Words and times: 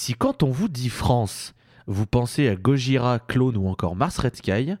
Si 0.00 0.14
quand 0.14 0.44
on 0.44 0.52
vous 0.52 0.68
dit 0.68 0.90
France, 0.90 1.54
vous 1.88 2.06
pensez 2.06 2.46
à 2.46 2.54
Gojira, 2.54 3.18
Clone 3.18 3.56
ou 3.56 3.66
encore 3.66 3.96
Mars 3.96 4.16
Red 4.18 4.36
Sky, 4.36 4.74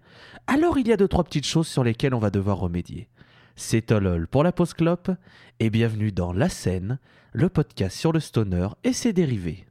alors 0.46 0.78
il 0.78 0.86
y 0.86 0.92
a 0.92 0.96
deux 0.96 1.08
trois 1.08 1.24
petites 1.24 1.44
choses 1.44 1.66
sur 1.66 1.82
lesquelles 1.82 2.14
on 2.14 2.20
va 2.20 2.30
devoir 2.30 2.58
remédier. 2.58 3.08
C'est 3.56 3.86
Tolol 3.86 4.28
pour 4.28 4.44
la 4.44 4.52
pause 4.52 4.74
clope 4.74 5.10
et 5.58 5.70
bienvenue 5.70 6.12
dans 6.12 6.32
La 6.32 6.48
Scène, 6.48 7.00
le 7.32 7.48
podcast 7.48 7.96
sur 7.96 8.12
le 8.12 8.20
stoner 8.20 8.68
et 8.84 8.92
ses 8.92 9.12
dérivés. 9.12 9.67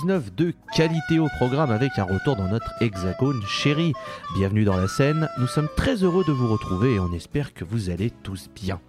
19 0.00 0.34
de 0.34 0.54
qualité 0.74 1.18
au 1.18 1.28
programme 1.36 1.70
avec 1.70 1.98
un 1.98 2.04
retour 2.04 2.34
dans 2.34 2.48
notre 2.48 2.72
hexagone 2.80 3.42
chéri. 3.46 3.92
Bienvenue 4.34 4.64
dans 4.64 4.78
la 4.78 4.88
scène, 4.88 5.28
nous 5.38 5.46
sommes 5.46 5.68
très 5.76 5.96
heureux 5.96 6.24
de 6.24 6.32
vous 6.32 6.50
retrouver 6.50 6.94
et 6.94 7.00
on 7.00 7.12
espère 7.12 7.52
que 7.52 7.64
vous 7.64 7.90
allez 7.90 8.10
tous 8.22 8.48
bien. 8.54 8.80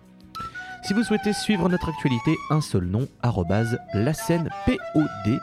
Si 0.84 0.94
vous 0.94 1.04
souhaitez 1.04 1.34
suivre 1.34 1.68
notre 1.68 1.90
actualité, 1.90 2.38
un 2.50 2.62
seul 2.62 2.86
nom, 2.86 3.10
arrobase 3.24 3.78
la 3.94 4.14
scène 4.14 4.50
POD. 4.66 5.40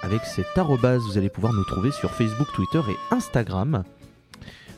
Avec 0.00 0.24
cet 0.24 0.58
arrobase, 0.58 1.02
vous 1.02 1.16
allez 1.16 1.28
pouvoir 1.28 1.52
nous 1.52 1.64
trouver 1.64 1.92
sur 1.92 2.10
Facebook, 2.10 2.48
Twitter 2.52 2.80
et 2.90 3.14
Instagram. 3.14 3.84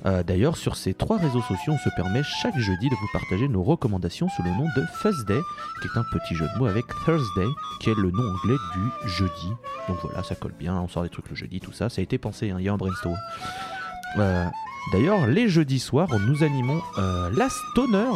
Euh, 0.07 0.23
D'ailleurs, 0.23 0.57
sur 0.57 0.77
ces 0.77 0.95
trois 0.95 1.19
réseaux 1.19 1.43
sociaux, 1.43 1.73
on 1.75 1.79
se 1.79 1.95
permet 1.95 2.23
chaque 2.23 2.59
jeudi 2.59 2.89
de 2.89 2.95
vous 2.95 3.09
partager 3.13 3.49
nos 3.49 3.63
recommandations 3.63 4.29
sous 4.29 4.43
le 4.43 4.51
nom 4.51 4.67
de 4.77 4.85
Fuzzday, 4.95 5.41
qui 5.83 5.89
est 5.89 5.99
un 5.99 6.05
petit 6.13 6.35
jeu 6.35 6.47
de 6.55 6.59
mots 6.59 6.67
avec 6.67 6.87
Thursday, 7.05 7.47
qui 7.81 7.91
est 7.91 7.95
le 7.95 8.11
nom 8.11 8.23
anglais 8.23 8.57
du 8.75 9.09
jeudi. 9.11 9.49
Donc 9.89 9.99
voilà, 10.03 10.23
ça 10.23 10.35
colle 10.35 10.55
bien, 10.59 10.75
on 10.77 10.89
sort 10.89 11.03
des 11.03 11.09
trucs 11.11 11.29
le 11.29 11.37
jeudi, 11.37 11.61
tout 11.61 11.73
ça. 11.73 11.89
Ça 11.89 12.01
a 12.01 12.03
été 12.03 12.19
pensé, 12.19 12.51
hein, 12.51 12.57
il 12.59 12.65
y 12.65 12.69
a 12.69 12.73
un 12.73 12.77
brainstorm. 12.77 13.17
Euh, 14.19 14.47
D'ailleurs, 14.93 15.27
les 15.27 15.49
jeudis 15.51 15.79
soirs, 15.79 16.09
nous 16.27 16.43
animons 16.43 16.81
euh, 16.97 17.31
la 17.37 17.49
Stoner, 17.51 18.11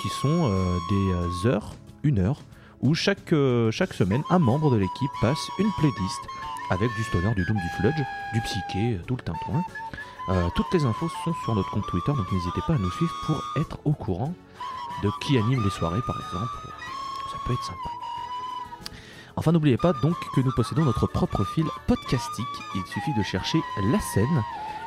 qui 0.00 0.08
sont 0.08 0.50
des 0.88 1.48
heures, 1.48 1.74
une 2.02 2.18
heure, 2.18 2.40
où 2.80 2.94
chaque, 2.94 3.34
chaque 3.70 3.92
semaine, 3.92 4.22
un 4.30 4.38
membre 4.38 4.70
de 4.70 4.78
l'équipe 4.78 5.10
passe 5.20 5.38
une 5.58 5.70
playlist 5.78 6.20
avec 6.70 6.88
du 6.96 7.02
stoner, 7.04 7.34
du 7.34 7.44
doom, 7.44 7.56
du 7.56 7.68
fludge, 7.76 8.02
du 8.32 8.40
psyché, 8.40 8.98
tout 9.06 9.16
le 9.16 9.22
tintouin. 9.22 9.62
Euh, 10.32 10.48
toutes 10.56 10.72
les 10.72 10.84
infos 10.84 11.08
sont 11.24 11.34
sur 11.44 11.54
notre 11.54 11.70
compte 11.70 11.86
Twitter, 11.88 12.12
donc 12.12 12.30
n'hésitez 12.32 12.60
pas 12.66 12.74
à 12.74 12.78
nous 12.78 12.90
suivre 12.92 13.12
pour 13.26 13.42
être 13.60 13.78
au 13.84 13.92
courant 13.92 14.32
de 15.02 15.10
qui 15.20 15.36
anime 15.36 15.62
les 15.62 15.70
soirées, 15.70 16.00
par 16.06 16.16
exemple. 16.16 16.52
Ça 17.30 17.36
peut 17.46 17.52
être 17.52 17.64
sympa. 17.64 17.78
Enfin, 19.36 19.52
n'oubliez 19.52 19.76
pas 19.76 19.92
donc 19.94 20.14
que 20.34 20.40
nous 20.40 20.52
possédons 20.52 20.84
notre 20.84 21.06
propre 21.06 21.44
fil 21.44 21.66
podcastique. 21.86 22.46
Il 22.74 22.84
suffit 22.86 23.14
de 23.14 23.22
chercher 23.22 23.58
la 23.90 24.00
scène 24.00 24.42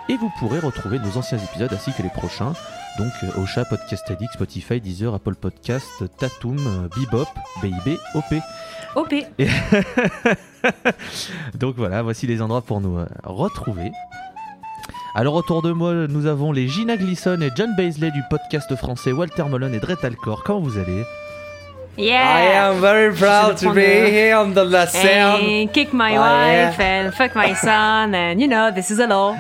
et 0.09 0.17
vous 0.17 0.31
pourrez 0.39 0.59
retrouver 0.59 0.99
nos 0.99 1.17
anciens 1.17 1.37
épisodes 1.39 1.73
ainsi 1.73 1.91
que 1.93 2.01
les 2.03 2.09
prochains. 2.09 2.53
Donc, 2.97 3.11
euh, 3.23 3.41
Ocha, 3.41 3.65
Podcast 3.65 4.09
Addict, 4.09 4.33
Spotify, 4.33 4.79
Deezer, 4.79 5.13
Apple 5.13 5.35
Podcast, 5.35 6.05
Tatum, 6.17 6.57
euh, 6.59 6.87
Bebop, 6.95 7.27
BIB, 7.61 7.97
OP. 8.13 8.35
OP. 8.95 9.13
Et- 9.39 9.47
Donc 11.55 11.75
voilà, 11.75 12.01
voici 12.03 12.27
les 12.27 12.41
endroits 12.41 12.61
pour 12.61 12.79
nous 12.81 13.03
retrouver. 13.23 13.91
Alors 15.17 15.35
autour 15.35 15.61
de 15.61 15.71
moi, 15.71 15.93
nous 16.09 16.25
avons 16.25 16.51
les 16.51 16.67
Gina 16.67 16.97
Gleason 16.97 17.39
et 17.39 17.49
John 17.55 17.73
Baisley 17.77 18.11
du 18.11 18.21
podcast 18.29 18.75
français 18.75 19.13
Walter 19.13 19.45
Molon 19.49 19.71
et 19.71 19.79
Dret 19.79 20.03
Alcor. 20.03 20.43
Comment 20.43 20.59
vous 20.59 20.77
allez? 20.77 21.05
Yeah. 21.97 22.17
I 22.17 22.57
am 22.57 22.81
very 22.81 23.15
proud 23.15 23.55
to 23.59 23.71
be 23.71 23.79
here 23.79 24.35
on 24.35 24.51
the 24.51 24.69
La 24.69 24.85
Scène. 24.85 25.67
And 25.67 25.71
kick 25.71 25.93
my 25.93 26.17
wife 26.17 26.77
and 26.81 27.11
fuck 27.11 27.33
my 27.33 27.55
son 27.55 28.13
and 28.13 28.41
you 28.41 28.47
know 28.49 28.69
this 28.75 28.89
is 28.89 28.99
a 28.99 29.07
law. 29.07 29.33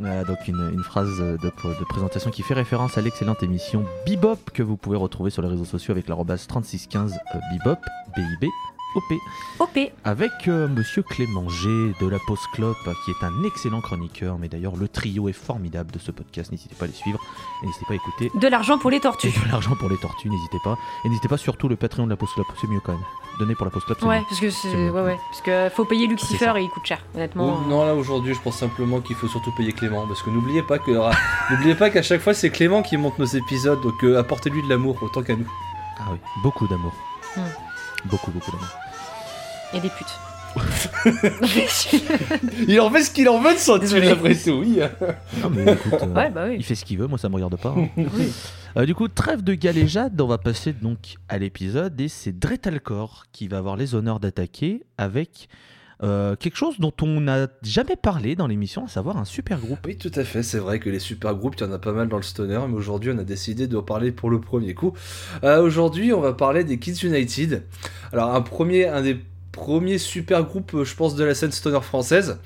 Voilà, 0.00 0.24
donc 0.24 0.48
une, 0.48 0.72
une 0.74 0.82
phrase 0.82 1.16
de, 1.20 1.36
de 1.36 1.84
présentation 1.88 2.32
qui 2.32 2.42
fait 2.42 2.54
référence 2.54 2.98
à 2.98 3.00
l'excellente 3.00 3.44
émission 3.44 3.84
Bebop 4.08 4.50
que 4.52 4.64
vous 4.64 4.76
pouvez 4.76 4.96
retrouver 4.96 5.30
sur 5.30 5.42
les 5.42 5.48
réseaux 5.48 5.64
sociaux 5.64 5.92
avec 5.92 6.08
l'arrobase 6.08 6.48
3615 6.48 7.14
euh, 7.36 7.38
Bebop, 7.52 7.78
B-I-B, 8.16 8.48
O-P. 8.94 9.18
OP. 9.58 9.92
Avec 10.04 10.30
euh, 10.48 10.68
Monsieur 10.68 11.02
Clément 11.02 11.48
G 11.48 11.68
de 12.00 12.06
la 12.06 12.18
Pause 12.26 12.46
Clope, 12.52 12.76
qui 13.04 13.10
est 13.10 13.24
un 13.24 13.44
excellent 13.44 13.80
chroniqueur, 13.80 14.38
mais 14.38 14.48
d'ailleurs 14.48 14.76
le 14.76 14.86
trio 14.88 15.28
est 15.28 15.32
formidable 15.32 15.90
de 15.90 15.98
ce 15.98 16.10
podcast, 16.12 16.52
n'hésitez 16.52 16.74
pas 16.76 16.84
à 16.84 16.88
les 16.88 16.94
suivre, 16.94 17.18
et 17.62 17.66
n'hésitez 17.66 17.84
pas 17.86 17.92
à 17.94 17.96
écouter 17.96 18.30
De 18.34 18.48
l'argent 18.48 18.78
pour 18.78 18.90
les 18.90 18.98
et 18.98 19.00
tortues. 19.00 19.30
de 19.30 19.50
l'argent 19.50 19.74
pour 19.76 19.88
les 19.88 19.96
tortues, 19.98 20.28
n'hésitez 20.30 20.58
pas. 20.62 20.76
Et 21.04 21.08
n'hésitez 21.08 21.28
pas 21.28 21.36
surtout 21.38 21.68
le 21.68 21.76
Patreon 21.76 22.04
de 22.04 22.10
la 22.10 22.16
Pause 22.16 22.30
Clope, 22.34 22.46
c'est 22.60 22.68
mieux 22.68 22.80
quand 22.84 22.92
même. 22.92 23.02
Donnez 23.40 23.56
pour 23.56 23.64
la 23.64 23.70
Pause 23.72 23.84
Clope, 23.84 23.98
c'est 24.00 24.06
Ouais, 24.06 24.20
mieux. 24.20 24.24
parce 24.28 24.40
que 24.40 24.50
C'est 24.50 24.76
mieux. 24.76 24.90
ouais 24.92 25.02
ouais, 25.02 25.18
parce 25.30 25.42
que 25.42 25.68
faut 25.74 25.84
payer 25.84 26.06
Lucifer 26.06 26.52
et 26.56 26.62
il 26.62 26.70
coûte 26.70 26.86
cher, 26.86 27.00
honnêtement. 27.16 27.58
Oh, 27.64 27.68
non 27.68 27.84
là 27.84 27.94
aujourd'hui 27.94 28.32
je 28.34 28.40
pense 28.40 28.56
simplement 28.56 29.00
qu'il 29.00 29.16
faut 29.16 29.26
surtout 29.26 29.50
payer 29.56 29.72
Clément 29.72 30.06
parce 30.06 30.22
que 30.22 30.30
n'oubliez 30.30 30.62
pas 30.62 30.78
que 30.78 30.92
n'oubliez 31.50 31.74
pas 31.74 31.90
qu'à 31.90 32.02
chaque 32.02 32.20
fois 32.20 32.32
c'est 32.34 32.50
Clément 32.50 32.82
qui 32.82 32.96
monte 32.96 33.18
nos 33.18 33.24
épisodes 33.24 33.80
donc 33.82 34.04
euh, 34.04 34.20
apportez-lui 34.20 34.62
de 34.62 34.68
l'amour 34.68 34.96
autant 35.02 35.22
qu'à 35.24 35.34
nous. 35.34 35.50
Ah 35.98 36.04
oui, 36.12 36.18
beaucoup 36.44 36.68
d'amour. 36.68 36.92
Hmm. 37.36 37.40
Beaucoup, 38.04 38.30
beaucoup 38.30 38.50
d'amour. 38.52 38.68
Et 39.74 39.80
des 39.80 39.88
putes. 39.88 40.18
Il 42.68 42.80
en 42.80 42.90
fait 42.90 43.02
ce 43.02 43.10
qu'il 43.10 43.28
en 43.28 43.40
veut 43.40 43.54
de 43.54 43.58
son 43.58 43.76
Désolé. 43.78 44.08
après 44.08 44.34
tout 44.36 44.50
oui. 44.52 44.78
Non 45.42 45.50
mais 45.50 45.72
écoute, 45.72 45.94
euh, 46.00 46.06
ouais 46.14 46.30
bah 46.30 46.44
oui. 46.48 46.56
il 46.58 46.64
fait 46.64 46.76
ce 46.76 46.84
qu'il 46.84 46.98
veut, 46.98 47.08
moi 47.08 47.18
ça 47.18 47.28
me 47.28 47.34
regarde 47.34 47.56
pas. 47.56 47.74
hein. 47.76 47.88
Oui. 47.96 48.32
Euh, 48.76 48.86
du 48.86 48.94
coup, 48.94 49.08
trêve 49.08 49.42
de 49.42 49.54
galéjade, 49.54 50.20
on 50.20 50.26
va 50.26 50.38
passer 50.38 50.72
donc 50.72 51.14
à 51.28 51.38
l'épisode 51.38 52.00
et 52.00 52.08
c'est 52.08 52.36
Dretalcor 52.38 53.24
qui 53.32 53.48
va 53.48 53.58
avoir 53.58 53.76
les 53.76 53.94
honneurs 53.94 54.20
d'attaquer 54.20 54.82
avec 54.98 55.48
euh, 56.02 56.34
quelque 56.34 56.56
chose 56.56 56.74
dont 56.80 56.92
on 57.02 57.20
n'a 57.20 57.46
jamais 57.62 57.94
parlé 57.96 58.34
dans 58.34 58.48
l'émission, 58.48 58.84
à 58.84 58.88
savoir 58.88 59.16
un 59.16 59.24
super 59.24 59.58
groupe. 59.60 59.78
Oui 59.86 59.96
tout 59.96 60.10
à 60.14 60.24
fait 60.24 60.42
c'est 60.42 60.58
vrai 60.58 60.80
que 60.80 60.90
les 60.90 60.98
super 60.98 61.34
groupes 61.36 61.54
il 61.58 61.64
y 61.64 61.66
en 61.66 61.72
a 61.72 61.78
pas 61.78 61.92
mal 61.92 62.08
dans 62.08 62.16
le 62.16 62.22
stoner 62.24 62.58
mais 62.68 62.74
aujourd'hui 62.74 63.12
on 63.14 63.18
a 63.18 63.24
décidé 63.24 63.66
de 63.68 63.76
en 63.76 63.82
parler 63.82 64.10
pour 64.12 64.28
le 64.30 64.40
premier 64.40 64.74
coup. 64.74 64.92
Euh, 65.44 65.62
aujourd'hui 65.62 66.12
on 66.12 66.20
va 66.20 66.32
parler 66.32 66.64
des 66.64 66.78
Kids 66.78 67.06
United. 67.06 67.62
Alors 68.12 68.34
un 68.34 68.40
premier 68.42 68.86
un 68.86 69.02
des 69.02 69.18
premiers 69.54 69.98
super 69.98 70.44
groupes 70.44 70.74
euh, 70.74 70.84
je 70.84 70.94
pense 70.94 71.14
de 71.14 71.24
la 71.24 71.34
scène 71.34 71.52
stoner 71.52 71.80
française. 71.80 72.38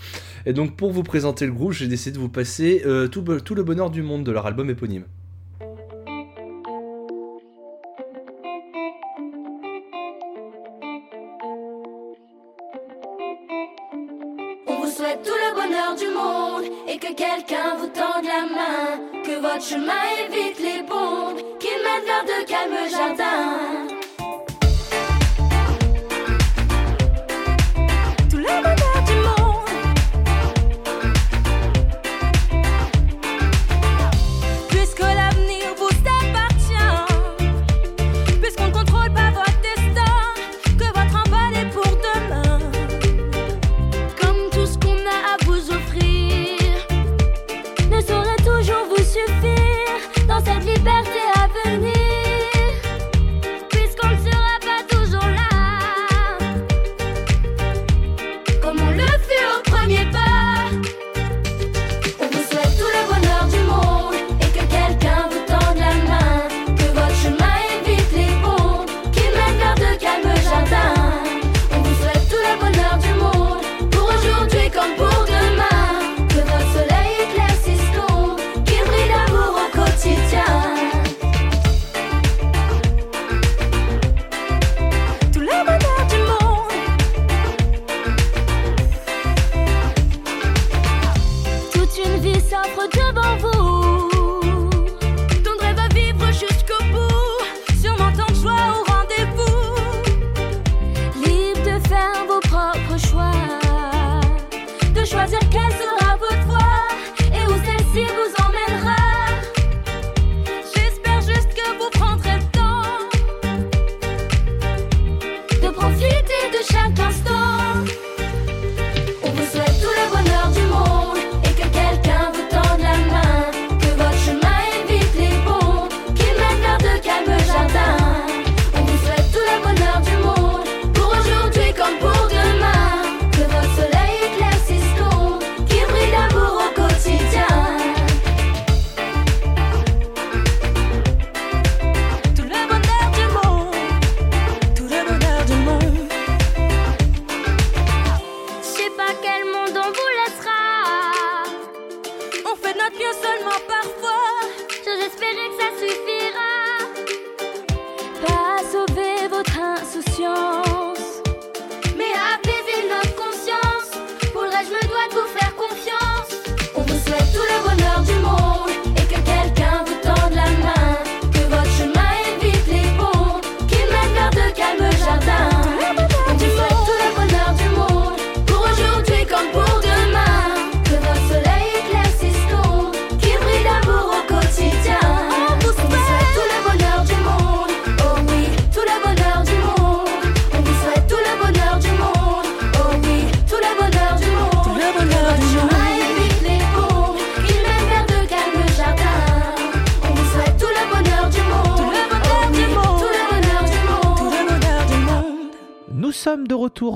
Et 0.46 0.52
donc 0.52 0.76
pour 0.76 0.92
vous 0.92 1.02
présenter 1.02 1.46
le 1.46 1.52
groupe 1.52 1.72
j'ai 1.72 1.88
décidé 1.88 2.16
de 2.16 2.20
vous 2.20 2.28
passer 2.28 2.82
euh, 2.86 3.08
tout 3.08 3.54
le 3.54 3.62
bonheur 3.62 3.91
du 3.91 4.02
monde 4.02 4.24
de 4.24 4.30
leur 4.30 4.46
album 4.46 4.70
éponyme. 4.70 5.04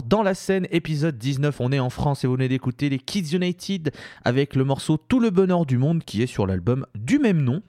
Dans 0.00 0.22
la 0.22 0.32
scène, 0.32 0.66
épisode 0.70 1.18
19. 1.18 1.60
On 1.60 1.70
est 1.70 1.78
en 1.78 1.90
France 1.90 2.24
et 2.24 2.26
vous 2.26 2.32
venez 2.32 2.48
d'écouter 2.48 2.88
les 2.88 2.98
Kids 2.98 3.36
United 3.36 3.92
avec 4.24 4.56
le 4.56 4.64
morceau 4.64 4.96
Tout 4.96 5.20
le 5.20 5.28
bonheur 5.28 5.66
du 5.66 5.76
monde 5.76 6.02
qui 6.04 6.22
est 6.22 6.26
sur 6.26 6.46
l'album 6.46 6.86
du 6.94 7.18
même 7.18 7.42
nom. 7.42 7.62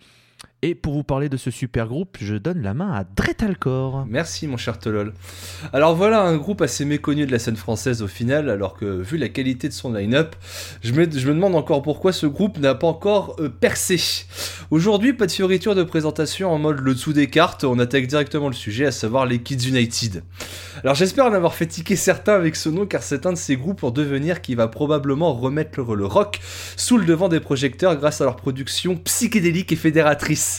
Et 0.66 0.76
pour 0.76 0.94
vous 0.94 1.04
parler 1.04 1.28
de 1.28 1.36
ce 1.36 1.52
super 1.52 1.90
groupe, 1.90 2.16
je 2.22 2.36
donne 2.36 2.62
la 2.62 2.74
main 2.74 2.94
à 2.94 3.04
Dretalcor. 3.04 4.06
Merci 4.08 4.48
mon 4.48 4.56
cher 4.56 4.80
Tolol. 4.80 5.14
Alors 5.74 5.94
voilà 5.94 6.22
un 6.22 6.38
groupe 6.38 6.62
assez 6.62 6.86
méconnu 6.86 7.26
de 7.26 7.34
la 7.34 7.40
scène 7.40 7.58
française 7.58 8.02
au 8.02 8.08
final, 8.08 8.50
alors 8.50 8.78
que 8.78 8.86
vu 8.86 9.18
la 9.18 9.28
qualité 9.28 9.68
de 9.68 9.74
son 9.74 9.92
line-up, 9.92 10.38
je 10.82 10.94
me, 10.94 11.06
demande 11.06 11.56
encore 11.56 11.82
pourquoi 11.82 12.14
ce 12.14 12.28
groupe 12.28 12.60
n'a 12.60 12.76
pas 12.76 12.88
encore 12.88 13.36
euh, 13.40 13.50
percé. 13.50 14.00
Aujourd'hui, 14.72 15.12
pas 15.12 15.26
de 15.26 15.34
fioriture 15.34 15.76
de 15.76 15.84
présentation 15.84 16.54
en 16.54 16.60
mode 16.60 16.80
le 16.80 16.94
dessous 16.94 17.12
des 17.12 17.30
cartes, 17.30 17.66
on 17.66 17.78
attaque 17.78 18.08
directement 18.08 18.48
le 18.48 18.54
sujet, 18.54 18.86
à 18.86 18.92
savoir 18.92 19.26
les 19.26 19.40
Kids 19.40 19.68
United. 19.68 20.24
Alors 20.82 20.96
j'espère 20.96 21.26
en 21.26 21.34
avoir 21.34 21.56
fait 21.56 21.68
tiquer 21.68 21.98
certains 21.98 22.36
avec 22.36 22.56
ce 22.56 22.70
nom, 22.70 22.86
car 22.86 23.04
c'est 23.04 23.26
un 23.26 23.34
de 23.34 23.38
ces 23.38 23.58
groupes 23.58 23.84
en 23.84 23.92
devenir 23.92 24.42
qui 24.42 24.56
va 24.56 24.70
probablement 24.70 25.34
remettre 25.34 25.82
le 25.82 26.06
rock 26.06 26.40
sous 26.78 26.98
le 26.98 27.04
devant 27.04 27.28
des 27.28 27.42
projecteurs 27.42 27.98
grâce 27.98 28.22
à 28.22 28.24
leur 28.24 28.38
production 28.38 28.96
psychédélique 28.96 29.74
et 29.74 29.76
fédératrice. 29.76 30.53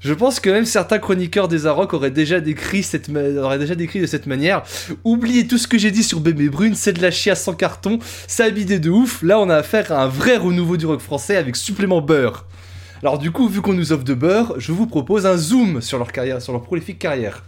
Je 0.00 0.12
pense 0.12 0.40
que 0.40 0.50
même 0.50 0.64
certains 0.64 0.98
chroniqueurs 0.98 1.46
des 1.46 1.66
Arocs 1.66 1.94
auraient 1.94 2.10
déjà 2.10 2.40
décrit 2.40 2.82
cette 2.82 3.08
ma- 3.08 3.20
auraient 3.40 3.60
déjà 3.60 3.76
décrit 3.76 4.00
de 4.00 4.06
cette 4.06 4.26
manière. 4.26 4.62
Oubliez 5.04 5.46
tout 5.46 5.58
ce 5.58 5.68
que 5.68 5.78
j'ai 5.78 5.92
dit 5.92 6.02
sur 6.02 6.18
Bébé 6.18 6.48
Brune, 6.48 6.74
c'est 6.74 6.92
de 6.92 7.00
la 7.00 7.12
chiasse 7.12 7.44
sans 7.44 7.54
carton, 7.54 8.00
ça 8.26 8.44
a 8.46 8.50
bidé 8.50 8.80
de 8.80 8.90
ouf. 8.90 9.22
Là, 9.22 9.38
on 9.38 9.48
a 9.48 9.54
affaire 9.56 9.92
à 9.92 10.02
un 10.02 10.08
vrai 10.08 10.36
renouveau 10.38 10.76
du 10.76 10.86
rock 10.86 11.00
français 11.00 11.36
avec 11.36 11.54
supplément 11.54 12.00
beurre. 12.00 12.46
Alors 13.00 13.18
du 13.18 13.30
coup, 13.30 13.48
vu 13.48 13.60
qu'on 13.62 13.74
nous 13.74 13.92
offre 13.92 14.02
de 14.04 14.14
beurre, 14.14 14.54
je 14.58 14.72
vous 14.72 14.88
propose 14.88 15.24
un 15.24 15.36
zoom 15.36 15.80
sur 15.80 15.98
leur 15.98 16.10
carrière, 16.10 16.42
sur 16.42 16.52
leur 16.52 16.62
prolifique 16.62 16.98
carrière. 16.98 17.44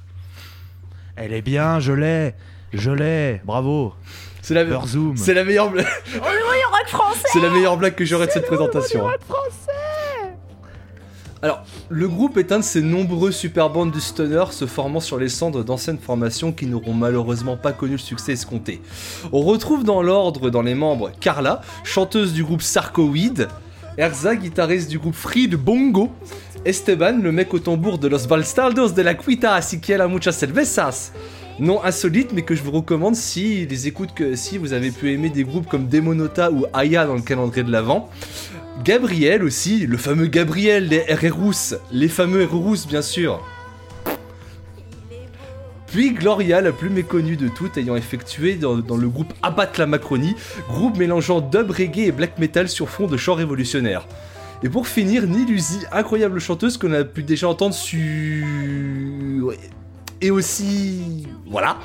Elle 1.17 1.33
est 1.33 1.43
bien, 1.43 1.81
je 1.81 1.93
l'ai. 1.93 2.35
Je 2.73 2.91
l'ai. 2.93 3.41
Bravo. 3.45 3.95
C'est 4.43 4.55
la, 4.55 4.65
Beurre 4.65 4.87
Zoom. 4.87 5.17
c'est 5.17 5.33
la 5.35 5.43
meilleure 5.43 5.71
blague. 5.71 5.87
rock 5.87 6.89
français 6.89 7.21
C'est 7.33 7.41
la 7.41 7.51
meilleure 7.51 7.77
blague 7.79 7.95
que 7.95 8.05
j'aurais 8.05 8.27
de 8.27 8.33
cette 8.33 8.47
présentation. 8.47 9.09
hein. 9.09 9.13
Alors, 11.45 11.63
le 11.91 12.09
groupe 12.09 12.39
est 12.39 12.53
un 12.53 12.61
de 12.61 12.65
ces 12.65 12.81
nombreux 12.81 13.31
super 13.31 13.69
bandes 13.69 13.91
du 13.91 14.01
stoner 14.01 14.47
se 14.51 14.65
formant 14.65 15.01
sur 15.01 15.19
les 15.19 15.29
cendres 15.29 15.63
d'anciennes 15.63 15.99
formations 15.99 16.53
qui 16.53 16.65
n'auront 16.65 16.95
malheureusement 16.95 17.59
pas 17.59 17.73
connu 17.73 17.93
le 17.93 17.99
succès 17.99 18.33
escompté. 18.33 18.81
On 19.31 19.43
retrouve 19.43 19.85
dans 19.85 20.01
l'ordre 20.01 20.49
dans 20.49 20.63
les 20.63 20.75
membres 20.75 21.13
Carla, 21.21 21.61
chanteuse 21.85 22.33
du 22.33 22.45
groupe 22.45 22.63
Sarcoweed, 22.63 23.49
Erza, 23.99 24.37
guitariste 24.37 24.89
du 24.89 24.99
groupe 24.99 25.15
Free 25.15 25.47
de 25.47 25.59
Bongo, 25.59 26.13
Esteban, 26.65 27.19
le 27.23 27.31
mec 27.31 27.53
au 27.53 27.59
tambour 27.59 27.99
de 27.99 28.09
Los 28.09 28.27
Balstardos 28.27 28.95
de 28.95 29.03
la 29.03 29.13
Cuita 29.13 29.53
así 29.53 29.81
que 29.81 29.93
la 29.93 30.09
muchas 30.09 30.33
cervezas. 30.33 31.13
Nom 31.59 31.85
insolite, 31.85 32.33
mais 32.33 32.43
que 32.43 32.55
je 32.55 32.63
vous 32.63 32.73
recommande 32.73 33.17
si 33.17 33.67
les 33.67 33.87
écoutes 33.87 34.15
que 34.15 34.35
si 34.35 34.57
vous 34.57 34.73
avez 34.73 34.91
pu 34.91 35.13
aimer 35.13 35.29
des 35.29 35.45
groupes 35.45 35.69
comme 35.69 35.89
Demonota 35.89 36.51
ou 36.51 36.65
Aya 36.73 37.07
dans 37.07 37.15
le 37.15 37.21
calendrier 37.21 37.65
de 37.65 37.71
l'Avent. 37.71 38.09
Gabriel 38.83 39.45
aussi, 39.45 39.87
le 39.87 39.97
fameux 39.97 40.27
Gabriel 40.27 40.89
des 40.89 41.01
RRous, 41.01 41.77
les 41.93 42.09
fameux 42.09 42.45
RRous 42.45 42.87
bien 42.89 43.03
sûr. 43.03 43.41
Puis 45.87 46.13
Gloria, 46.13 46.61
la 46.61 46.73
plus 46.73 46.91
méconnue 46.91 47.37
de 47.37 47.47
toutes, 47.47 47.77
ayant 47.79 47.95
effectué 47.95 48.55
dans, 48.55 48.75
le 48.75 49.09
groupe 49.09 49.33
Abattre 49.43 49.79
la 49.79 49.87
Macronie, 49.87 50.35
groupe 50.69 50.97
mélangeant 50.97 51.41
dub 51.41 51.71
reggae 51.71 52.09
et 52.09 52.13
black 52.13 52.39
metal 52.41 52.69
sur 52.69 52.89
fond 52.89 53.07
de 53.07 53.17
chants 53.17 53.35
révolutionnaires. 53.35 54.09
Et 54.65 54.69
pour 54.69 54.89
finir, 54.89 55.25
Nilusi, 55.27 55.79
incroyable 55.93 56.41
chanteuse 56.41 56.77
qu'on 56.77 56.93
a 56.95 57.05
pu 57.05 57.23
déjà 57.23 57.49
entendre 57.49 57.75
sur... 57.75 59.55
Et 60.21 60.33
aussi... 60.33 61.29
Voilà. 61.47 61.79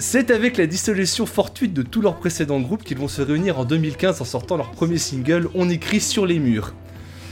C'est 0.00 0.30
avec 0.30 0.58
la 0.58 0.68
dissolution 0.68 1.26
fortuite 1.26 1.74
de 1.74 1.82
tous 1.82 2.00
leurs 2.00 2.14
précédents 2.14 2.60
groupes 2.60 2.84
qu'ils 2.84 2.98
vont 2.98 3.08
se 3.08 3.20
réunir 3.20 3.58
en 3.58 3.64
2015 3.64 4.20
en 4.20 4.24
sortant 4.24 4.56
leur 4.56 4.70
premier 4.70 4.96
single 4.96 5.48
On 5.56 5.68
écrit 5.68 6.00
sur 6.00 6.24
les 6.24 6.38
murs. 6.38 6.72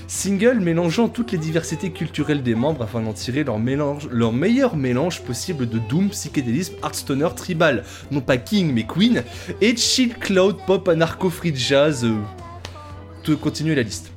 Single 0.08 0.58
mélangeant 0.58 1.08
toutes 1.08 1.30
les 1.30 1.38
diversités 1.38 1.90
culturelles 1.90 2.42
des 2.42 2.56
membres 2.56 2.82
afin 2.82 3.02
d'en 3.02 3.12
tirer 3.12 3.44
leur, 3.44 4.32
meilleur 4.32 4.75
mélange 4.75 5.23
possible 5.23 5.68
de 5.68 5.78
doom, 5.78 6.11
psychédélisme, 6.11 6.75
hardstoner, 6.82 7.28
tribal, 7.37 7.85
non 8.11 8.20
pas 8.20 8.37
King 8.37 8.73
mais 8.73 8.85
Queen, 8.85 9.23
et 9.61 9.76
chill 9.76 10.14
cloud, 10.14 10.56
pop, 10.66 10.88
anarcho, 10.88 11.30
free 11.30 11.54
jazz, 11.54 12.04
euh, 12.04 13.37
continuer 13.37 13.76
la 13.76 13.82
liste. 13.82 14.15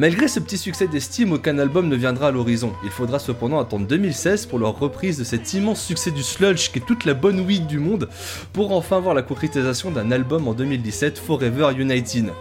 Malgré 0.00 0.28
ce 0.28 0.40
petit 0.40 0.56
succès 0.56 0.86
d'estime, 0.86 1.32
aucun 1.32 1.58
album 1.58 1.86
ne 1.86 1.94
viendra 1.94 2.28
à 2.28 2.30
l'horizon. 2.30 2.72
Il 2.84 2.90
faudra 2.90 3.18
cependant 3.18 3.60
attendre 3.60 3.86
2016 3.86 4.46
pour 4.46 4.58
leur 4.58 4.78
reprise 4.78 5.18
de 5.18 5.24
cet 5.24 5.52
immense 5.52 5.84
succès 5.84 6.10
du 6.10 6.22
sludge 6.22 6.70
qui 6.70 6.78
est 6.78 6.86
toute 6.86 7.04
la 7.04 7.12
bonne 7.12 7.38
weed 7.40 7.66
du 7.66 7.78
monde, 7.78 8.08
pour 8.54 8.72
enfin 8.72 8.98
voir 8.98 9.14
la 9.14 9.20
concrétisation 9.20 9.90
d'un 9.90 10.10
album 10.10 10.48
en 10.48 10.54
2017, 10.54 11.18
Forever 11.18 11.72
United. 11.78 12.32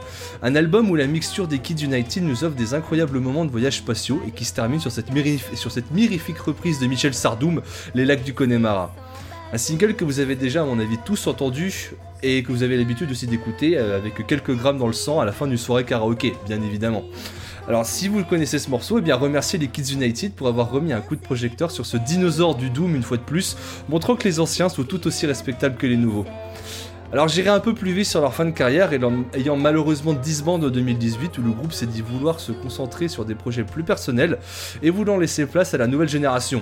Un 0.41 0.55
album 0.55 0.89
où 0.89 0.95
la 0.95 1.05
mixture 1.05 1.49
des 1.49 1.59
Kids 1.59 1.83
United 1.83 2.23
nous 2.23 2.45
offre 2.45 2.55
des 2.55 2.73
incroyables 2.73 3.19
moments 3.19 3.43
de 3.43 3.51
voyage 3.51 3.79
spatiaux 3.79 4.21
et 4.25 4.31
qui 4.31 4.45
se 4.45 4.53
termine 4.53 4.79
sur 4.79 4.93
cette, 4.93 5.07
sur 5.55 5.69
cette 5.69 5.91
mirifique 5.91 6.39
reprise 6.39 6.79
de 6.79 6.87
Michel 6.87 7.13
Sardoum, 7.13 7.61
Les 7.93 8.05
Lacs 8.05 8.23
du 8.23 8.33
Connemara. 8.33 8.95
Un 9.51 9.57
single 9.57 9.95
que 9.95 10.05
vous 10.05 10.21
avez 10.21 10.37
déjà, 10.37 10.61
à 10.61 10.65
mon 10.65 10.79
avis, 10.79 10.97
tous 11.03 11.27
entendu 11.27 11.91
et 12.23 12.41
que 12.41 12.53
vous 12.53 12.63
avez 12.63 12.77
l'habitude 12.77 13.11
aussi 13.11 13.27
d'écouter 13.27 13.77
euh, 13.77 13.97
avec 13.97 14.25
quelques 14.27 14.55
grammes 14.55 14.77
dans 14.77 14.87
le 14.87 14.93
sang 14.93 15.19
à 15.19 15.25
la 15.25 15.33
fin 15.33 15.45
d'une 15.45 15.57
soirée 15.57 15.83
karaoké, 15.83 16.35
bien 16.47 16.61
évidemment. 16.61 17.03
Alors 17.67 17.85
si 17.85 18.07
vous 18.07 18.23
connaissez 18.23 18.57
ce 18.57 18.69
morceau, 18.69 18.99
eh 18.99 19.01
bien 19.01 19.15
remerciez 19.15 19.59
les 19.59 19.67
Kids 19.67 19.93
United 19.93 20.33
pour 20.33 20.47
avoir 20.47 20.71
remis 20.71 20.93
un 20.93 21.01
coup 21.01 21.15
de 21.15 21.21
projecteur 21.21 21.71
sur 21.71 21.85
ce 21.85 21.97
dinosaure 21.97 22.55
du 22.55 22.69
Doom 22.69 22.95
une 22.95 23.03
fois 23.03 23.17
de 23.17 23.23
plus, 23.23 23.57
montrant 23.89 24.15
que 24.15 24.23
les 24.23 24.39
anciens 24.39 24.69
sont 24.69 24.83
tout 24.83 25.05
aussi 25.07 25.25
respectables 25.25 25.75
que 25.75 25.85
les 25.85 25.97
nouveaux. 25.97 26.25
Alors 27.11 27.27
j'irai 27.27 27.49
un 27.49 27.59
peu 27.59 27.73
plus 27.73 27.91
vite 27.91 28.05
sur 28.05 28.21
leur 28.21 28.33
fin 28.33 28.45
de 28.45 28.51
carrière, 28.51 28.91
ayant 28.93 29.55
malheureusement 29.55 30.13
disbandé 30.13 30.67
en 30.67 30.69
2018 30.69 31.37
où 31.37 31.41
le 31.41 31.51
groupe 31.51 31.73
s'est 31.73 31.87
dit 31.87 32.01
vouloir 32.01 32.39
se 32.39 32.51
concentrer 32.51 33.07
sur 33.07 33.25
des 33.25 33.35
projets 33.35 33.63
plus 33.63 33.83
personnels 33.83 34.37
et 34.81 34.89
voulant 34.89 35.17
laisser 35.17 35.45
place 35.45 35.73
à 35.73 35.77
la 35.77 35.87
nouvelle 35.87 36.09
génération. 36.09 36.61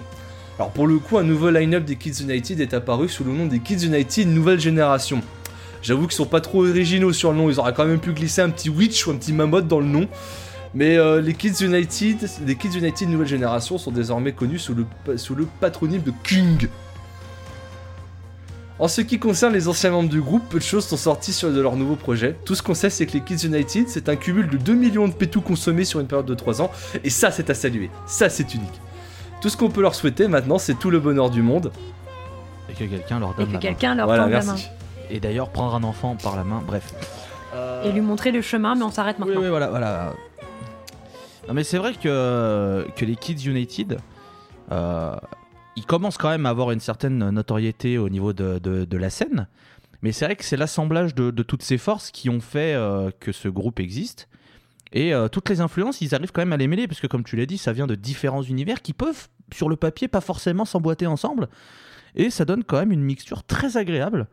Alors 0.58 0.72
pour 0.72 0.88
le 0.88 0.98
coup, 0.98 1.18
un 1.18 1.24
nouveau 1.24 1.52
line-up 1.52 1.86
des 1.86 1.98
Kids 1.98 2.24
United 2.24 2.60
est 2.60 2.74
apparu 2.74 3.08
sous 3.08 3.24
le 3.24 3.32
nom 3.32 3.46
des 3.46 3.60
Kids 3.60 3.86
United 3.86 4.28
Nouvelle 4.28 4.60
Génération. 4.60 5.22
J'avoue 5.84 6.08
qu'ils 6.08 6.16
sont 6.16 6.26
pas 6.26 6.42
trop 6.42 6.66
originaux 6.66 7.14
sur 7.14 7.32
le 7.32 7.38
nom, 7.38 7.50
ils 7.50 7.60
auraient 7.60 7.74
quand 7.74 7.86
même 7.86 8.00
pu 8.00 8.12
glisser 8.14 8.42
un 8.42 8.50
petit 8.50 8.70
Witch 8.70 9.06
ou 9.06 9.12
un 9.12 9.16
petit 9.16 9.34
Mammoth 9.34 9.68
dans 9.68 9.80
le 9.80 9.86
nom. 9.86 10.08
Mais 10.74 10.98
euh, 10.98 11.22
les 11.22 11.34
Kids 11.34 11.64
United, 11.66 12.18
les 12.46 12.56
Kids 12.56 12.78
United 12.78 13.10
Nouvelle 13.10 13.28
Génération 13.28 13.78
sont 13.78 13.92
désormais 13.92 14.34
connus 14.34 14.60
sous 14.60 14.74
le, 14.76 14.86
sous 15.18 15.34
le 15.36 15.48
patronyme 15.60 16.02
de 16.02 16.12
King. 16.24 16.68
En 18.80 18.88
ce 18.88 19.02
qui 19.02 19.18
concerne 19.18 19.54
les 19.54 19.68
anciens 19.68 19.90
membres 19.90 20.10
du 20.10 20.22
groupe, 20.22 20.44
peu 20.50 20.60
de 20.60 20.64
choses 20.64 20.86
sont 20.86 20.98
sorties 20.98 21.34
sur 21.34 21.52
de 21.52 21.60
leurs 21.60 21.76
nouveaux 21.76 21.96
projets. 21.96 22.36
Tout 22.46 22.54
ce 22.54 22.62
qu'on 22.62 22.76
sait, 22.76 22.92
c'est 22.92 23.08
que 23.08 23.14
les 23.14 23.22
Kids 23.22 23.48
United, 23.48 23.88
c'est 23.90 24.08
un 24.08 24.16
cumul 24.16 24.48
de 24.50 24.58
2 24.58 24.74
millions 24.76 25.08
de 25.08 25.14
pétous 25.14 25.42
consommés 25.42 25.84
sur 25.84 26.00
une 26.00 26.06
période 26.06 26.28
de 26.28 26.36
3 26.36 26.62
ans, 26.62 26.70
et 27.04 27.10
ça, 27.10 27.32
c'est 27.32 27.50
à 27.50 27.56
saluer. 27.56 27.90
Ça, 28.06 28.30
c'est 28.30 28.54
unique. 28.54 28.80
Tout 29.42 29.50
ce 29.50 29.58
qu'on 29.58 29.70
peut 29.70 29.82
leur 29.82 29.96
souhaiter 29.96 30.28
maintenant, 30.28 30.60
c'est 30.60 30.76
tout 30.78 30.92
le 30.92 31.00
bonheur 31.00 31.32
du 31.32 31.42
monde. 31.42 31.72
Et 32.70 32.74
que 32.74 32.84
quelqu'un 32.84 33.20
leur 33.20 33.32
Et 33.32 33.34
donne 33.38 33.48
que 33.48 33.54
la 33.54 33.54
main. 33.54 33.60
quelqu'un 33.60 33.96
leur 33.96 34.06
Voilà, 34.06 34.28
la 34.28 34.44
main. 34.44 34.56
Et 35.10 35.20
d'ailleurs, 35.20 35.50
prendre 35.50 35.74
un 35.74 35.84
enfant 35.84 36.16
par 36.22 36.36
la 36.36 36.44
main, 36.44 36.62
bref. 36.66 36.94
Et 37.84 37.92
lui 37.92 38.02
montrer 38.02 38.32
le 38.32 38.42
chemin, 38.44 38.76
mais 38.76 38.84
on 38.84 38.92
s'arrête 38.92 39.16
Oui, 39.20 39.26
maintenant. 39.26 39.42
oui, 39.42 39.50
voilà, 39.50 39.68
voilà. 39.70 40.14
Non, 41.48 41.54
mais 41.54 41.64
c'est 41.64 41.78
vrai 41.78 41.94
que, 41.94 42.86
que 42.96 43.06
les 43.06 43.16
Kids 43.16 43.48
United, 43.50 43.98
euh, 44.72 45.16
ils 45.76 45.86
commencent 45.86 46.18
quand 46.18 46.30
même 46.30 46.46
à 46.46 46.50
avoir 46.50 46.72
une 46.72 46.80
certaine 46.80 47.30
notoriété 47.30 47.98
au 47.98 48.10
niveau 48.10 48.34
de, 48.34 48.60
de- 48.60 48.84
de 48.86 48.98
la 48.98 49.10
scène. 49.10 49.48
Mais 50.02 50.12
c'est 50.12 50.26
vrai 50.26 50.36
que 50.36 50.44
c'est 50.44 50.58
l'assemblage 50.58 51.16
de, 51.16 51.32
de 51.32 51.44
toutes 51.44 51.64
ces 51.64 51.78
forces 51.78 52.12
qui 52.12 52.30
ont 52.30 52.42
fait 52.42 52.74
euh, 52.76 53.12
que 53.20 53.32
ce 53.32 53.48
groupe 53.48 53.80
existe. 53.80 54.28
Et 54.94 55.14
euh, 55.14 55.28
toutes 55.28 55.50
les 55.50 55.60
influences, 55.62 56.02
ils 56.02 56.14
arrivent 56.16 56.32
quand 56.32 56.42
même 56.42 56.54
à 56.54 56.58
les 56.58 56.68
mêler, 56.68 56.88
parce 56.88 57.00
que 57.00 57.08
comme 57.08 57.24
tu 57.24 57.36
l'as 57.36 57.46
dit, 57.46 57.58
ça 57.58 57.74
vient 57.74 57.88
de 57.88 57.96
différents 57.96 58.44
univers 58.44 58.82
qui 58.82 58.94
peuvent, 58.94 59.28
sur 59.54 59.70
le 59.70 59.76
papier, 59.76 60.08
pas 60.08 60.22
forcément 60.22 60.66
s'emboîter 60.66 61.08
ensemble. 61.08 61.48
Et 62.16 62.30
ça 62.30 62.46
donne 62.46 62.64
quand 62.64 62.78
même 62.80 62.92
une 62.92 63.04
mixture 63.04 63.44
très 63.44 63.78
agréable. 63.78 64.28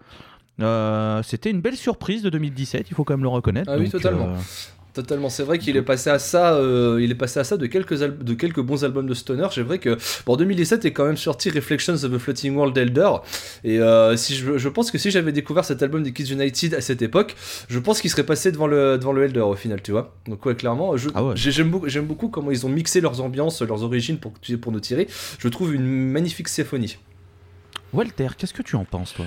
Euh, 0.61 1.23
C'était 1.25 1.50
une 1.50 1.61
belle 1.61 1.76
surprise 1.76 2.23
de 2.23 2.30
2017, 2.30 2.87
il 2.90 2.94
faut 2.94 3.04
quand 3.04 3.14
même 3.14 3.23
le 3.25 3.28
reconnaître. 3.28 3.71
Ah 3.73 3.76
oui, 3.78 3.85
Donc, 3.85 3.92
totalement. 4.02 4.35
Totalement, 4.94 5.28
c'est 5.28 5.42
vrai 5.42 5.58
qu'il 5.58 5.76
est 5.76 5.82
passé 5.82 6.08
à 6.08 6.20
ça. 6.20 6.54
euh, 6.54 7.00
il 7.02 7.10
est 7.10 7.16
passé 7.16 7.40
à 7.40 7.44
ça 7.44 7.56
de 7.56 7.66
quelques 7.66 8.00
al- 8.02 8.16
de 8.16 8.32
quelques 8.34 8.60
bons 8.60 8.84
albums 8.84 9.08
de 9.08 9.14
stoner. 9.14 9.48
C'est 9.52 9.62
vrai 9.62 9.80
que 9.80 9.98
bon, 10.24 10.34
en 10.34 10.36
2017 10.36 10.84
est 10.84 10.92
quand 10.92 11.04
même 11.04 11.16
sorti 11.16 11.50
Reflections 11.50 11.94
of 12.04 12.14
a 12.14 12.18
Floating 12.20 12.54
World 12.54 12.78
Elder. 12.78 13.10
Et 13.64 13.80
euh, 13.80 14.16
si 14.16 14.36
je, 14.36 14.56
je 14.56 14.68
pense 14.68 14.92
que 14.92 14.98
si 14.98 15.10
j'avais 15.10 15.32
découvert 15.32 15.64
cet 15.64 15.82
album 15.82 16.04
des 16.04 16.12
Kids 16.12 16.32
United 16.32 16.74
à 16.74 16.80
cette 16.80 17.02
époque, 17.02 17.34
je 17.68 17.78
pense 17.80 18.00
qu'il 18.00 18.08
serait 18.08 18.22
passé 18.24 18.52
devant 18.52 18.68
le 18.68 18.96
devant 18.96 19.12
le 19.12 19.24
Elder 19.24 19.40
au 19.40 19.56
final, 19.56 19.82
tu 19.82 19.90
vois. 19.90 20.14
Donc 20.28 20.46
ouais, 20.46 20.54
clairement, 20.54 20.94
Ah 21.14 21.24
ouais. 21.24 21.32
j'aime 21.34 21.70
beaucoup 21.70 21.88
j'aime 21.88 22.06
beaucoup 22.06 22.28
comment 22.28 22.52
ils 22.52 22.64
ont 22.64 22.68
mixé 22.68 23.00
leurs 23.00 23.20
ambiances, 23.20 23.62
leurs 23.62 23.82
origines 23.82 24.18
pour 24.18 24.32
pour 24.60 24.70
nous 24.70 24.78
tirer. 24.80 25.08
Je 25.40 25.48
trouve 25.48 25.74
une 25.74 25.86
magnifique 26.12 26.46
symphonie. 26.48 26.98
Walter, 27.92 28.28
qu'est-ce 28.38 28.54
que 28.54 28.62
tu 28.62 28.76
en 28.76 28.84
penses, 28.84 29.14
toi? 29.14 29.26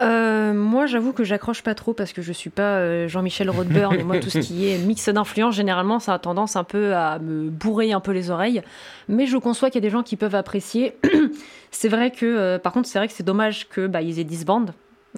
Euh, 0.00 0.54
moi, 0.54 0.86
j'avoue 0.86 1.12
que 1.12 1.24
j'accroche 1.24 1.62
pas 1.62 1.74
trop 1.74 1.92
parce 1.92 2.12
que 2.12 2.22
je 2.22 2.32
suis 2.32 2.50
pas 2.50 2.78
euh, 2.78 3.08
Jean-Michel 3.08 3.50
Rodburn 3.50 3.94
et 3.94 4.02
moi, 4.02 4.18
tout 4.18 4.30
ce 4.30 4.38
qui 4.38 4.68
est 4.68 4.78
mix 4.86 5.08
d'influence, 5.08 5.54
généralement, 5.54 5.98
ça 5.98 6.14
a 6.14 6.18
tendance 6.18 6.56
un 6.56 6.64
peu 6.64 6.94
à 6.94 7.18
me 7.18 7.50
bourrer 7.50 7.92
un 7.92 8.00
peu 8.00 8.12
les 8.12 8.30
oreilles. 8.30 8.62
Mais 9.08 9.26
je 9.26 9.36
conçois 9.36 9.68
qu'il 9.68 9.82
y 9.82 9.84
a 9.84 9.88
des 9.88 9.92
gens 9.92 10.02
qui 10.02 10.16
peuvent 10.16 10.34
apprécier. 10.34 10.96
c'est 11.70 11.88
vrai 11.88 12.10
que, 12.10 12.24
euh, 12.24 12.58
par 12.58 12.72
contre, 12.72 12.88
c'est 12.88 12.98
vrai 12.98 13.08
que 13.08 13.14
c'est 13.14 13.26
dommage 13.26 13.68
que 13.68 13.86
bah, 13.86 14.00
ils 14.00 14.18
aient 14.18 14.24
disband. 14.24 14.66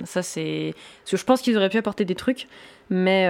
Ça, 0.05 0.23
c'est. 0.23 0.75
Parce 1.03 1.12
que 1.12 1.17
je 1.19 1.25
pense 1.25 1.43
qu'ils 1.43 1.57
auraient 1.57 1.69
pu 1.69 1.79
apporter 1.79 2.05
des 2.05 2.15
trucs. 2.15 2.49
Mais, 2.91 3.29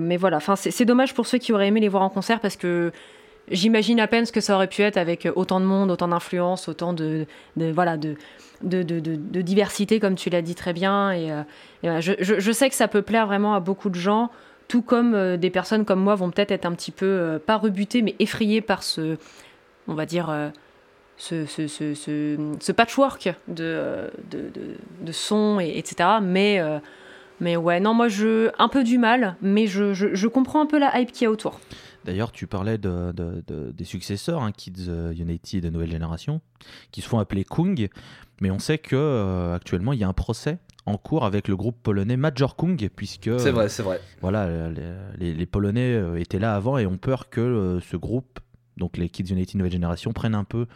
mais 0.00 0.16
voilà, 0.16 0.38
enfin, 0.38 0.56
c'est 0.56 0.84
dommage 0.84 1.14
pour 1.14 1.26
ceux 1.26 1.38
qui 1.38 1.52
auraient 1.52 1.68
aimé 1.68 1.78
les 1.78 1.88
voir 1.88 2.02
en 2.02 2.08
concert 2.08 2.40
parce 2.40 2.56
que 2.56 2.90
j'imagine 3.50 4.00
à 4.00 4.06
peine 4.06 4.26
ce 4.26 4.32
que 4.32 4.40
ça 4.40 4.54
aurait 4.54 4.68
pu 4.68 4.82
être 4.82 4.96
avec 4.96 5.28
autant 5.34 5.60
de 5.60 5.66
monde, 5.66 5.90
autant 5.90 6.08
d'influence, 6.08 6.68
autant 6.68 6.92
de, 6.92 7.26
voilà, 7.56 7.96
de, 7.96 8.16
diversité, 8.62 10.00
comme 10.00 10.14
tu 10.14 10.30
l'as 10.30 10.42
dit 10.42 10.54
très 10.54 10.72
bien. 10.72 11.12
Et, 11.12 11.30
euh, 11.32 12.00
je, 12.00 12.52
sais 12.52 12.68
que 12.68 12.74
ça 12.74 12.88
peut 12.88 13.02
plaire 13.02 13.26
vraiment 13.26 13.54
à 13.54 13.60
beaucoup 13.60 13.90
de 13.90 13.94
gens, 13.94 14.30
tout 14.68 14.82
comme 14.82 15.14
euh, 15.14 15.36
des 15.36 15.50
personnes 15.50 15.84
comme 15.84 16.00
moi 16.00 16.14
vont 16.14 16.30
peut-être 16.30 16.50
être 16.50 16.64
un 16.64 16.72
petit 16.72 16.90
peu, 16.90 17.06
euh, 17.06 17.38
pas 17.38 17.56
rebutées, 17.56 18.00
mais 18.00 18.14
effrayées 18.18 18.62
par 18.62 18.82
ce, 18.82 19.18
on 19.88 19.94
va 19.94 20.06
dire, 20.06 20.30
euh, 20.30 20.48
ce, 21.16 22.72
patchwork 22.72 23.34
de, 23.48 23.64
euh, 23.64 24.08
sons, 25.12 25.60
et, 25.60 25.78
etc. 25.78 26.08
Mais, 26.22 26.60
euh, 26.60 26.78
mais 27.40 27.56
ouais, 27.56 27.80
non, 27.80 27.94
moi, 27.94 28.08
je, 28.08 28.50
un 28.58 28.68
peu 28.68 28.84
du 28.84 28.98
mal, 28.98 29.36
mais 29.42 29.66
je 29.66 30.26
comprends 30.26 30.60
un 30.60 30.66
peu 30.66 30.78
la 30.78 30.98
hype 30.98 31.12
qu'il 31.12 31.24
y 31.24 31.26
a 31.26 31.30
autour. 31.30 31.60
D'ailleurs, 32.04 32.32
tu 32.32 32.46
parlais 32.46 32.76
de, 32.78 33.12
de- 33.12 33.42
de- 33.46 33.70
des 33.72 33.84
successeurs, 33.84 34.42
hein, 34.42 34.52
Kids 34.52 34.86
euh, 34.88 35.12
United 35.12 35.64
de 35.64 35.70
nouvelle 35.70 35.90
génération, 35.90 36.40
qui 36.90 37.00
se 37.00 37.08
font 37.08 37.18
appeler 37.18 37.44
Kung, 37.44 37.88
mais 38.40 38.50
on 38.50 38.58
sait 38.58 38.78
que 38.78 38.94
euh, 38.96 39.54
actuellement 39.54 39.92
il 39.92 39.98
y 40.00 40.04
a 40.04 40.08
un 40.08 40.12
procès 40.12 40.58
en 40.86 40.98
cours 40.98 41.24
avec 41.24 41.48
le 41.48 41.56
groupe 41.56 41.76
polonais 41.82 42.18
Major 42.18 42.56
Kung, 42.56 42.88
puisque 42.94 43.30
C'est 43.38 43.50
vrai, 43.52 43.68
c'est 43.70 43.82
vrai. 43.82 44.00
voilà, 44.20 44.68
les, 44.70 44.92
les- 45.18 45.34
les 45.34 45.46
Polonais 45.46 45.94
euh, 45.94 46.20
étaient 46.20 46.38
là 46.38 46.54
avant 46.54 46.76
et 46.76 46.84
ont 46.86 46.98
peur 46.98 47.30
que 47.30 47.78
ce 47.82 47.96
groupe, 47.96 48.38
donc 48.76 48.98
les 48.98 49.08
Kids 49.08 49.32
United 49.32 49.56
Nouvelle 49.56 49.72
Génération, 49.72 50.12
prennent 50.12 50.34
un 50.34 50.44
peu 50.44 50.66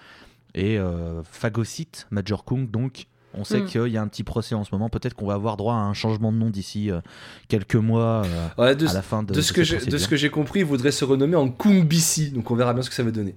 et 0.55 0.79
phagocytent 1.25 2.07
Major 2.11 2.45
Kung. 2.45 2.71
Donc, 2.71 3.07
on 3.35 3.45
sait 3.45 3.61
Mm. 3.61 3.67
qu'il 3.67 3.87
y 3.89 3.97
a 3.97 4.03
un 4.03 4.09
petit 4.09 4.25
procès 4.25 4.55
en 4.55 4.65
ce 4.65 4.71
moment. 4.73 4.89
Peut-être 4.89 5.15
qu'on 5.15 5.27
va 5.27 5.35
avoir 5.35 5.57
droit 5.57 5.75
à 5.75 5.79
un 5.79 5.95
changement 5.95 6.33
de 6.33 6.39
nom 6.39 6.51
d'ici 6.51 6.91
euh, 6.91 7.01
quelques 7.49 7.77
mois 7.77 8.23
euh, 8.25 8.49
Ouais, 8.63 8.75
de, 8.77 8.87
à 8.89 8.93
la 8.93 9.03
fin 9.03 9.23
de, 9.23 9.33
de 9.35 9.41
ce 9.41 9.53
de 9.53 9.57
que 9.57 9.63
j'ai- 9.65 9.79
de 9.79 9.99
ce 9.99 10.09
que 10.09 10.17
j'ai 10.17 10.31
compris, 10.31 10.61
il 10.61 10.65
voudrait 10.67 10.91
se 10.93 11.05
renommer 11.05 11.37
en 11.37 11.49
Kung 11.49 11.87
BC. 11.87 12.31
Donc 12.31 12.51
on 12.51 12.55
verra 12.57 12.73
bien 12.75 12.83
ce 12.83 12.89
que 12.91 12.95
ça 12.97 13.03
va 13.03 13.11
donner. 13.11 13.35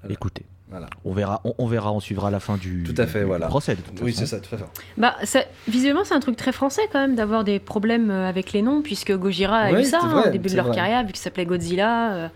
Voilà. 0.00 0.12
Écoutez, 0.14 0.46
Voilà. 0.70 0.88
on 1.04 1.12
verra, 1.12 1.40
on, 1.44 1.54
on 1.58 1.66
verra, 1.66 1.92
on 1.92 2.00
suivra 2.00 2.30
la 2.30 2.40
fin 2.40 2.56
du, 2.56 2.84
Tout 2.84 2.94
à 3.00 3.06
fait, 3.06 3.20
du 3.20 3.24
voilà. 3.26 3.48
procès. 3.48 3.74
de 3.74 3.80
toute 3.82 4.00
Oui, 4.00 4.12
façon. 4.12 4.26
c'est 4.26 4.36
ça, 4.36 4.40
tout 4.40 4.54
à 4.54 4.58
fait. 4.58 4.64
Bah, 4.96 5.16
ça, 5.24 5.40
visiblement, 5.66 6.04
c'est 6.04 6.14
un 6.14 6.20
truc 6.20 6.36
très 6.36 6.52
français 6.52 6.82
quand 6.92 7.00
même 7.00 7.16
d'avoir 7.16 7.42
des 7.44 7.58
problèmes 7.58 8.10
euh, 8.10 8.28
avec 8.28 8.52
les 8.52 8.62
noms, 8.62 8.80
puisque 8.82 9.12
Gojira 9.16 9.56
a 9.58 9.80
eu 9.80 9.84
ça 9.84 10.00
hein, 10.02 10.24
au 10.26 10.30
début 10.30 10.48
de 10.48 10.56
leur 10.56 10.66
vrai. 10.66 10.76
carrière, 10.76 11.00
vu 11.04 11.08
qu'il 11.12 11.16
s'appelait 11.20 11.46
Godzilla. 11.46 12.12
euh, 12.14 12.28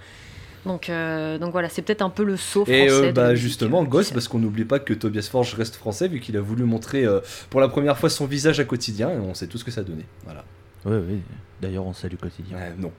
donc, 0.66 0.88
euh, 0.88 1.38
donc 1.38 1.52
voilà, 1.52 1.68
c'est 1.68 1.82
peut-être 1.82 2.02
un 2.02 2.10
peu 2.10 2.24
le 2.24 2.36
saut 2.36 2.64
français. 2.64 2.84
Et 2.86 2.90
euh, 2.90 3.12
bah 3.12 3.34
justement, 3.34 3.82
euh, 3.82 3.86
Ghost, 3.86 4.08
qui- 4.08 4.14
parce 4.14 4.28
qu'on 4.28 4.38
n'oublie 4.38 4.64
pas 4.64 4.78
que 4.78 4.94
Tobias 4.94 5.28
Forge 5.30 5.54
reste 5.54 5.76
français, 5.76 6.08
vu 6.08 6.20
qu'il 6.20 6.36
a 6.36 6.40
voulu 6.40 6.64
montrer 6.64 7.04
euh, 7.04 7.20
pour 7.50 7.60
la 7.60 7.68
première 7.68 7.98
fois 7.98 8.08
son 8.10 8.26
visage 8.26 8.60
à 8.60 8.64
quotidien, 8.64 9.10
et 9.10 9.18
on 9.18 9.34
sait 9.34 9.46
tout 9.46 9.58
ce 9.58 9.64
que 9.64 9.70
ça 9.70 9.80
a 9.80 9.84
donné. 9.84 10.04
Voilà. 10.24 10.44
Oui, 10.84 10.96
oui. 11.08 11.20
D'ailleurs, 11.60 11.86
on 11.86 11.92
salue 11.92 12.16
quotidien. 12.16 12.58
Non. 12.78 12.92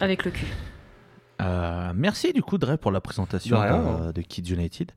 Avec 0.00 0.24
le 0.24 0.30
cul. 0.30 0.46
Euh, 1.40 1.92
merci 1.94 2.32
du 2.32 2.42
coup, 2.42 2.58
Dre, 2.58 2.76
pour 2.78 2.92
la 2.92 3.00
présentation 3.00 3.56
De 3.56 3.60
rien, 3.62 4.06
de, 4.06 4.12
de 4.12 4.20
Kids 4.22 4.52
United. 4.52 4.92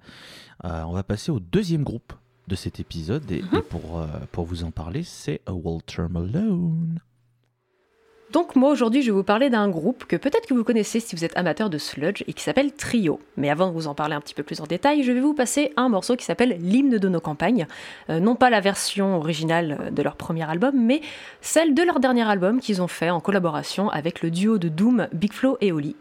Euh, 0.64 0.84
on 0.88 0.94
va 0.94 1.04
passer 1.04 1.32
au 1.32 1.40
deuxième 1.40 1.84
groupe 1.84 2.14
de 2.48 2.56
cet 2.56 2.80
épisode. 2.80 3.30
Et, 3.32 3.42
Mhm. 3.42 3.58
et 3.58 3.62
pour, 3.62 4.00
euh, 4.00 4.06
pour 4.32 4.46
vous 4.46 4.64
en 4.64 4.72
parler, 4.72 5.02
c'est 5.04 5.42
Walter 5.50 6.04
Malone. 6.10 7.00
Donc 8.36 8.58
moi 8.58 8.70
aujourd'hui 8.70 9.02
je 9.02 9.12
vais 9.12 9.16
vous 9.16 9.24
parler 9.24 9.50
d'un 9.50 9.70
groupe 9.70 10.04
que 10.04 10.18
peut-être 10.18 10.46
que 10.46 10.54
vous 10.54 10.66
connaissez 10.66 11.00
si 11.00 11.16
vous 11.16 11.24
êtes 11.24 11.38
amateur 11.38 11.70
de 11.70 11.78
sludge 11.78 12.22
et 12.28 12.34
qui 12.34 12.44
s'appelle 12.44 12.74
Trio. 12.74 13.22
Mais 13.38 13.50
avant 13.50 13.70
de 13.70 13.72
vous 13.72 13.88
en 13.88 13.96
parler 13.96 14.14
un 14.14 14.20
petit 14.20 14.34
peu 14.34 14.44
plus 14.44 14.60
en 14.60 14.66
détail, 14.66 15.04
je 15.04 15.14
vais 15.14 15.22
vous 15.22 15.34
passer 15.34 15.72
un 15.78 15.88
morceau 15.88 16.18
qui 16.18 16.26
s'appelle 16.26 16.58
L'hymne 16.60 16.98
de 16.98 17.08
nos 17.08 17.22
campagnes. 17.22 17.66
Euh, 18.10 18.20
non 18.20 18.36
pas 18.36 18.50
la 18.50 18.60
version 18.60 19.16
originale 19.16 19.94
de 19.94 20.02
leur 20.02 20.18
premier 20.18 20.44
album, 20.44 20.74
mais 20.76 21.00
celle 21.40 21.74
de 21.74 21.82
leur 21.82 22.02
dernier 22.02 22.28
album 22.28 22.60
qu'ils 22.60 22.82
ont 22.82 22.90
fait 22.90 23.10
en 23.10 23.22
collaboration 23.22 23.88
avec 23.88 24.22
le 24.22 24.30
duo 24.32 24.58
de 24.58 24.68
Doom 24.68 25.08
Big 25.14 25.32
Flo 25.32 25.58
et 25.62 25.72
Oli. 25.72 25.96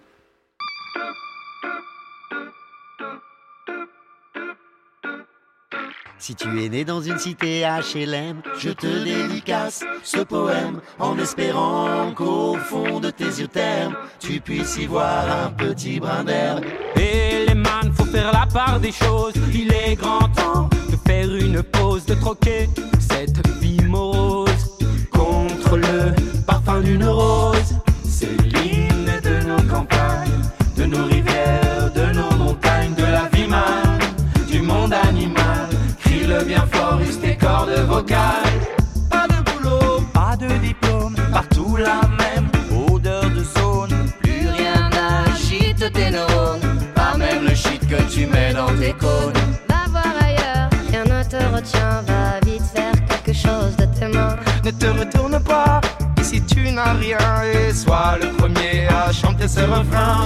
Si 6.18 6.35
tu 6.35 6.49
es 6.64 6.68
né 6.68 6.85
dans 6.85 7.02
une 7.02 7.18
cité 7.18 7.62
HLM, 7.62 8.40
je 8.59 8.71
te 8.71 8.87
dédicace 9.04 9.85
ce 10.02 10.21
poème 10.21 10.80
en 10.99 11.18
espérant 11.18 12.12
qu'au 12.14 12.56
fond 12.56 13.00
de 13.00 13.11
tes 13.11 13.25
yeux 13.25 13.49
termes, 13.49 13.94
tu 14.21 14.40
puisses 14.40 14.78
y 14.78 14.87
voir 14.87 15.25
un 15.44 15.50
petit 15.50 16.00
brin 16.00 16.25
d'herbe. 16.25 16.64
Et 16.97 17.44
les 17.47 17.54
man, 17.54 17.92
faut 17.94 18.06
faire 18.06 18.33
la 18.33 18.47
part 18.47 18.80
des 18.80 18.92
choses. 18.92 19.35
Il 19.52 19.73
est 19.73 19.97
grand 19.97 20.28
temps 20.28 20.71
de 20.90 20.97
faire 21.06 21.35
une 21.35 21.62
pause, 21.62 22.06
de 22.06 22.14
troquer 22.14 22.68
cette 22.99 23.47
vie 23.61 23.85
morose 23.85 24.78
contre 25.11 25.76
le 25.76 26.14
parfum 26.47 26.80
d'une 26.80 27.04
rose. 27.04 27.75
C'est 28.04 28.40
l'hymne 28.42 29.21
de 29.23 29.47
nos 29.47 29.62
campagnes, 29.71 30.42
de 30.76 30.85
nos 30.85 31.04
rivières, 31.04 31.24
tu 48.14 48.26
mets 48.26 48.52
dans 48.54 48.73
tes 48.78 48.92
cônes. 48.92 49.33
Va 49.68 49.90
voir 49.90 50.14
ailleurs, 50.21 50.68
rien 50.88 51.04
ne 51.04 51.23
te 51.25 51.37
retient, 51.54 52.02
va 52.06 52.38
vite 52.47 52.62
faire 52.73 52.92
quelque 53.09 53.33
chose 53.37 53.75
de 53.76 53.87
tes 53.99 54.06
mains. 54.06 54.37
Ne 54.64 54.71
te 54.71 54.87
retourne 54.87 55.40
pas, 55.42 55.80
ici 56.21 56.40
tu 56.42 56.71
n'as 56.71 56.92
rien 56.92 57.18
et 57.52 57.73
sois 57.75 58.16
le 58.23 58.28
premier 58.37 58.87
à 58.88 59.12
chanter 59.12 59.49
ce 59.49 59.61
refrain. 59.61 60.25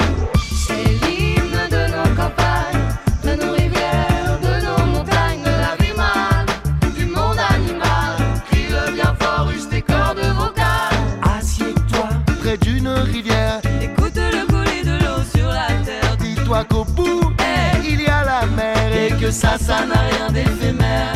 Ça, 19.31 19.59
ça 19.59 19.85
n'a 19.87 20.01
rien 20.11 20.31
d'éphémère. 20.33 21.15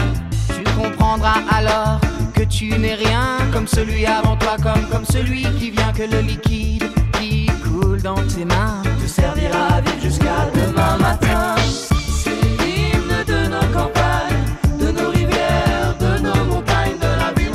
Tu 0.48 0.64
comprendras 0.74 1.40
alors 1.50 2.00
que 2.34 2.42
tu 2.42 2.78
n'es 2.78 2.94
rien 2.94 3.38
comme 3.52 3.66
celui 3.66 4.06
avant 4.06 4.36
toi, 4.36 4.56
comme, 4.62 4.86
comme 4.90 5.04
celui 5.04 5.42
qui 5.58 5.70
vient 5.70 5.92
que 5.92 6.02
le 6.02 6.20
liquide 6.20 6.84
qui 7.18 7.46
coule 7.62 8.02
dans 8.02 8.22
tes 8.26 8.44
mains 8.44 8.82
te 9.00 9.06
servira 9.06 9.74
à 9.74 9.80
vivre 9.80 10.02
jusqu'à 10.02 10.50
demain 10.54 10.98
matin. 10.98 11.54
C'est 11.88 12.30
l'hymne 12.30 13.24
de 13.26 13.48
nos 13.48 13.72
campagnes, 13.72 14.78
de 14.78 14.90
nos 14.90 15.10
rivières, 15.10 15.94
de 15.98 16.18
nos 16.18 16.44
montagnes, 16.44 16.98
de 16.98 17.18
la 17.18 17.32
vie 17.36 17.50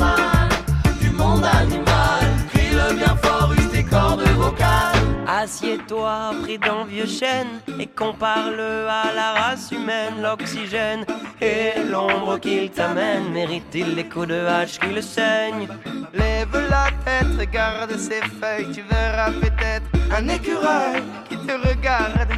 du 1.00 1.10
monde 1.10 1.44
animal. 1.44 2.24
Crie-le 2.52 2.94
bien 2.96 3.16
fort, 3.22 3.52
use 3.52 3.70
tes 3.70 3.84
cordes 3.84 4.26
vocales. 4.36 4.96
Assieds-toi 5.26 6.32
pris 6.42 6.58
d'un 6.58 6.84
vieux 6.84 7.06
chêne 7.06 7.60
compare-le 7.98 8.86
à 8.88 9.12
la 9.14 9.32
race 9.32 9.70
humaine. 9.72 10.22
L'oxygène 10.22 11.04
et 11.40 11.72
l'ombre 11.90 12.38
qu'il 12.38 12.70
t'amène 12.70 13.30
mérite-t-il 13.32 13.96
les 13.96 14.04
coups 14.04 14.28
de 14.28 14.46
hache 14.46 14.78
qui 14.78 14.90
le 14.94 15.02
saignent? 15.02 15.68
Lève 16.14 16.56
la 16.70 16.86
tête, 17.04 17.32
regarde 17.38 17.96
ses 17.96 18.22
feuilles, 18.40 18.70
tu 18.72 18.82
verras 18.82 19.32
peut-être 19.32 19.88
un 20.16 20.28
écureuil 20.28 21.02
qui 21.28 21.36
te 21.36 21.68
regarde. 21.68 22.32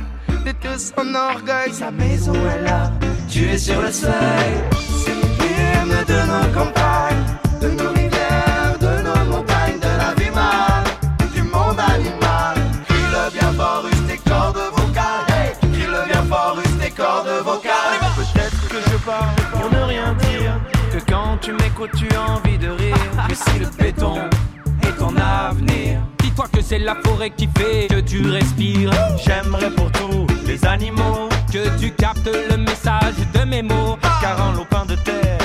De 0.45 0.53
tout 0.53 0.79
son 0.79 1.15
orgueil, 1.15 1.73
sa 1.73 1.91
maison 1.91 2.33
est 2.35 2.63
là, 2.63 2.91
tu 3.29 3.45
es 3.45 3.59
sur 3.59 3.83
le 3.83 3.93
seuil. 3.93 4.55
C'est 5.05 5.21
de 6.07 6.21
nos 6.31 6.59
campagnes, 6.59 7.90
tu 21.87 22.09
as 22.15 22.31
envie 22.33 22.59
de 22.59 22.69
rire. 22.69 22.97
Mais 23.29 23.35
si 23.35 23.59
le 23.59 23.67
béton 23.79 24.17
est 24.83 24.99
ton 24.99 25.15
avenir, 25.17 26.01
dis-toi 26.19 26.47
que 26.53 26.61
c'est 26.61 26.79
la 26.79 26.97
forêt 27.05 27.31
qui 27.31 27.49
fait 27.57 27.89
que 27.89 28.01
tu 28.01 28.29
respires. 28.31 28.93
J'aimerais 29.25 29.71
pour 29.71 29.91
tous 29.93 30.27
les 30.47 30.65
animaux 30.65 31.29
que 31.53 31.79
tu 31.79 31.91
captes 31.93 32.31
le 32.51 32.57
message 32.57 33.15
de 33.35 33.45
mes 33.45 33.63
mots. 33.63 33.97
Car 34.21 34.41
en 34.41 34.53
lopin 34.53 34.85
de 34.87 34.97
terre, 34.97 35.39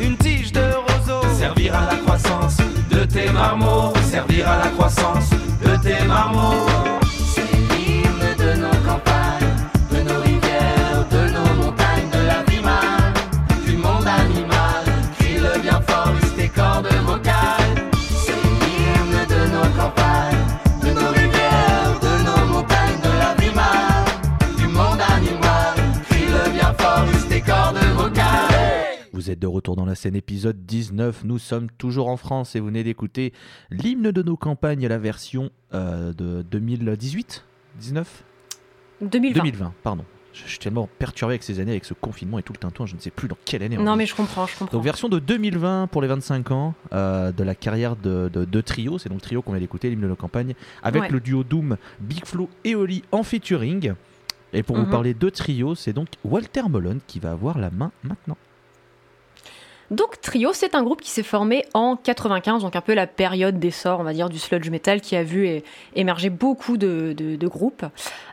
une 0.00 0.16
tige 0.16 0.52
de 0.52 0.60
roseau 0.60 1.22
servira 1.38 1.78
à 1.78 1.94
la 1.94 1.98
croissance 1.98 2.56
de 2.90 3.04
tes 3.04 3.30
marmots. 3.30 3.92
Servira 4.10 4.52
à 4.54 4.64
la 4.64 4.70
croissance 4.70 5.30
de 5.30 5.76
tes 5.76 6.04
marmots. 6.06 7.01
Êtes 29.32 29.38
de 29.38 29.46
retour 29.46 29.76
dans 29.76 29.84
la 29.84 29.94
scène 29.94 30.14
épisode 30.16 30.64
19. 30.66 31.24
Nous 31.24 31.38
sommes 31.38 31.68
toujours 31.78 32.08
en 32.08 32.16
France 32.16 32.54
et 32.56 32.60
vous 32.60 32.66
venez 32.66 32.84
d'écouter 32.84 33.32
l'hymne 33.70 34.10
de 34.10 34.22
nos 34.22 34.36
campagnes, 34.36 34.86
la 34.86 34.98
version 34.98 35.50
euh, 35.74 36.12
de 36.12 36.42
2018 36.50 37.44
19 37.80 38.24
2020. 39.00 39.34
2020, 39.42 39.72
pardon. 39.82 40.04
Je, 40.32 40.46
suis 40.48 40.58
tellement 40.58 40.88
perturbé 40.98 41.32
avec 41.32 41.42
ces 41.42 41.60
années, 41.60 41.72
avec 41.72 41.84
ce 41.84 41.92
confinement 41.92 42.38
et 42.38 42.42
tout 42.42 42.54
le 42.54 42.58
tintouin, 42.58 42.86
je 42.86 42.94
ne 42.94 43.00
sais 43.00 43.10
plus 43.10 43.28
dans 43.28 43.36
quelle 43.44 43.62
année 43.62 43.76
on 43.76 43.82
Non 43.82 43.96
mais 43.96 44.06
je 44.06 44.14
comprends, 44.14 44.46
je 44.46 44.56
comprends. 44.56 44.74
Donc 44.78 44.84
version 44.84 45.10
de 45.10 45.18
2020 45.18 45.88
pour 45.88 46.00
les 46.00 46.08
25 46.08 46.50
ans 46.52 46.74
euh, 46.94 47.32
de 47.32 47.42
la 47.44 47.54
carrière 47.54 47.96
de, 47.96 48.30
de, 48.32 48.44
de 48.46 48.60
Trio, 48.62 48.96
c'est 48.98 49.10
donc 49.10 49.20
Trio 49.20 49.42
qu'on 49.42 49.52
vient 49.52 49.60
d'écouter, 49.60 49.90
l'hymne 49.90 50.02
de 50.02 50.08
nos 50.08 50.16
campagnes, 50.16 50.54
avec 50.82 51.02
Ouais. 51.02 51.08
le 51.10 51.20
duo 51.20 51.44
Doom, 51.44 51.76
Big 52.00 52.24
Flo 52.24 52.48
et 52.64 52.74
Oli 52.74 53.02
en 53.12 53.22
featuring. 53.24 53.92
Et 54.54 54.62
pour 54.62 54.76
vous 54.76 54.82
Mhm. 54.84 54.90
parler 54.90 55.12
de 55.14 55.28
Trio, 55.28 55.74
c'est 55.74 55.92
donc 55.92 56.08
Walter 56.24 56.62
Molon 56.68 56.98
qui 57.06 57.18
va 57.18 57.32
avoir 57.32 57.58
la 57.58 57.70
main 57.70 57.90
maintenant. 58.02 58.36
Donc 59.90 60.20
Trio, 60.20 60.52
c'est 60.52 60.74
un 60.74 60.82
groupe 60.82 61.02
qui 61.02 61.10
s'est 61.10 61.22
formé 61.22 61.64
en 61.74 61.96
95, 61.96 62.62
donc 62.62 62.76
un 62.76 62.80
peu 62.80 62.94
la 62.94 63.06
période 63.06 63.58
d'essor, 63.58 64.00
on 64.00 64.04
va 64.04 64.12
dire, 64.12 64.30
du 64.30 64.38
sludge 64.38 64.70
metal 64.70 65.00
qui 65.00 65.16
a 65.16 65.22
vu 65.22 65.60
émerger 65.94 66.30
beaucoup 66.30 66.76
de, 66.76 67.36
groupes. 67.42 67.84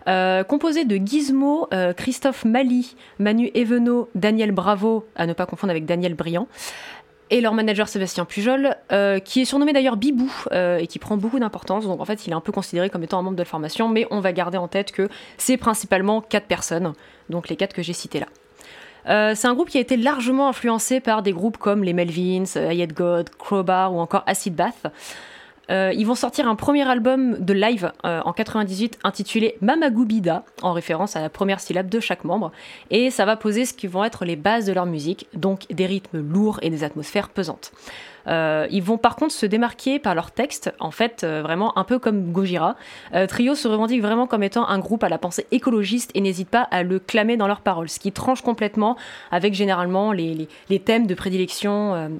Euh, 0.07 0.43
composé 0.43 0.85
de 0.85 0.95
Gizmo, 0.95 1.67
euh, 1.73 1.93
Christophe 1.93 2.45
Mali, 2.45 2.95
Manu 3.19 3.51
Evenot, 3.53 4.09
Daniel 4.15 4.51
Bravo, 4.51 5.05
à 5.15 5.27
ne 5.27 5.33
pas 5.33 5.45
confondre 5.45 5.71
avec 5.71 5.85
Daniel 5.85 6.15
Briand, 6.15 6.47
et 7.29 7.41
leur 7.41 7.53
manager 7.53 7.87
Sébastien 7.87 8.25
Pujol, 8.25 8.75
euh, 8.91 9.19
qui 9.19 9.41
est 9.41 9.45
surnommé 9.45 9.71
d'ailleurs 9.71 9.97
Bibou 9.97 10.31
et 10.51 10.87
qui 10.87 10.97
prend 10.97 11.17
beaucoup 11.17 11.39
d'importance. 11.39 11.85
Donc 11.85 11.99
en 11.99 12.05
fait, 12.05 12.25
il 12.25 12.31
est 12.31 12.35
un 12.35 12.41
peu 12.41 12.51
considéré 12.51 12.89
comme 12.89 13.03
étant 13.03 13.19
un 13.19 13.21
membre 13.21 13.35
de 13.35 13.41
la 13.41 13.45
formation, 13.45 13.87
mais 13.87 14.07
on 14.09 14.19
va 14.19 14.31
garder 14.31 14.57
en 14.57 14.67
tête 14.67 14.91
que 14.91 15.09
c'est 15.37 15.57
principalement 15.57 16.21
quatre 16.21 16.47
personnes, 16.47 16.93
donc 17.29 17.49
les 17.49 17.55
quatre 17.55 17.75
que 17.75 17.83
j'ai 17.83 17.93
cités 17.93 18.19
là. 18.19 18.27
Euh, 19.09 19.33
c'est 19.35 19.47
un 19.47 19.53
groupe 19.53 19.69
qui 19.69 19.77
a 19.77 19.81
été 19.81 19.97
largement 19.97 20.49
influencé 20.49 20.99
par 20.99 21.23
des 21.23 21.31
groupes 21.31 21.57
comme 21.57 21.83
les 21.83 21.93
Melvins, 21.93 22.43
euh, 22.55 22.69
Ayed 22.69 22.93
God, 22.93 23.29
Crowbar 23.37 23.93
ou 23.93 23.99
encore 23.99 24.23
Acid 24.27 24.55
Bath. 24.55 24.87
Euh, 25.69 25.93
ils 25.95 26.05
vont 26.05 26.15
sortir 26.15 26.47
un 26.47 26.55
premier 26.55 26.87
album 26.87 27.37
de 27.39 27.53
live 27.53 27.91
euh, 28.05 28.21
en 28.25 28.33
98 28.33 28.99
intitulé 29.03 29.55
Mamagubida, 29.61 30.43
en 30.61 30.73
référence 30.73 31.15
à 31.15 31.21
la 31.21 31.29
première 31.29 31.59
syllabe 31.59 31.89
de 31.89 31.99
chaque 31.99 32.23
membre, 32.23 32.51
et 32.89 33.11
ça 33.11 33.25
va 33.25 33.35
poser 33.35 33.65
ce 33.65 33.73
qui 33.73 33.87
vont 33.87 34.03
être 34.03 34.25
les 34.25 34.35
bases 34.35 34.65
de 34.65 34.73
leur 34.73 34.85
musique, 34.85 35.27
donc 35.33 35.67
des 35.69 35.85
rythmes 35.85 36.19
lourds 36.19 36.59
et 36.61 36.69
des 36.69 36.83
atmosphères 36.83 37.29
pesantes. 37.29 37.71
Euh, 38.27 38.67
ils 38.69 38.83
vont 38.83 38.97
par 38.97 39.15
contre 39.15 39.33
se 39.33 39.45
démarquer 39.45 39.97
par 39.97 40.13
leur 40.13 40.31
texte, 40.31 40.73
en 40.79 40.91
fait, 40.91 41.23
vraiment 41.23 41.77
un 41.77 41.83
peu 41.83 41.99
comme 41.99 42.31
Gojira. 42.31 42.75
Trio 43.27 43.55
se 43.55 43.67
revendique 43.67 44.01
vraiment 44.01 44.27
comme 44.27 44.43
étant 44.43 44.67
un 44.67 44.77
groupe 44.77 45.03
à 45.03 45.09
la 45.09 45.17
pensée 45.17 45.47
écologiste 45.51 46.11
et 46.13 46.21
n'hésite 46.21 46.49
pas 46.49 46.61
à 46.61 46.83
le 46.83 46.99
clamer 46.99 47.37
dans 47.37 47.47
leurs 47.47 47.61
paroles, 47.61 47.89
ce 47.89 47.99
qui 47.99 48.11
tranche 48.11 48.41
complètement 48.41 48.97
avec 49.31 49.53
généralement 49.53 50.11
les 50.11 50.47
thèmes 50.83 51.07
de 51.07 51.15
prédilection. 51.15 52.19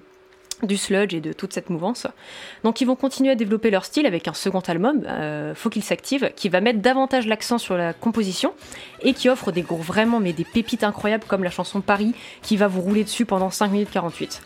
Du 0.64 0.78
sludge 0.78 1.14
et 1.14 1.22
de 1.22 1.34
toute 1.34 1.54
cette 1.54 1.70
mouvance. 1.70 2.08
Donc 2.64 2.82
ils 2.82 2.86
vont 2.86 2.96
continuer 2.96 3.32
à 3.32 3.36
développer 3.36 3.72
leur 3.72 3.86
style 3.86 4.06
avec 4.06 4.28
un 4.28 4.34
second 4.34 4.60
album, 4.62 5.04
euh, 5.08 5.56
Faut 5.56 5.70
qu'ils 5.70 5.84
s'activent, 5.84 6.32
qui 6.36 6.50
va 6.50 6.62
mettre 6.62 6.80
davantage 6.80 7.28
l'accent 7.28 7.58
sur 7.58 7.78
la 7.78 7.94
composition 7.94 8.54
et 9.02 9.14
qui 9.14 9.30
offre 9.30 9.52
des 9.52 9.62
gros 9.62 9.78
vraiment 9.78 10.20
mais 10.20 10.34
des 10.34 10.46
pépites 10.46 10.84
incroyables 10.84 11.26
comme 11.28 11.44
la 11.44 11.50
chanson 11.50 11.82
Paris 11.82 12.14
qui 12.42 12.58
va 12.58 12.68
vous 12.68 12.82
rouler 12.82 13.04
dessus 13.04 13.26
pendant 13.26 13.50
5 13.50 13.72
minutes 13.72 13.92
48. 13.92 14.42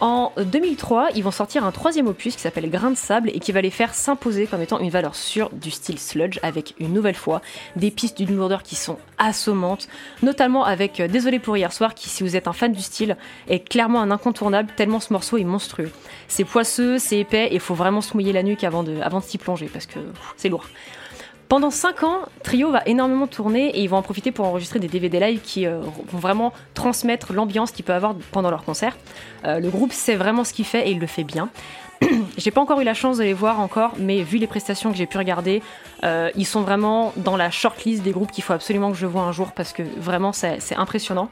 En 0.00 0.32
2003, 0.36 1.08
ils 1.14 1.24
vont 1.24 1.30
sortir 1.30 1.64
un 1.64 1.72
troisième 1.72 2.06
opus 2.06 2.36
qui 2.36 2.42
s'appelle 2.42 2.68
Grain 2.70 2.90
de 2.90 2.96
sable 2.96 3.30
et 3.30 3.38
qui 3.38 3.50
va 3.50 3.62
les 3.62 3.70
faire 3.70 3.94
s'imposer 3.94 4.46
comme 4.46 4.60
étant 4.60 4.78
une 4.78 4.90
valeur 4.90 5.14
sûre 5.14 5.48
du 5.52 5.70
style 5.70 5.98
sludge 5.98 6.38
avec 6.42 6.74
une 6.78 6.92
nouvelle 6.92 7.14
fois 7.14 7.40
des 7.76 7.90
pistes 7.90 8.18
d'une 8.18 8.36
lourdeur 8.36 8.62
qui 8.62 8.74
sont 8.74 8.98
assommantes, 9.16 9.88
notamment 10.22 10.64
avec 10.64 11.00
euh, 11.00 11.08
Désolé 11.08 11.38
pour 11.38 11.56
hier 11.56 11.72
soir 11.72 11.94
qui, 11.94 12.10
si 12.10 12.22
vous 12.22 12.36
êtes 12.36 12.46
un 12.46 12.52
fan 12.52 12.72
du 12.72 12.82
style, 12.82 13.16
est 13.48 13.60
clairement 13.60 14.02
un 14.02 14.10
incontournable 14.10 14.70
tellement 14.76 15.00
ce 15.00 15.14
morceau 15.14 15.38
est 15.38 15.44
monstrueux. 15.44 15.90
C'est 16.28 16.44
poisseux, 16.44 16.98
c'est 16.98 17.20
épais 17.20 17.48
et 17.52 17.58
faut 17.58 17.74
vraiment 17.74 18.02
se 18.02 18.12
mouiller 18.12 18.34
la 18.34 18.42
nuque 18.42 18.64
avant 18.64 18.82
de, 18.82 19.00
avant 19.00 19.20
de 19.20 19.24
s'y 19.24 19.38
plonger 19.38 19.70
parce 19.72 19.86
que 19.86 20.00
c'est 20.36 20.50
lourd. 20.50 20.66
Pendant 21.48 21.70
5 21.70 22.02
ans, 22.02 22.20
Trio 22.42 22.72
va 22.72 22.82
énormément 22.86 23.28
tourner 23.28 23.68
et 23.68 23.82
ils 23.82 23.88
vont 23.88 23.98
en 23.98 24.02
profiter 24.02 24.32
pour 24.32 24.46
enregistrer 24.46 24.80
des 24.80 24.88
DVD 24.88 25.20
live 25.20 25.40
qui 25.40 25.66
euh, 25.66 25.78
vont 25.80 26.18
vraiment 26.18 26.52
transmettre 26.74 27.32
l'ambiance 27.32 27.70
qu'il 27.70 27.84
peut 27.84 27.92
avoir 27.92 28.16
pendant 28.32 28.50
leur 28.50 28.64
concert. 28.64 28.96
Euh, 29.44 29.60
le 29.60 29.70
groupe 29.70 29.92
sait 29.92 30.16
vraiment 30.16 30.42
ce 30.42 30.52
qu'il 30.52 30.64
fait 30.64 30.88
et 30.88 30.90
il 30.90 30.98
le 30.98 31.06
fait 31.06 31.22
bien. 31.22 31.48
j'ai 32.36 32.50
pas 32.50 32.60
encore 32.60 32.80
eu 32.80 32.84
la 32.84 32.94
chance 32.94 33.18
de 33.18 33.22
les 33.22 33.32
voir 33.32 33.60
encore, 33.60 33.92
mais 33.98 34.22
vu 34.22 34.38
les 34.38 34.48
prestations 34.48 34.90
que 34.90 34.96
j'ai 34.96 35.06
pu 35.06 35.18
regarder, 35.18 35.62
euh, 36.02 36.30
ils 36.34 36.46
sont 36.46 36.62
vraiment 36.62 37.12
dans 37.16 37.36
la 37.36 37.50
shortlist 37.50 38.02
des 38.02 38.10
groupes 38.10 38.32
qu'il 38.32 38.42
faut 38.42 38.52
absolument 38.52 38.90
que 38.90 38.98
je 38.98 39.06
vois 39.06 39.22
un 39.22 39.32
jour 39.32 39.52
parce 39.52 39.72
que 39.72 39.82
vraiment 39.82 40.32
c'est 40.32 40.76
impressionnant. 40.76 41.30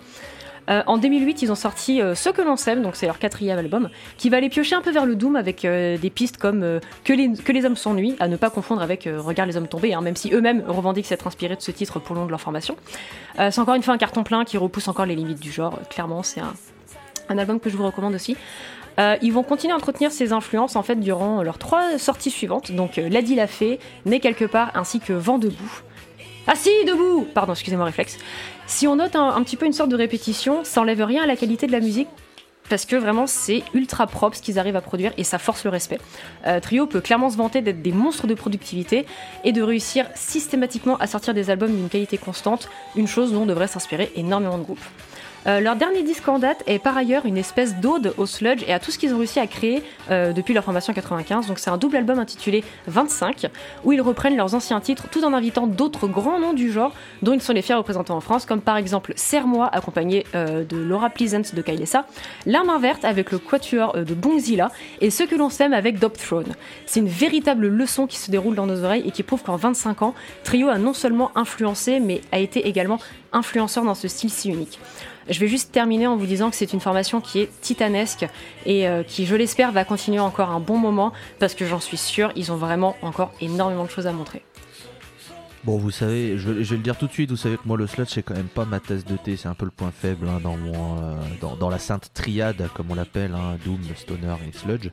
Euh, 0.70 0.83
en 0.87 0.98
2008, 0.98 1.42
ils 1.42 1.53
ont 1.53 1.57
sorti 1.57 2.00
euh, 2.00 2.14
Ce 2.14 2.31
que 2.31 2.42
l'on 2.42 2.57
sème, 2.57 2.83
donc 2.83 2.96
c'est 2.96 3.07
leur 3.07 3.18
quatrième 3.18 3.59
album, 3.59 3.90
qui 4.16 4.31
va 4.31 4.38
aller 4.38 4.48
piocher 4.48 4.74
un 4.74 4.81
peu 4.81 4.90
vers 4.90 5.07
le 5.07 5.14
doom 5.14 5.37
avec 5.37 5.64
euh, 5.64 5.98
des 5.98 6.11
pistes 6.11 6.38
comme 6.38 6.81
que, 7.05 7.12
les, 7.12 7.64
hommes 7.64 7.77
s'ennuient, 7.77 8.16
à 8.20 8.29
ne 8.29 8.37
pas 8.37 8.50
confondre 8.50 8.83
avec 8.83 9.09
Regarde 9.16 9.48
les 9.48 9.57
hommes 9.57 9.68
tombés, 9.68 9.94
hein, 9.94 10.00
même 10.00 10.16
si 10.16 10.33
eux-mêmes 10.33 10.64
revendiquent 10.66 11.07
s'être 11.07 11.27
inspirés 11.27 11.57
de 11.57 11.61
ce 11.61 11.70
titre 11.70 11.98
pour 11.98 12.14
long 12.16 12.27
de 12.27 12.31
leur 12.31 12.40
formation. 12.40 12.77
C'est 13.37 13.59
encore 13.59 13.74
une 13.74 13.83
fois 13.83 13.94
un 13.94 13.98
carton 13.98 14.22
plein 14.22 14.44
qui 14.44 14.57
repousse 14.59 14.88
encore 14.88 15.07
les 15.07 15.16
limites 15.16 15.40
du 15.40 15.50
genre, 15.50 15.79
clairement, 15.90 16.22
c'est 16.22 16.40
un, 16.40 17.38
album 17.38 17.61
que 17.61 17.70
je 17.70 17.77
vous 17.77 17.85
recommande 17.85 18.14
aussi. 18.14 18.37
Ils 18.98 19.33
vont 19.33 19.42
continuer 19.42 19.72
à 19.72 19.77
entretenir 19.77 20.12
ces 20.12 20.33
influences 20.33 20.77
en 20.77 20.83
fait 20.83 20.96
durant 20.96 21.42
leurs 21.42 21.59
trois 21.59 21.98
sorties 21.98 22.31
suivantes, 22.31 22.72
donc 22.72 22.98
euh, 22.98 23.09
Lady 23.09 23.35
l'a 23.35 23.46
fait, 23.46 23.79
Né 24.07 24.20
quelque 24.20 24.44
part, 24.44 24.70
ainsi 24.74 25.00
que 25.00 25.12
Vent 25.12 25.38
debout. 25.38 25.83
Ah 26.46 26.54
si, 26.54 26.70
debout 26.87 27.26
Pardon, 27.33 27.52
excusez-moi, 27.52 27.87
réflexe. 27.87 28.18
Si 28.66 28.87
on 28.87 28.96
note 28.96 29.16
un, 29.16 29.28
un 29.28 29.42
petit 29.42 29.57
peu 29.57 29.66
une 29.66 29.72
sorte 29.72 29.90
de 29.90 29.96
répétition, 29.96 30.62
ça 30.64 30.80
enlève 30.80 31.02
rien 31.02 31.22
à 31.22 31.26
la 31.26 31.37
qualité 31.37 31.66
de 31.66 31.72
la 31.72 31.80
musique, 31.80 32.09
parce 32.68 32.85
que 32.87 32.96
vraiment 32.96 33.26
c'est 33.26 33.62
ultra 33.74 34.07
propre 34.07 34.37
ce 34.37 34.42
qu'ils 34.42 34.59
arrivent 34.59 34.76
à 34.76 34.80
produire 34.80 35.12
et 35.16 35.24
ça 35.24 35.38
force 35.38 35.64
le 35.64 35.70
respect. 35.70 35.98
Euh, 36.46 36.61
Trio 36.61 36.87
peut 36.87 37.00
clairement 37.00 37.30
se 37.30 37.37
vanter 37.37 37.61
d'être 37.61 37.83
des 37.83 37.92
monstres 37.92 38.26
de 38.26 38.35
productivité 38.35 39.07
et 39.44 39.52
de 39.52 39.62
réussir 39.62 40.07
systématiquement 40.14 40.96
à 40.98 41.07
sortir 41.07 41.35
des 41.35 41.50
albums 41.50 41.74
d'une 41.74 41.88
qualité 41.88 42.18
constante, 42.18 42.68
une 42.96 43.07
chose 43.07 43.33
dont 43.33 43.46
devrait 43.46 43.68
s'inspirer 43.68 44.12
énormément 44.16 44.59
de 44.59 44.62
groupes. 44.64 44.85
Euh, 45.46 45.61
leur 45.61 45.76
dernier 45.76 46.02
disque 46.02 46.26
en 46.28 46.38
date 46.38 46.62
est 46.66 46.78
par 46.78 46.96
ailleurs 46.96 47.26
une 47.26 47.37
espèce 47.37 47.76
d'ode 47.76 48.14
au 48.16 48.26
sludge 48.26 48.62
et 48.66 48.72
à 48.72 48.78
tout 48.78 48.90
ce 48.90 48.98
qu'ils 48.98 49.14
ont 49.14 49.18
réussi 49.18 49.40
à 49.40 49.46
créer 49.46 49.83
euh, 50.11 50.33
depuis 50.33 50.54
leur 50.54 50.64
formation 50.64 50.92
en 50.92 50.94
95. 50.94 51.46
Donc 51.46 51.59
c'est 51.59 51.70
un 51.70 51.76
double 51.76 51.96
album 51.96 52.18
intitulé 52.18 52.64
25 52.87 53.46
où 53.85 53.92
ils 53.92 54.00
reprennent 54.00 54.37
leurs 54.37 54.54
anciens 54.54 54.80
titres 54.80 55.09
tout 55.11 55.24
en 55.24 55.33
invitant 55.33 55.66
d'autres 55.66 56.09
grands 56.09 56.40
noms 56.40 56.54
du 56.54 56.72
genre 56.72 56.92
dont 57.22 57.35
ils 57.35 57.42
sont 57.42 57.52
les 57.52 57.62
fiers 57.62 57.74
représentants 57.74 58.16
en 58.16 58.20
France, 58.20 58.46
comme 58.46 58.61
par 58.61 58.76
exemple 58.76 59.12
Serre-moi 59.16 59.68
accompagné 59.72 60.24
euh, 60.35 60.64
de 60.64 60.76
Laura 60.76 61.11
Pleasant 61.11 61.42
de 61.52 61.62
Kailessa, 61.62 62.07
La 62.46 62.64
main 62.64 62.78
verte 62.78 63.04
avec 63.04 63.30
le 63.30 63.38
quatuor 63.38 63.94
de 63.94 64.14
Bonzilla 64.14 64.70
et 65.00 65.11
Ce 65.11 65.24
que 65.24 65.35
l'on 65.35 65.50
sème 65.50 65.74
avec 65.74 65.98
Dope 65.98 66.16
Throne. 66.16 66.54
C'est 66.87 67.00
une 67.00 67.09
véritable 67.09 67.66
leçon 67.66 68.07
qui 68.07 68.16
se 68.16 68.30
déroule 68.30 68.54
dans 68.54 68.66
nos 68.66 68.83
oreilles 68.83 69.04
et 69.07 69.11
qui 69.11 69.22
prouve 69.22 69.42
qu'en 69.42 69.57
25 69.57 70.02
ans, 70.02 70.14
Trio 70.42 70.68
a 70.68 70.78
non 70.78 70.94
seulement 70.94 71.30
influencé 71.35 72.00
mais 72.00 72.22
a 72.33 72.38
été 72.38 72.66
également 72.66 72.98
influenceur 73.33 73.85
dans 73.85 73.94
ce 73.94 74.09
style 74.09 74.30
si 74.30 74.48
unique. 74.48 74.78
Je 75.29 75.41
vais 75.41 75.49
juste 75.49 75.73
terminer 75.73 76.07
en 76.07 76.17
vous 76.17 76.27
disant 76.27 76.51
que 76.51 76.57
c'est 76.57 76.73
une 76.73 76.81
formation 76.81 77.21
qui 77.21 77.41
est 77.41 77.61
titanesque 77.61 78.27
et 78.67 78.87
euh, 78.87 79.03
qui, 79.03 79.27
je 79.27 79.35
l'espère, 79.35 79.73
va 79.73 79.85
continuer 79.85 80.21
encore 80.21 80.51
un 80.51 80.61
bon 80.61 80.77
moment 80.77 81.13
parce 81.39 81.55
que 81.55 81.67
j'en 81.67 81.81
suis 81.81 81.97
sûre, 81.97 82.33
ils 82.37 82.53
ont 82.53 82.57
vraiment 82.57 82.97
encore 83.03 83.33
énormément 83.41 83.85
de 83.85 83.91
choses 83.91 84.07
à 84.07 84.13
montrer. 84.13 84.43
Bon, 85.65 85.79
vous 85.79 85.91
savez, 85.91 86.37
je, 86.37 86.51
vais 86.51 86.77
le 86.77 86.83
dire 86.83 86.99
tout 86.99 87.07
de 87.07 87.13
suite, 87.13 87.31
vous 87.31 87.39
savez 87.39 87.57
que 87.57 87.63
moi 87.65 87.79
le 87.79 87.87
sludge 87.87 88.11
c'est 88.11 88.23
quand 88.23 88.35
même 88.35 88.49
pas 88.49 88.67
ma 88.67 88.81
tasse 88.81 89.07
de 89.07 89.17
thé, 89.17 89.39
c'est 89.39 89.49
un 89.49 89.55
peu 89.55 89.65
le 89.65 89.71
point 89.71 89.91
faible 89.91 90.29
hein, 90.29 90.39
dans, 90.43 90.59
mon, 90.59 90.99
euh, 90.99 91.57
dans 91.59 91.71
la 91.71 91.79
sainte 91.79 92.11
triade 92.13 92.69
comme 92.75 92.91
on 92.91 92.95
l'appelle, 92.95 93.33
hein, 93.35 93.57
Doom, 93.65 93.81
Stoner 93.97 94.35
et 94.47 94.53
Sludge. 94.53 94.91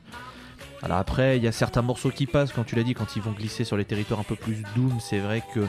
Alors 0.82 0.96
après, 0.96 1.36
il 1.36 1.44
y 1.44 1.46
a 1.46 1.52
certains 1.52 1.82
morceaux 1.82 2.10
qui 2.10 2.26
passent, 2.26 2.52
quand 2.52 2.64
tu 2.64 2.74
l'as 2.74 2.82
dit, 2.82 2.94
quand 2.94 3.16
ils 3.16 3.22
vont 3.22 3.32
glisser 3.32 3.64
sur 3.64 3.76
les 3.76 3.84
territoires 3.84 4.18
un 4.18 4.24
peu 4.24 4.34
plus 4.34 4.62
Doom, 4.74 4.98
c'est 4.98 5.20
vrai 5.20 5.42
que 5.54 5.60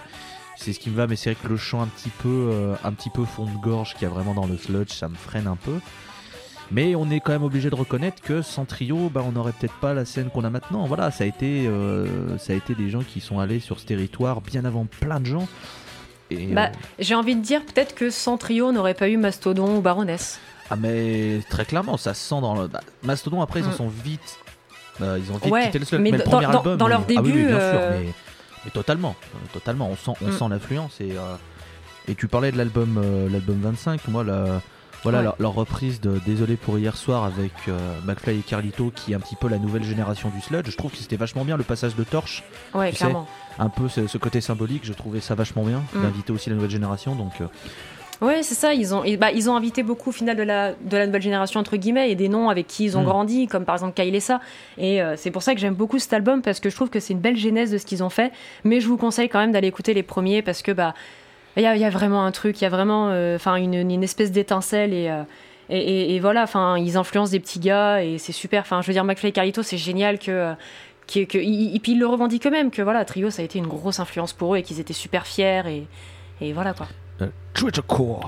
c'est 0.57 0.73
ce 0.73 0.79
qui 0.79 0.89
me 0.89 0.95
va, 0.95 1.07
mais 1.07 1.15
c'est 1.15 1.31
vrai 1.33 1.39
que 1.41 1.47
le 1.47 1.57
chant 1.57 1.81
un 1.81 1.87
petit 1.87 2.09
peu, 2.09 2.29
euh, 2.51 2.75
un 2.83 2.91
petit 2.93 3.09
peu 3.09 3.25
fond 3.25 3.45
de 3.45 3.57
gorge 3.57 3.93
qu'il 3.93 4.03
y 4.03 4.05
a 4.05 4.09
vraiment 4.09 4.33
dans 4.33 4.45
le 4.47 4.57
sludge, 4.57 4.91
ça 4.91 5.07
me 5.09 5.15
freine 5.15 5.47
un 5.47 5.55
peu. 5.57 5.75
Mais 6.71 6.95
on 6.95 7.09
est 7.11 7.19
quand 7.19 7.33
même 7.33 7.43
obligé 7.43 7.69
de 7.69 7.75
reconnaître 7.75 8.21
que 8.21 8.41
sans 8.41 8.65
trio, 8.65 9.09
bah, 9.13 9.21
on 9.25 9.31
n'aurait 9.33 9.51
peut-être 9.51 9.73
pas 9.75 9.93
la 9.93 10.05
scène 10.05 10.29
qu'on 10.29 10.43
a 10.43 10.49
maintenant. 10.49 10.85
Voilà, 10.85 11.11
ça 11.11 11.23
a 11.25 11.27
été, 11.27 11.67
euh, 11.67 12.37
ça 12.37 12.53
a 12.53 12.55
été 12.55 12.73
des 12.73 12.89
gens 12.89 13.01
qui 13.03 13.19
sont 13.19 13.39
allés 13.39 13.59
sur 13.59 13.79
ce 13.79 13.85
territoire 13.85 14.41
bien 14.41 14.63
avant 14.65 14.85
plein 14.85 15.19
de 15.19 15.25
gens. 15.25 15.47
Et, 16.31 16.47
Bah, 16.47 16.67
euh, 16.67 16.69
j'ai 16.99 17.15
envie 17.15 17.35
de 17.35 17.41
dire 17.41 17.61
peut-être 17.65 17.93
que 17.93 18.09
sans 18.09 18.37
trio, 18.37 18.67
on 18.67 18.71
n'aurait 18.71 18.93
pas 18.95 19.09
eu 19.09 19.17
Mastodon 19.17 19.75
ou 19.77 19.81
Baroness. 19.81 20.39
ah 20.71 20.75
mais 20.77 21.41
très 21.49 21.65
clairement, 21.65 21.97
ça 21.97 22.13
se 22.13 22.21
sent 22.29 22.41
dans 22.41 22.55
le 22.59 22.67
bah, 22.67 22.79
Mastodon. 23.03 23.41
Après, 23.41 23.59
ils 23.59 23.65
en 23.67 23.69
Mm. 23.69 23.73
sont 23.73 23.89
vite 23.89 24.39
ils 24.99 25.31
ont 25.31 25.35
envie 25.35 25.49
Ouais, 25.51 25.61
de 25.61 25.65
quitter 25.65 25.79
le 25.79 25.85
sludge. 25.85 26.01
mais 26.01 26.11
Mais, 26.11 26.17
le 26.19 26.23
dans- 26.23 26.29
premier 26.31 26.45
dans- 26.45 26.57
album, 26.59 26.77
dans 26.77 26.87
leur 26.87 26.99
oui. 27.07 27.15
Ah 27.17 27.21
oui, 27.21 27.31
oui, 27.31 27.37
début, 27.37 27.47
bien 27.49 27.59
sûr, 27.59 27.79
mais, 27.91 28.13
mais 28.65 28.71
totalement, 28.71 29.15
euh, 29.35 29.37
totalement. 29.53 29.89
On 29.89 29.95
sent, 29.95 30.17
on 30.23 30.27
Mm. 30.29 30.31
sent 30.31 30.45
l'influence 30.49 31.01
et 31.01 31.11
euh, 31.17 31.35
et 32.07 32.15
tu 32.15 32.27
parlais 32.27 32.51
de 32.51 32.57
l'album, 32.57 32.99
euh, 33.01 33.29
l'album 33.29 33.59
25. 33.61 34.07
Moi, 34.09 34.23
la, 34.25 34.61
voilà 35.03 35.17
Ouais. 35.19 35.23
leur, 35.23 35.35
leur 35.39 35.53
reprise 35.53 35.99
de 36.01 36.19
Désolé 36.25 36.55
pour 36.57 36.77
hier 36.77 36.95
soir 36.97 37.23
avec 37.23 37.51
euh, 37.67 37.77
McFly 38.05 38.39
et 38.39 38.41
Carlito, 38.41 38.91
qui 38.95 39.11
est 39.13 39.15
un 39.15 39.19
petit 39.19 39.35
peu 39.37 39.47
la 39.47 39.57
nouvelle 39.57 39.83
génération 39.83 40.29
du 40.29 40.41
sludge. 40.41 40.69
Je 40.69 40.75
trouve 40.77 40.91
que 40.91 40.97
c'était 40.97 41.15
vachement 41.17 41.45
bien 41.45 41.55
le 41.57 41.63
passage 41.63 41.95
de 41.95 42.03
torche, 42.03 42.43
Ouais, 42.73 42.89
tu 42.91 42.97
sais, 42.97 43.05
clairement. 43.05 43.27
un 43.59 43.69
peu 43.69 43.87
ce, 43.89 44.07
ce 44.07 44.17
côté 44.17 44.41
symbolique. 44.41 44.83
Je 44.85 44.93
trouvais 44.93 45.19
ça 45.21 45.33
vachement 45.35 45.63
bien 45.63 45.81
Mm. 45.93 46.01
d'inviter 46.01 46.33
aussi 46.33 46.49
la 46.49 46.55
nouvelle 46.55 46.71
génération. 46.71 47.15
Donc 47.15 47.33
euh, 47.41 47.47
Ouais, 48.23 48.41
c'est 48.41 48.55
ça. 48.55 48.73
Ils 48.73 48.95
ont, 48.95 49.03
et 49.03 49.17
bah, 49.17 49.31
ils 49.31 49.49
ont 49.49 49.55
invité 49.55 49.83
beaucoup 49.83 50.09
au 50.09 50.13
final 50.13 50.35
de 50.37 50.43
la, 50.43 50.71
de 50.73 50.97
la 50.97 51.05
nouvelle 51.07 51.21
génération 51.21 51.59
entre 51.59 51.75
guillemets 51.77 52.09
et 52.09 52.15
des 52.15 52.29
noms 52.29 52.49
avec 52.49 52.67
qui 52.67 52.85
ils 52.85 52.97
ont 52.97 53.01
Mm. 53.01 53.05
grandi, 53.05 53.47
comme 53.47 53.65
par 53.65 53.75
exemple 53.75 53.93
Kyle 54.01 54.15
et 54.15 54.19
ça. 54.19 54.39
Et 54.77 55.01
euh, 55.01 55.15
c'est 55.17 55.29
pour 55.31 55.41
ça 55.43 55.53
que 55.53 55.59
j'aime 55.59 55.73
beaucoup 55.73 55.99
cet 55.99 56.13
album 56.13 56.41
parce 56.41 56.59
que 56.59 56.69
je 56.69 56.75
trouve 56.75 56.89
que 56.89 56.99
c'est 56.99 57.13
une 57.13 57.19
belle 57.19 57.35
genèse 57.37 57.71
de 57.71 57.77
ce 57.77 57.85
qu'ils 57.85 58.01
ont 58.03 58.09
fait. 58.09 58.31
Mais 58.63 58.79
je 58.79 58.87
vous 58.87 58.97
conseille 58.97 59.27
quand 59.29 59.39
même 59.39 59.51
d'aller 59.51 59.67
écouter 59.67 59.93
les 59.93 60.03
premiers 60.03 60.41
parce 60.41 60.61
que 60.61 60.71
bah 60.71 60.93
il 61.57 61.63
y 61.63 61.65
a, 61.65 61.75
il 61.75 61.81
y 61.81 61.85
a 61.85 61.89
vraiment 61.89 62.23
un 62.23 62.31
truc, 62.31 62.59
il 62.61 62.63
y 62.63 62.67
a 62.67 62.69
vraiment 62.69 63.09
euh, 63.11 63.37
une, 63.57 63.73
une 63.73 64.03
espèce 64.03 64.31
d'étincelle 64.31 64.93
et, 64.93 65.09
euh, 65.09 65.21
et, 65.69 65.77
et- 65.77 66.15
et 66.15 66.19
voilà. 66.19 66.43
Enfin, 66.43 66.77
ils 66.77 66.95
influencent 66.97 67.31
des 67.31 67.39
petits 67.39 67.59
gars 67.59 68.03
et 68.03 68.17
c'est 68.19 68.31
super. 68.31 68.61
Enfin, 68.61 68.81
je 68.81 68.87
veux 68.87 68.93
dire, 68.93 69.03
McFly 69.03 69.29
et 69.29 69.33
Carlito, 69.33 69.61
c'est 69.63 69.77
génial 69.77 70.17
que 70.17 70.31
euh, 70.31 70.53
que, 71.13 71.25
que- 71.25 71.37
et 71.37 71.79
puis 71.83 71.91
ils 71.91 71.99
le 71.99 72.07
revendiquent 72.07 72.47
eux-mêmes 72.47 72.71
que 72.71 72.81
voilà, 72.81 73.03
Trio, 73.05 73.29
ça 73.29 73.41
a 73.41 73.45
été 73.45 73.59
une 73.59 73.67
grosse 73.67 73.99
influence 73.99 74.31
pour 74.33 74.55
eux 74.55 74.59
et 74.59 74.63
qu'ils 74.63 74.79
étaient 74.79 74.93
super 74.93 75.27
fiers 75.27 75.61
et, 75.67 75.87
et 76.39 76.53
voilà 76.53 76.73
quoi. 76.73 76.87
Euh. 77.23 78.27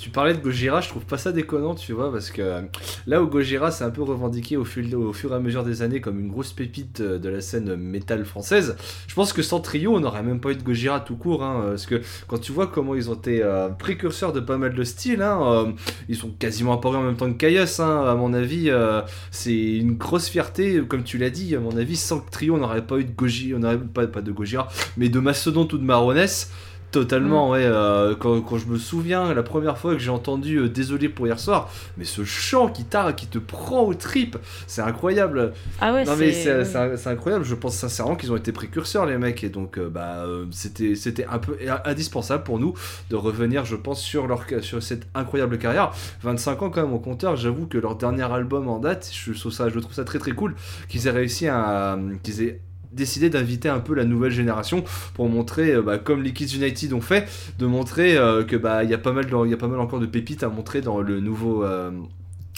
Tu 0.00 0.08
parlais 0.08 0.32
de 0.32 0.38
Gojira, 0.40 0.80
je 0.80 0.88
trouve 0.88 1.04
pas 1.04 1.18
ça 1.18 1.30
déconnant, 1.30 1.74
tu 1.74 1.92
vois, 1.92 2.10
parce 2.10 2.30
que 2.30 2.40
euh, 2.40 2.62
là 3.06 3.22
où 3.22 3.26
Gojira 3.26 3.70
s'est 3.70 3.84
un 3.84 3.90
peu 3.90 4.02
revendiqué 4.02 4.56
au 4.56 4.64
fur, 4.64 4.82
et 4.82 5.34
à 5.34 5.38
mesure 5.40 5.62
des 5.62 5.82
années 5.82 6.00
comme 6.00 6.18
une 6.18 6.30
grosse 6.30 6.54
pépite 6.54 7.02
euh, 7.02 7.18
de 7.18 7.28
la 7.28 7.42
scène 7.42 7.76
métal 7.76 8.24
française, 8.24 8.76
je 9.06 9.14
pense 9.14 9.34
que 9.34 9.42
sans 9.42 9.60
trio, 9.60 9.94
on 9.94 10.00
n'aurait 10.00 10.22
même 10.22 10.40
pas 10.40 10.52
eu 10.52 10.56
de 10.56 10.62
Gojira 10.62 11.00
tout 11.00 11.16
court, 11.16 11.44
hein, 11.44 11.64
parce 11.66 11.84
que 11.84 12.00
quand 12.28 12.38
tu 12.38 12.50
vois 12.50 12.66
comment 12.66 12.94
ils 12.94 13.10
ont 13.10 13.14
été 13.14 13.42
euh, 13.42 13.68
précurseurs 13.68 14.32
de 14.32 14.40
pas 14.40 14.56
mal 14.56 14.72
de 14.72 14.84
styles, 14.84 15.20
hein, 15.20 15.38
euh, 15.42 15.72
ils 16.08 16.16
sont 16.16 16.30
quasiment 16.30 16.72
apparus 16.72 16.96
en 16.96 17.02
même 17.02 17.16
temps 17.16 17.30
que 17.30 17.36
Caius, 17.36 17.78
hein, 17.80 18.06
à 18.08 18.14
mon 18.14 18.32
avis, 18.32 18.70
euh, 18.70 19.02
c'est 19.30 19.52
une 19.76 19.98
grosse 19.98 20.28
fierté, 20.28 20.80
comme 20.88 21.04
tu 21.04 21.18
l'as 21.18 21.28
dit, 21.28 21.54
à 21.54 21.60
mon 21.60 21.76
avis, 21.76 21.96
sans 21.96 22.20
trio, 22.20 22.54
on 22.54 22.58
n'aurait 22.58 22.86
pas 22.86 22.96
eu 22.96 23.04
de 23.04 23.12
Gojira, 23.12 23.58
on 23.58 23.60
n'aurait 23.60 23.78
pas, 23.78 24.22
de 24.22 24.32
Gojira, 24.32 24.68
mais 24.96 25.10
de 25.10 25.20
Mastodonte 25.20 25.74
ou 25.74 25.78
de 25.78 25.84
Maroness. 25.84 26.50
Totalement, 26.90 27.50
ouais. 27.50 27.60
euh, 27.62 28.16
quand, 28.18 28.40
quand 28.40 28.58
je 28.58 28.66
me 28.66 28.76
souviens, 28.76 29.32
la 29.32 29.42
première 29.44 29.78
fois 29.78 29.92
que 29.92 30.00
j'ai 30.00 30.10
entendu 30.10 30.56
euh, 30.56 30.68
Désolé 30.68 31.08
pour 31.08 31.26
hier 31.26 31.38
soir, 31.38 31.70
mais 31.96 32.04
ce 32.04 32.24
chant 32.24 32.68
qui, 32.68 32.84
qui 33.16 33.26
te 33.26 33.38
prend 33.38 33.82
aux 33.82 33.94
tripes, 33.94 34.36
c'est 34.66 34.82
incroyable. 34.82 35.52
Ah 35.80 35.92
ouais, 35.92 36.04
non, 36.04 36.16
mais 36.16 36.32
c'est 36.32 37.06
incroyable. 37.06 37.44
Je 37.44 37.54
pense 37.54 37.76
sincèrement 37.76 38.16
qu'ils 38.16 38.32
ont 38.32 38.36
été 38.36 38.50
précurseurs, 38.52 39.06
les 39.06 39.18
mecs. 39.18 39.44
Et 39.44 39.50
donc, 39.50 39.78
euh, 39.78 39.88
bah, 39.88 40.24
c'était 40.50 40.94
c'était 40.94 41.26
un 41.26 41.38
peu 41.38 41.56
indispensable 41.84 42.42
pour 42.44 42.58
nous 42.58 42.74
de 43.10 43.16
revenir, 43.16 43.64
je 43.64 43.76
pense, 43.76 44.00
sur, 44.00 44.26
leur, 44.26 44.44
sur 44.60 44.82
cette 44.82 45.06
incroyable 45.14 45.58
carrière. 45.58 45.92
25 46.22 46.62
ans, 46.62 46.70
quand 46.70 46.82
même, 46.82 46.94
au 46.94 46.98
compteur. 46.98 47.36
J'avoue 47.36 47.66
que 47.66 47.78
leur 47.78 47.96
dernier 47.96 48.30
album 48.32 48.68
en 48.68 48.78
date, 48.78 49.10
je 49.12 49.32
trouve 49.32 49.52
ça, 49.52 49.68
je 49.68 49.78
trouve 49.78 49.94
ça 49.94 50.04
très 50.04 50.18
très 50.18 50.32
cool 50.32 50.54
qu'ils 50.88 51.06
aient 51.06 51.12
réussi 51.12 51.46
à. 51.46 51.98
qu'ils 52.22 52.42
aient 52.42 52.60
décidé 52.92 53.30
d'inviter 53.30 53.68
un 53.68 53.80
peu 53.80 53.94
la 53.94 54.04
nouvelle 54.04 54.32
génération 54.32 54.84
pour 55.14 55.28
montrer, 55.28 55.72
euh, 55.72 55.82
bah, 55.82 55.98
comme 55.98 56.22
les 56.22 56.32
Kids 56.32 56.56
United 56.56 56.92
ont 56.92 57.00
fait, 57.00 57.28
de 57.58 57.66
montrer 57.66 58.16
euh, 58.16 58.44
que 58.44 58.56
bah 58.56 58.84
y 58.84 58.94
a 58.94 58.98
pas 58.98 59.12
mal, 59.12 59.26
il 59.46 59.56
pas 59.56 59.68
mal 59.68 59.80
encore 59.80 60.00
de 60.00 60.06
pépites 60.06 60.42
à 60.42 60.48
montrer 60.48 60.80
dans 60.80 61.00
le 61.00 61.20
nouveau. 61.20 61.64
euh, 61.64 61.90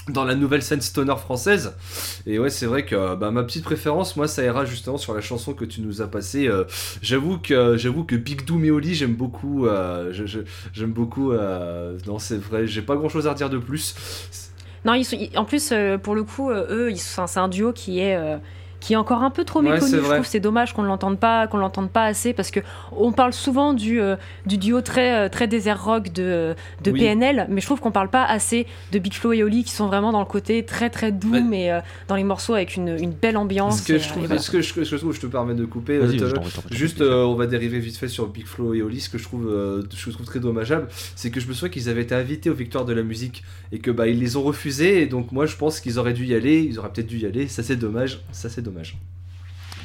dans 0.08 0.24
la 0.24 0.34
nouvelle 0.34 0.62
scène 0.64 0.80
stoner 0.80 1.14
française 1.16 1.74
et 2.26 2.40
ouais 2.40 2.50
c'est 2.50 2.66
vrai 2.66 2.84
que 2.84 3.14
bah, 3.14 3.30
ma 3.30 3.44
petite 3.44 3.62
préférence 3.62 4.16
moi 4.16 4.26
ça 4.26 4.42
ira 4.42 4.64
justement 4.64 4.96
sur 4.96 5.14
la 5.14 5.20
chanson 5.20 5.54
que 5.54 5.64
tu 5.64 5.80
nous 5.80 6.02
as 6.02 6.08
passée 6.08 6.48
Euh, 6.48 6.64
j'avoue 7.02 7.38
que 7.38 7.76
j'avoue 7.76 8.02
que 8.02 8.16
Big 8.16 8.44
Doom 8.44 8.64
et 8.64 8.72
Oli 8.72 8.96
j'aime 8.96 9.14
beaucoup 9.14 9.68
j'aime 10.12 10.90
beaucoup 10.90 11.32
non 11.32 12.18
c'est 12.18 12.36
vrai 12.38 12.66
j'ai 12.66 12.82
pas 12.82 12.96
grand 12.96 13.08
chose 13.08 13.28
à 13.28 13.30
redire 13.30 13.48
de 13.50 13.58
plus 13.58 13.94
Non, 14.84 14.94
ils 14.94 15.06
en 15.36 15.44
plus, 15.44 15.72
pour 16.02 16.16
le 16.16 16.24
coup, 16.24 16.50
eux, 16.50 16.90
c'est 16.96 17.38
un 17.38 17.46
duo 17.46 17.72
qui 17.72 18.00
est, 18.00 18.18
qui 18.82 18.92
est 18.94 18.96
encore 18.96 19.22
un 19.22 19.30
peu 19.30 19.44
trop 19.44 19.60
Ouais, 19.62 19.70
méconnu. 19.74 19.92
je 19.92 19.96
vrai. 19.98 20.16
trouve 20.16 20.26
c'est 20.26 20.40
dommage 20.40 20.74
qu'on 20.74 20.82
l'entende 20.82 21.18
pas, 21.18 21.46
qu'on 21.46 21.56
l'entende 21.58 21.88
pas 21.90 22.04
assez 22.04 22.32
parce 22.32 22.50
que 22.50 22.60
on 22.96 23.12
parle 23.12 23.32
souvent 23.32 23.72
du, 23.74 24.00
euh, 24.00 24.16
du 24.44 24.58
duo 24.58 24.80
très, 24.80 25.14
euh, 25.14 25.28
très 25.28 25.46
désert 25.46 25.82
rock 25.84 26.12
de, 26.12 26.54
de 26.82 26.90
Oui. 26.90 26.98
PNL, 27.00 27.46
mais 27.48 27.60
je 27.60 27.66
trouve 27.66 27.80
qu'on 27.80 27.92
parle 27.92 28.10
pas 28.10 28.24
assez 28.24 28.66
de 28.90 28.98
Big 28.98 29.14
Flo 29.14 29.32
et 29.32 29.42
Oli 29.44 29.62
qui 29.64 29.70
sont 29.72 29.86
vraiment 29.86 30.10
dans 30.12 30.18
le 30.20 30.26
côté 30.26 30.64
très 30.64 30.90
très 30.90 31.12
doux, 31.12 31.32
Ouais. 31.32 31.40
mais 31.40 31.70
euh, 31.70 31.80
dans 32.08 32.16
les 32.16 32.24
morceaux 32.24 32.54
avec 32.54 32.76
une, 32.76 32.96
une 33.00 33.12
belle 33.12 33.36
ambiance. 33.36 33.80
ce 33.82 33.86
que 33.86 33.92
et, 33.94 33.98
je 34.00 34.08
trouve 34.08 34.26
voilà. 34.26 34.40
ce 34.42 34.50
que 34.50 34.60
je, 34.60 34.68
ce 34.68 34.72
que 34.74 34.84
je 34.84 34.96
trouve 34.96 35.14
je 35.14 35.20
te 35.20 35.26
permets 35.26 35.54
de 35.54 35.64
couper 35.64 35.98
euh, 35.98 36.10
Juste, 36.70 37.00
euh, 37.00 37.22
on 37.24 37.34
va 37.34 37.46
dériver 37.46 37.78
vite 37.78 37.96
fait 37.96 38.08
sur 38.08 38.26
Big 38.26 38.46
Flo 38.46 38.74
et 38.74 38.82
Oli. 38.82 39.00
Ce 39.00 39.08
que 39.08 39.18
je 39.18 39.22
trouve, 39.24 39.46
euh, 39.48 39.82
je 39.94 40.10
trouve 40.10 40.26
très 40.26 40.40
dommageable, 40.40 40.88
c'est 41.14 41.30
que 41.30 41.38
je 41.40 41.46
me 41.46 41.52
souviens 41.52 41.68
qu'ils 41.70 41.88
avaient 41.88 42.02
été 42.02 42.14
invités 42.14 42.50
aux 42.50 42.54
Victoires 42.54 42.84
de 42.84 42.92
la 42.92 43.02
musique 43.02 43.44
et 43.70 43.78
que 43.78 43.90
bah 43.90 44.08
ils 44.08 44.18
les 44.18 44.36
ont 44.36 44.42
refusés. 44.42 45.02
Et 45.02 45.06
donc 45.06 45.30
moi, 45.32 45.46
je 45.46 45.56
pense 45.56 45.80
qu'ils 45.80 45.98
auraient 45.98 46.12
dû 46.12 46.24
y 46.26 46.34
aller. 46.34 46.60
Ils 46.62 46.78
auraient 46.78 46.90
peut-être 46.92 47.06
dû 47.06 47.18
y 47.18 47.26
aller. 47.26 47.46
Ça 47.48 47.62
c'est 47.62 47.76
dommage. 47.76 48.20
Ça 48.32 48.48
c'est 48.48 48.62
dommage. 48.62 48.71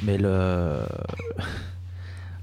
Mais 0.02 0.18
le... 0.18 0.80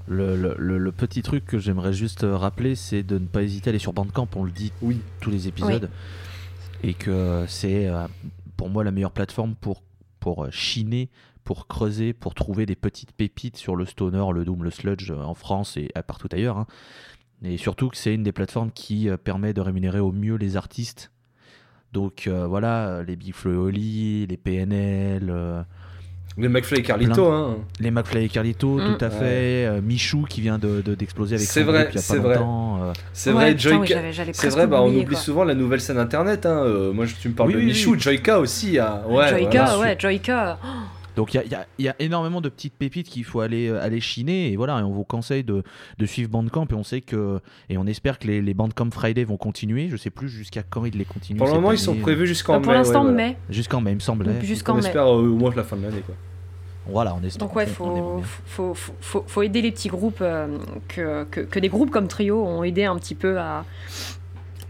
Le, 0.08 0.36
le- 0.36 0.54
le- 0.56 0.78
le 0.78 0.92
petit 0.92 1.20
truc 1.22 1.44
que 1.44 1.58
j'aimerais 1.58 1.92
juste 1.92 2.20
rappeler, 2.24 2.76
c'est 2.76 3.02
de 3.02 3.18
ne 3.18 3.26
pas 3.26 3.42
hésiter 3.42 3.70
à 3.70 3.72
aller 3.72 3.80
sur 3.80 3.92
Bandcamp. 3.92 4.28
On 4.36 4.44
le 4.44 4.52
dit 4.52 4.70
Oui. 4.80 5.00
tous 5.20 5.30
les 5.30 5.48
épisodes. 5.48 5.90
Et 6.84 6.94
que 6.94 7.44
c'est 7.48 7.88
euh, 7.88 8.06
pour 8.56 8.68
moi 8.70 8.84
la 8.84 8.92
meilleure 8.92 9.10
plateforme 9.10 9.56
pour, 9.56 9.82
pour 10.20 10.44
euh, 10.44 10.50
chiner, 10.52 11.08
pour 11.42 11.66
creuser, 11.66 12.12
pour 12.12 12.34
trouver 12.36 12.66
des 12.66 12.76
petites 12.76 13.10
pépites 13.10 13.56
sur 13.56 13.74
le 13.74 13.84
stoner, 13.84 14.26
le 14.32 14.44
doom, 14.44 14.62
le 14.62 14.70
sludge 14.70 15.10
euh, 15.10 15.20
en 15.24 15.34
France 15.34 15.76
et 15.76 15.90
euh, 15.98 16.02
partout 16.02 16.28
ailleurs. 16.30 16.58
hein. 16.58 16.66
Et 17.42 17.56
surtout 17.56 17.88
que 17.88 17.96
c'est 17.96 18.14
une 18.14 18.22
des 18.22 18.30
plateformes 18.32 18.70
qui 18.70 19.08
euh, 19.08 19.16
permet 19.16 19.54
de 19.54 19.60
rémunérer 19.60 19.98
au 19.98 20.12
mieux 20.12 20.36
les 20.36 20.56
artistes. 20.56 21.10
Donc 21.92 22.28
euh, 22.28 22.46
voilà, 22.46 22.86
euh, 22.88 23.02
les 23.04 23.16
Big 23.16 23.34
Flo 23.34 23.52
et 23.52 23.56
Oli, 23.56 24.26
les 24.28 24.36
PNL, 24.36 25.30
euh, 25.30 25.62
Les 26.38 26.48
McFly 26.48 26.80
et 26.80 26.82
Carlito, 26.82 27.26
hein. 27.30 27.56
les 27.80 27.90
McFly 27.90 28.24
et 28.26 28.28
Carlito, 28.28 28.76
Mm. 28.76 28.96
tout 28.98 29.04
à 29.04 29.08
fait. 29.10 29.64
euh, 29.66 29.80
Michou 29.82 30.26
qui 30.28 30.42
vient 30.42 30.58
de 30.58 30.82
de- 30.82 30.94
d'exploser 30.94 31.36
avec 31.36 31.46
C'est 31.46 31.60
son 31.60 31.66
vrai, 31.66 31.88
c'est 31.96 32.18
vrai. 32.18 32.36
euh, 32.38 32.92
C'est 33.14 33.30
vrai, 33.32 33.56
Joyka. 33.58 34.00
C'est 34.32 34.48
vrai, 34.50 34.66
bah, 34.66 34.82
on 34.82 34.88
oublie 34.90 35.06
quoi. 35.06 35.16
souvent 35.16 35.44
la 35.44 35.54
nouvelle 35.54 35.80
scène 35.80 35.98
internet. 35.98 36.44
Hein. 36.44 36.62
euh, 36.64 36.92
moi, 36.92 37.06
je- 37.06 37.14
tu 37.14 37.28
me 37.30 37.34
parles 37.34 37.48
Oui, 37.48 37.54
de 37.54 37.58
oui, 37.60 37.64
Michou, 37.66 37.92
oui. 37.92 38.00
Joyka 38.00 38.38
aussi. 38.38 38.78
hein. 38.78 39.00
Ouais, 39.08 39.28
Joyka, 39.30 39.64
voilà. 39.64 39.78
ouais, 39.80 39.96
Joyka. 39.98 40.58
Donc 41.16 41.32
il 41.34 41.38
y 41.38 41.40
a, 41.40 41.44
il 41.44 41.50
y 41.50 41.54
a- 41.54 41.66
il 41.78 41.84
y 41.86 41.88
a 41.88 41.96
énormément 41.98 42.40
de 42.40 42.48
petites 42.48 42.74
pépites 42.74 43.08
qu'il 43.08 43.24
faut 43.24 43.40
aller, 43.40 43.68
euh, 43.68 43.82
aller 43.82 44.00
chiner 44.00 44.52
et 44.52 44.56
voilà, 44.56 44.78
et 44.80 44.82
on 44.82 44.90
vous 44.92 45.02
conseille 45.04 45.42
de, 45.44 45.62
de 45.98 46.06
suivre 46.06 46.28
Bandcamp 46.30 46.66
et 46.70 46.74
on 46.74 46.84
sait 46.84 47.00
que 47.00 47.40
et 47.70 47.78
on 47.78 47.86
espère 47.86 48.18
que 48.18 48.26
les, 48.26 48.42
les 48.42 48.54
Bandcamp 48.54 48.90
Friday 48.92 49.24
vont 49.24 49.36
continuer. 49.38 49.88
Je 49.88 49.96
sais 49.96 50.10
plus 50.10 50.28
jusqu'à 50.28 50.62
quand 50.62 50.84
ils 50.84 50.96
les 50.96 51.04
continuent. 51.06 51.38
Pour 51.38 51.46
le 51.48 51.54
moment, 51.54 51.72
ils 51.72 51.78
sont 51.78 51.94
prévus 51.96 52.26
jusqu'en 52.26 52.58
mai. 52.58 52.62
pour 52.62 52.72
l'instant, 52.72 53.04
ouais, 53.04 53.12
voilà. 53.12 53.28
mai. 53.28 53.36
Jusqu'en 53.50 53.80
mai, 53.80 53.92
il 53.92 53.96
me 53.96 54.00
semblait. 54.00 54.40
Jusqu'en 54.42 54.74
On 54.74 54.76
mai. 54.76 54.86
espère 54.86 55.06
euh, 55.06 55.26
au 55.28 55.36
moins 55.36 55.52
la 55.56 55.64
fin 55.64 55.76
de 55.76 55.82
l'année. 55.82 56.02
quoi. 56.04 56.14
Voilà, 56.88 57.16
on 57.20 57.24
espère. 57.24 57.46
Donc 57.48 57.56
ouais, 57.56 57.66
on- 57.80 57.84
on 58.18 58.22
faut, 58.22 58.74
faut, 58.74 58.74
faut, 58.74 58.92
faut, 59.00 59.24
faut 59.26 59.42
aider 59.42 59.60
les 59.62 59.72
petits 59.72 59.88
groupes 59.88 60.18
euh, 60.20 60.58
que, 60.86 61.24
que, 61.24 61.40
que 61.40 61.58
des 61.58 61.68
groupes 61.68 61.90
comme 61.90 62.06
Trio 62.08 62.44
ont 62.44 62.62
aidé 62.62 62.84
un 62.84 62.96
petit 62.96 63.14
peu 63.16 63.40
à, 63.40 63.64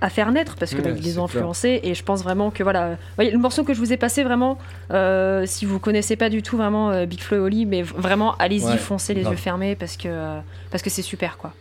à 0.00 0.10
faire 0.10 0.30
naître 0.32 0.56
parce 0.56 0.74
que 0.74 0.82
bah, 0.82 0.90
ils 0.90 1.02
les 1.02 1.18
ont 1.18 1.26
clair. 1.26 1.42
influencés 1.42 1.80
et 1.82 1.94
je 1.94 2.02
pense 2.04 2.22
vraiment 2.22 2.50
que 2.50 2.62
voilà, 2.62 2.90
vous 2.90 2.96
voyez, 3.16 3.30
le 3.30 3.38
morceau 3.38 3.64
que 3.64 3.72
je 3.74 3.78
vous 3.78 3.92
ai 3.92 3.96
passé 3.96 4.24
vraiment, 4.24 4.58
euh, 4.90 5.44
si 5.46 5.64
vous 5.64 5.78
connaissez 5.78 6.16
pas 6.16 6.28
du 6.28 6.42
tout 6.42 6.56
vraiment 6.56 6.90
euh, 6.90 7.06
Big 7.06 7.20
Flo 7.20 7.36
et 7.38 7.40
Oli, 7.40 7.66
mais 7.66 7.82
vraiment 7.82 8.36
allez-y, 8.36 8.64
Ouais, 8.66 8.76
foncez 8.78 9.14
les 9.14 9.22
grave. 9.22 9.32
yeux 9.34 9.38
fermés 9.38 9.74
parce 9.76 9.96
que 9.96 10.08
euh, 10.08 10.40
parce 10.70 10.82
que 10.82 10.90
c'est 10.90 11.02
super 11.02 11.38
quoi. 11.38 11.52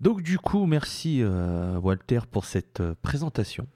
Donc 0.00 0.22
du 0.22 0.38
coup, 0.38 0.66
merci 0.66 1.20
euh, 1.22 1.76
Walter 1.78 2.20
pour 2.30 2.44
cette 2.44 2.82
présentation. 3.02 3.66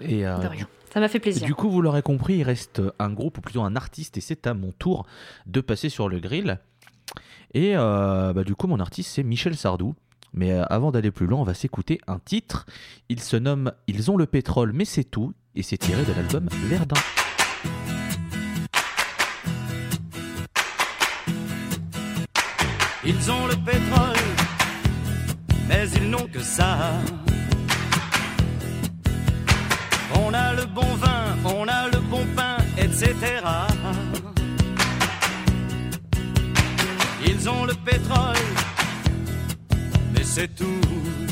Et 0.00 0.26
euh, 0.26 0.38
De 0.38 0.46
rien. 0.46 0.68
Ça 0.92 0.98
m'a 1.00 1.08
fait 1.08 1.20
plaisir. 1.20 1.46
Du 1.46 1.54
coup, 1.54 1.70
vous 1.70 1.82
l'aurez 1.82 2.02
compris, 2.02 2.38
il 2.38 2.42
reste 2.42 2.82
un 2.98 3.10
groupe, 3.10 3.38
ou 3.38 3.40
plutôt 3.40 3.62
un 3.62 3.76
artiste, 3.76 4.16
et 4.16 4.20
c'est 4.20 4.46
à 4.46 4.54
mon 4.54 4.72
tour 4.72 5.06
de 5.46 5.60
passer 5.60 5.88
sur 5.88 6.08
le 6.08 6.18
grill. 6.18 6.58
Et 7.54 7.76
euh, 7.76 8.32
bah, 8.32 8.42
du 8.44 8.54
coup, 8.56 8.66
mon 8.66 8.80
artiste, 8.80 9.10
c'est 9.12 9.22
Michel 9.22 9.56
Sardou. 9.56 9.94
Mais 10.32 10.52
euh, 10.52 10.64
avant 10.64 10.90
d'aller 10.90 11.10
plus 11.10 11.26
loin, 11.26 11.40
on 11.40 11.44
va 11.44 11.54
s'écouter 11.54 12.00
un 12.06 12.18
titre. 12.18 12.66
Il 13.08 13.20
se 13.20 13.36
nomme 13.36 13.72
Ils 13.86 14.10
ont 14.10 14.16
le 14.16 14.26
pétrole, 14.26 14.72
mais 14.72 14.84
c'est 14.84 15.04
tout. 15.04 15.32
Et 15.54 15.62
c'est 15.62 15.78
tiré 15.78 16.04
de 16.04 16.12
l'album 16.12 16.48
Verdun. 16.68 16.94
Ils 23.04 23.30
ont 23.30 23.46
le 23.46 23.56
pétrole, 23.56 24.16
mais 25.68 25.88
ils 25.96 26.08
n'ont 26.08 26.28
que 26.28 26.38
ça. 26.38 26.92
On 30.14 30.32
a 30.34 30.52
le 30.52 30.66
bon 30.66 30.86
vin, 30.96 31.36
on 31.44 31.66
a 31.66 31.88
le 31.88 31.98
bon 31.98 32.24
pain, 32.36 32.58
etc. 32.76 33.14
c'est 40.40 40.54
tout. 40.54 41.29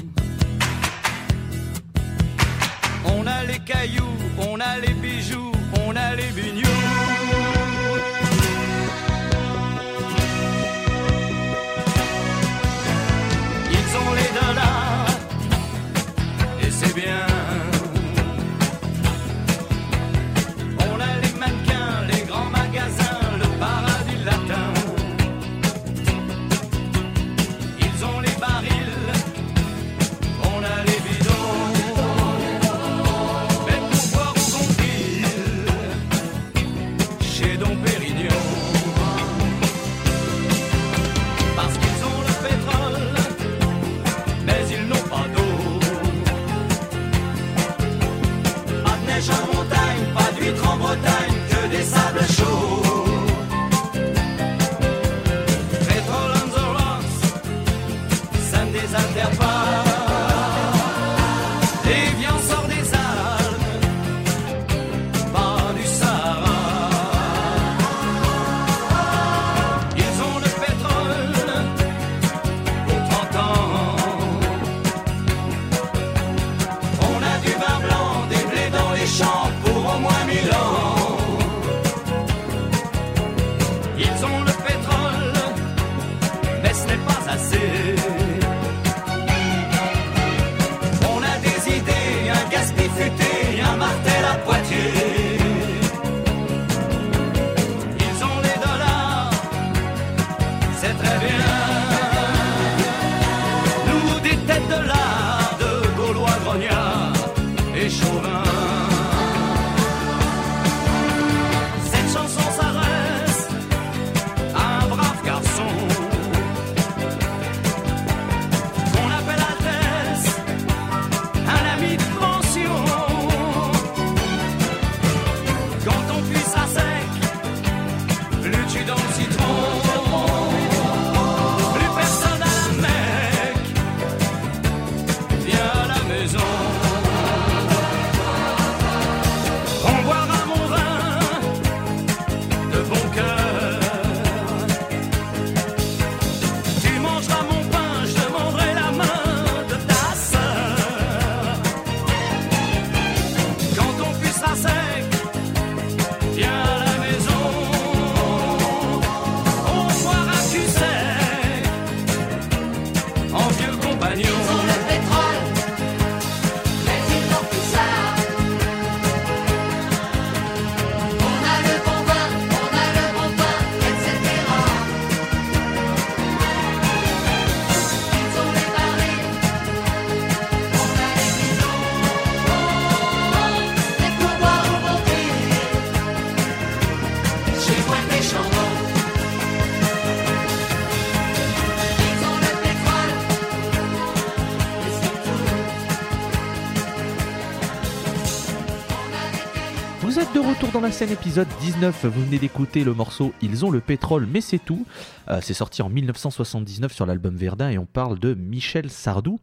De 200.34 200.40
retour 200.40 200.70
dans 200.72 200.80
la 200.80 200.90
scène 200.90 201.10
épisode 201.10 201.48
19, 201.60 202.04
vous 202.06 202.24
venez 202.24 202.38
d'écouter 202.38 202.84
le 202.84 202.92
morceau 202.92 203.32
Ils 203.40 203.64
ont 203.64 203.70
le 203.70 203.80
pétrole 203.80 204.26
mais 204.30 204.40
c'est 204.40 204.58
tout. 204.58 204.84
Euh, 205.28 205.38
c'est 205.42 205.54
sorti 205.54 205.80
en 205.80 205.88
1979 205.88 206.92
sur 206.92 207.06
l'album 207.06 207.36
Verdun 207.36 207.70
et 207.70 207.78
on 207.78 207.86
parle 207.86 208.18
de 208.18 208.34
Michel 208.34 208.90
Sardou. 208.90 209.38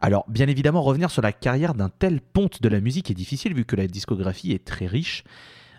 Alors 0.00 0.24
bien 0.28 0.48
évidemment 0.48 0.82
revenir 0.82 1.10
sur 1.10 1.22
la 1.22 1.32
carrière 1.32 1.74
d'un 1.74 1.88
tel 1.88 2.20
ponte 2.20 2.62
de 2.62 2.68
la 2.68 2.80
musique 2.80 3.10
est 3.10 3.14
difficile 3.14 3.54
vu 3.54 3.64
que 3.64 3.76
la 3.76 3.86
discographie 3.86 4.52
est 4.52 4.64
très 4.64 4.86
riche. 4.86 5.24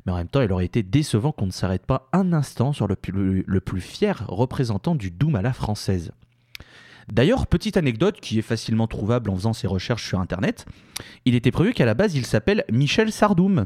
Mais 0.05 0.11
en 0.11 0.17
même 0.17 0.27
temps, 0.27 0.41
il 0.41 0.51
aurait 0.51 0.65
été 0.65 0.83
décevant 0.83 1.31
qu'on 1.31 1.47
ne 1.47 1.51
s'arrête 1.51 1.85
pas 1.85 2.09
un 2.13 2.33
instant 2.33 2.73
sur 2.73 2.87
le 2.87 2.95
plus, 2.95 3.43
le 3.45 3.61
plus 3.61 3.81
fier 3.81 4.25
représentant 4.27 4.95
du 4.95 5.11
doom 5.11 5.35
à 5.35 5.41
la 5.41 5.53
française. 5.53 6.11
D'ailleurs, 7.11 7.47
petite 7.47 7.77
anecdote 7.77 8.19
qui 8.21 8.39
est 8.39 8.43
facilement 8.43 8.87
trouvable 8.87 9.29
en 9.29 9.35
faisant 9.35 9.53
ses 9.53 9.67
recherches 9.67 10.07
sur 10.07 10.19
internet, 10.19 10.65
il 11.25 11.35
était 11.35 11.51
prévu 11.51 11.73
qu'à 11.73 11.85
la 11.85 11.93
base 11.93 12.15
il 12.15 12.25
s'appelle 12.25 12.63
Michel 12.71 13.11
Sardoum. 13.11 13.65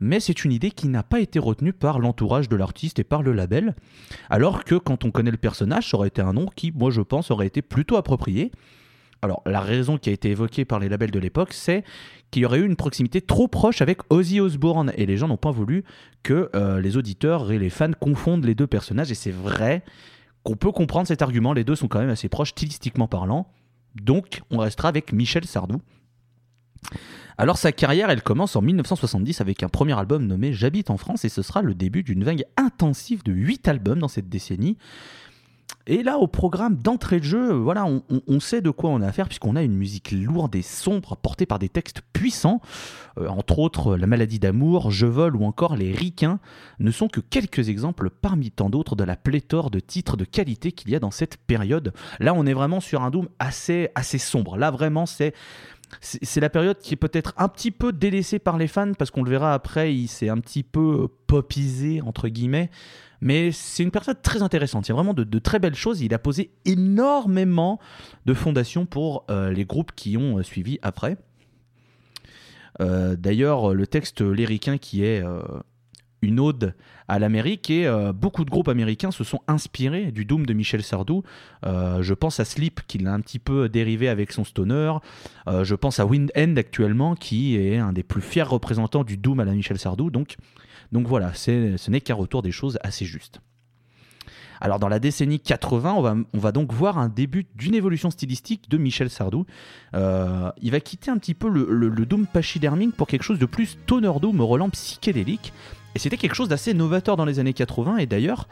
Mais 0.00 0.20
c'est 0.20 0.44
une 0.44 0.52
idée 0.52 0.70
qui 0.70 0.88
n'a 0.88 1.02
pas 1.02 1.20
été 1.20 1.38
retenue 1.38 1.72
par 1.72 1.98
l'entourage 1.98 2.48
de 2.48 2.56
l'artiste 2.56 2.98
et 2.98 3.04
par 3.04 3.22
le 3.22 3.32
label, 3.32 3.74
alors 4.30 4.64
que 4.64 4.76
quand 4.76 5.04
on 5.04 5.10
connaît 5.10 5.32
le 5.32 5.36
personnage, 5.36 5.90
ça 5.90 5.96
aurait 5.96 6.08
été 6.08 6.22
un 6.22 6.32
nom 6.32 6.46
qui, 6.54 6.72
moi 6.72 6.90
je 6.90 7.00
pense, 7.00 7.30
aurait 7.30 7.48
été 7.48 7.62
plutôt 7.62 7.96
approprié. 7.96 8.52
Alors, 9.20 9.42
la 9.46 9.60
raison 9.60 9.98
qui 9.98 10.10
a 10.10 10.12
été 10.12 10.30
évoquée 10.30 10.64
par 10.64 10.78
les 10.78 10.88
labels 10.88 11.10
de 11.10 11.18
l'époque, 11.18 11.52
c'est 11.52 11.82
qu'il 12.30 12.42
y 12.42 12.44
aurait 12.44 12.60
eu 12.60 12.66
une 12.66 12.76
proximité 12.76 13.20
trop 13.20 13.48
proche 13.48 13.82
avec 13.82 13.98
Ozzy 14.10 14.40
Osbourne, 14.40 14.92
et 14.96 15.06
les 15.06 15.16
gens 15.16 15.26
n'ont 15.26 15.36
pas 15.36 15.50
voulu 15.50 15.82
que 16.22 16.50
euh, 16.54 16.80
les 16.80 16.96
auditeurs 16.96 17.50
et 17.50 17.58
les 17.58 17.70
fans 17.70 17.90
confondent 17.98 18.44
les 18.44 18.54
deux 18.54 18.68
personnages, 18.68 19.10
et 19.10 19.16
c'est 19.16 19.32
vrai 19.32 19.82
qu'on 20.42 20.56
peut 20.56 20.72
comprendre 20.72 21.08
cet 21.08 21.22
argument, 21.22 21.52
les 21.52 21.64
deux 21.64 21.76
sont 21.76 21.88
quand 21.88 22.00
même 22.00 22.10
assez 22.10 22.28
proches 22.28 22.50
stylistiquement 22.50 23.08
parlant, 23.08 23.50
donc 23.94 24.42
on 24.50 24.58
restera 24.58 24.88
avec 24.88 25.12
Michel 25.12 25.44
Sardou. 25.44 25.80
Alors 27.36 27.56
sa 27.56 27.70
carrière, 27.70 28.10
elle 28.10 28.22
commence 28.22 28.56
en 28.56 28.62
1970 28.62 29.40
avec 29.40 29.62
un 29.62 29.68
premier 29.68 29.96
album 29.96 30.26
nommé 30.26 30.52
J'habite 30.52 30.90
en 30.90 30.96
France 30.96 31.24
et 31.24 31.28
ce 31.28 31.42
sera 31.42 31.62
le 31.62 31.74
début 31.74 32.02
d'une 32.02 32.24
vague 32.24 32.44
intensive 32.56 33.22
de 33.22 33.32
8 33.32 33.68
albums 33.68 34.00
dans 34.00 34.08
cette 34.08 34.28
décennie. 34.28 34.76
Et 35.90 36.02
là, 36.02 36.18
au 36.18 36.26
programme 36.26 36.76
d'entrée 36.76 37.18
de 37.18 37.24
jeu, 37.24 37.50
voilà, 37.50 37.86
on, 37.86 38.40
sait 38.40 38.60
de 38.60 38.68
quoi 38.68 38.90
on 38.90 39.00
a 39.00 39.06
affaire 39.06 39.26
puisqu'on 39.26 39.56
a 39.56 39.62
une 39.62 39.74
musique 39.74 40.12
lourde 40.12 40.54
et 40.54 40.60
sombre 40.60 41.16
portée 41.16 41.46
par 41.46 41.58
des 41.58 41.70
textes 41.70 42.02
puissants, 42.12 42.60
Euh, 43.18 43.28
entre 43.28 43.58
autres 43.58 43.96
La 43.96 44.06
maladie 44.06 44.38
d'amour, 44.38 44.90
Je 44.90 45.06
vole 45.06 45.34
ou 45.34 45.44
encore 45.44 45.76
Les 45.76 45.92
ricains 45.92 46.40
ne 46.78 46.90
sont 46.90 47.08
que 47.08 47.20
quelques 47.20 47.70
exemples 47.70 48.10
parmi 48.10 48.50
tant 48.50 48.68
d'autres 48.68 48.96
de 48.96 49.04
la 49.04 49.16
pléthore 49.16 49.70
de 49.70 49.80
titres 49.80 50.18
de 50.18 50.26
qualité 50.26 50.72
qu'il 50.72 50.90
y 50.90 50.94
a 50.94 51.00
dans 51.00 51.10
cette 51.10 51.38
période. 51.38 51.94
Là, 52.20 52.34
on 52.34 52.44
est 52.44 52.52
vraiment 52.52 52.80
sur 52.80 53.02
un 53.02 53.10
doom 53.10 53.28
assez, 53.38 53.88
assez 53.94 54.18
sombre. 54.18 54.58
Là, 54.58 54.70
vraiment, 54.70 55.06
c'est 55.06 55.32
c'est 56.00 56.40
la 56.40 56.50
période 56.50 56.78
qui 56.78 56.94
est 56.94 56.98
peut-être 56.98 57.32
un 57.36 57.48
petit 57.48 57.70
peu 57.70 57.92
délaissée 57.92 58.38
par 58.38 58.58
les 58.58 58.68
fans 58.68 58.92
parce 58.94 59.10
qu'on 59.10 59.22
le 59.22 59.30
verra 59.30 59.54
après, 59.54 59.94
il 59.94 60.08
s'est 60.08 60.28
un 60.28 60.38
petit 60.38 60.62
peu 60.62 61.08
popisé 61.26 62.00
entre 62.00 62.28
guillemets. 62.28 62.70
Mais 63.20 63.50
c'est 63.50 63.82
une 63.82 63.90
période 63.90 64.22
très 64.22 64.42
intéressante. 64.42 64.86
Il 64.86 64.90
y 64.90 64.92
a 64.92 64.94
vraiment 64.94 65.14
de, 65.14 65.38
très 65.38 65.58
belles 65.58 65.74
choses. 65.74 66.00
Il 66.00 66.14
a 66.14 66.18
posé 66.18 66.52
énormément 66.64 67.80
de 68.26 68.34
fondations 68.34 68.86
pour 68.86 69.24
euh, 69.28 69.50
les 69.50 69.64
groupes 69.64 69.92
qui 69.96 70.16
ont 70.16 70.38
euh, 70.38 70.42
suivi 70.42 70.78
après. 70.82 71.16
Euh, 72.80 73.16
D'ailleurs, 73.16 73.74
le 73.74 73.86
texte 73.86 74.20
léricain 74.20 74.78
qui 74.78 75.04
est 75.04 75.22
euh, 75.22 75.42
une 76.22 76.40
ode 76.40 76.74
à 77.06 77.18
l'Amérique 77.18 77.70
et 77.70 77.86
euh, 77.86 78.12
beaucoup 78.12 78.44
de 78.44 78.50
groupes 78.50 78.68
américains 78.68 79.10
se 79.10 79.24
sont 79.24 79.40
inspirés 79.46 80.12
du 80.12 80.24
Doom 80.24 80.46
de 80.46 80.52
Michel 80.52 80.82
Sardou. 80.82 81.22
Euh, 81.64 82.02
je 82.02 82.14
pense 82.14 82.40
à 82.40 82.44
Sleep 82.44 82.80
qui 82.86 82.98
l'a 82.98 83.12
un 83.12 83.20
petit 83.20 83.38
peu 83.38 83.68
dérivé 83.68 84.08
avec 84.08 84.32
son 84.32 84.44
stoner. 84.44 84.94
Euh, 85.46 85.64
je 85.64 85.74
pense 85.74 86.00
à 86.00 86.06
Wind 86.06 86.30
End 86.36 86.54
actuellement 86.56 87.14
qui 87.14 87.56
est 87.56 87.78
un 87.78 87.92
des 87.92 88.02
plus 88.02 88.20
fiers 88.20 88.42
représentants 88.42 89.04
du 89.04 89.16
Doom 89.16 89.40
à 89.40 89.44
la 89.44 89.52
Michel 89.52 89.78
Sardou. 89.78 90.10
Donc, 90.10 90.36
voilà, 90.92 91.34
ce 91.34 91.90
n'est 91.90 92.00
qu'un 92.00 92.14
retour 92.14 92.42
des 92.42 92.52
choses 92.52 92.78
assez 92.82 93.04
juste. 93.04 93.40
Alors 94.60 94.80
dans 94.80 94.88
la 94.88 94.98
décennie 94.98 95.38
80, 95.38 95.94
on 95.94 96.02
va, 96.02 96.16
on 96.34 96.38
va 96.38 96.50
donc 96.50 96.72
voir 96.72 96.98
un 96.98 97.08
début 97.08 97.46
d'une 97.54 97.76
évolution 97.76 98.10
stylistique 98.10 98.68
de 98.68 98.76
Michel 98.76 99.08
Sardou. 99.08 99.46
Il 99.94 100.70
va 100.72 100.80
quitter 100.80 101.12
un 101.12 101.18
petit 101.18 101.34
peu 101.34 101.48
le, 101.48 101.90
Doom 102.06 102.26
pachydermique 102.26 102.96
pour 102.96 103.06
quelque 103.06 103.22
chose 103.22 103.38
de 103.38 103.46
plus 103.46 103.66
stoner 103.66 104.10
Doom 104.20 104.40
au 104.40 104.46
relent 104.48 104.68
psychédélique. 104.70 105.52
Et 105.94 105.98
c'était 105.98 106.16
quelque 106.16 106.34
chose 106.34 106.48
d'assez 106.48 106.74
novateur 106.74 107.16
dans 107.16 107.24
les 107.24 107.38
années 107.38 107.52
80. 107.52 107.98
Et 107.98 108.06
d'ailleurs, 108.06 108.46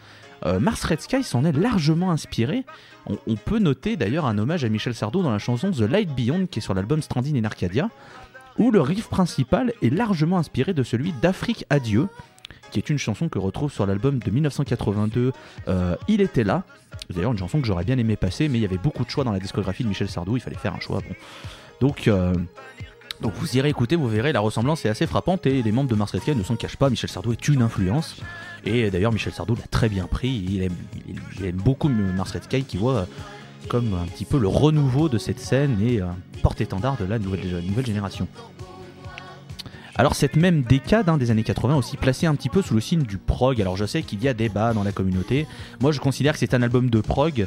euh, 0.45 0.59
Mars 0.59 0.83
Red 0.85 1.01
Sky 1.01 1.23
s'en 1.23 1.45
est 1.45 1.53
largement 1.53 2.11
inspiré. 2.11 2.65
On, 3.07 3.37
peut 3.37 3.59
noter 3.59 3.97
d'ailleurs 3.97 4.27
un 4.27 4.37
hommage 4.39 4.65
à 4.65 4.69
Michel 4.69 4.95
Sardou 4.95 5.23
dans 5.23 5.31
la 5.31 5.39
chanson 5.39 5.71
The 5.71 5.81
Light 5.81 6.13
Beyond 6.15 6.47
qui 6.47 6.59
est 6.59 6.63
sur 6.63 6.75
l'album 6.75 7.03
Stranding 7.03 7.39
in 7.39 7.45
Arcadia, 7.45 7.89
où 8.59 8.71
le 8.71 8.81
riff 8.81 9.09
principal 9.09 9.73
est 9.83 9.91
largement 9.91 10.39
inspiré 10.39 10.75
de 10.75 10.83
celui 10.83 11.13
d'Afrique 11.13 11.67
Adieu, 11.71 12.09
qui 12.71 12.79
est 12.79 12.91
une 12.91 12.99
chanson 12.99 13.29
que 13.29 13.39
retrouve 13.39 13.73
sur 13.73 13.87
l'album 13.87 14.19
de 14.19 14.31
1982 14.31 15.33
euh, 15.69 15.97
Il 16.09 16.21
était 16.21 16.45
là. 16.45 16.65
D'ailleurs, 17.15 17.33
une 17.33 17.39
chanson 17.39 17.61
que 17.61 17.67
j'aurais 17.67 17.85
bien 17.85 17.99
aimé 17.99 18.17
passer, 18.17 18.49
mais 18.49 18.59
il 18.59 18.63
y 18.63 18.65
avait 18.65 18.79
beaucoup 18.79 19.05
de 19.05 19.11
choix 19.11 19.25
dans 19.25 19.33
la 19.33 19.39
discographie 19.39 19.85
de 19.85 19.89
Michel 19.89 20.09
Sardou, 20.09 20.37
il 20.37 20.41
fallait 20.41 20.57
faire 20.57 20.75
un 20.75 20.81
choix. 20.81 21.01
Bon. 21.01 21.15
Donc, 21.81 22.09
euh, 22.09 22.35
donc 23.21 23.33
vous 23.37 23.57
irez 23.57 23.69
écouter, 23.69 23.97
vous 23.97 24.09
verrez, 24.09 24.33
la 24.33 24.41
ressemblance 24.41 24.85
est 24.85 24.89
assez 24.89 25.07
frappante 25.07 25.47
et 25.47 25.63
les 25.63 25.73
membres 25.73 25.89
de 25.91 25.95
Mars 25.95 26.15
ne 26.15 26.43
s'en 26.43 26.57
cachent 26.57 26.77
pas. 26.77 26.91
Michel 26.91 27.11
Sardou 27.11 27.33
est 27.33 27.49
une 27.49 27.63
influence. 27.63 28.17
Et 28.65 28.91
d'ailleurs, 28.91 29.13
Michel 29.13 29.33
Sardou 29.33 29.55
l'a 29.55 29.67
très 29.71 29.89
bien 29.89 30.07
pris. 30.07 30.29
Il 30.49 30.63
aime, 30.63 30.73
il- 31.41 31.53
beaucoup 31.53 31.89
Mars 31.89 32.33
Red 32.33 32.67
qui 32.67 32.77
voit 32.77 33.07
comme 33.69 33.95
un 33.95 34.07
petit 34.07 34.25
peu 34.25 34.39
le 34.39 34.49
renouveau 34.49 35.09
de 35.09 35.19
cette 35.19 35.41
scène 35.41 35.79
et 35.83 36.01
porte-étendard 36.43 36.97
de 36.99 37.05
la 37.05 37.19
nouvelle, 37.19 37.63
nouvelle 37.67 37.87
génération. 37.87 38.29
Alors 39.99 40.15
cette 40.15 40.37
même 40.37 40.63
décade 40.63 41.09
hein, 41.09 41.17
des 41.17 41.31
années 41.31 41.43
80 41.43 41.75
aussi 41.77 41.97
placée 41.97 42.27
un 42.27 42.35
petit 42.35 42.51
peu 42.51 42.61
sous 42.61 42.75
le 42.75 42.81
signe 42.83 43.03
du 43.03 43.17
prog. 43.17 43.59
Alors 43.63 43.77
je 43.79 43.87
sais 43.87 44.03
qu'il 44.03 44.23
y 44.23 44.29
a 44.29 44.35
débat 44.35 44.75
dans 44.75 44.83
la 44.85 44.93
communauté. 44.93 45.47
Moi 45.81 45.91
je 45.91 46.01
considère 46.01 46.35
que 46.35 46.39
c'est 46.39 46.53
un 46.53 46.61
album 46.63 46.91
de 46.91 47.01
prog. 47.01 47.47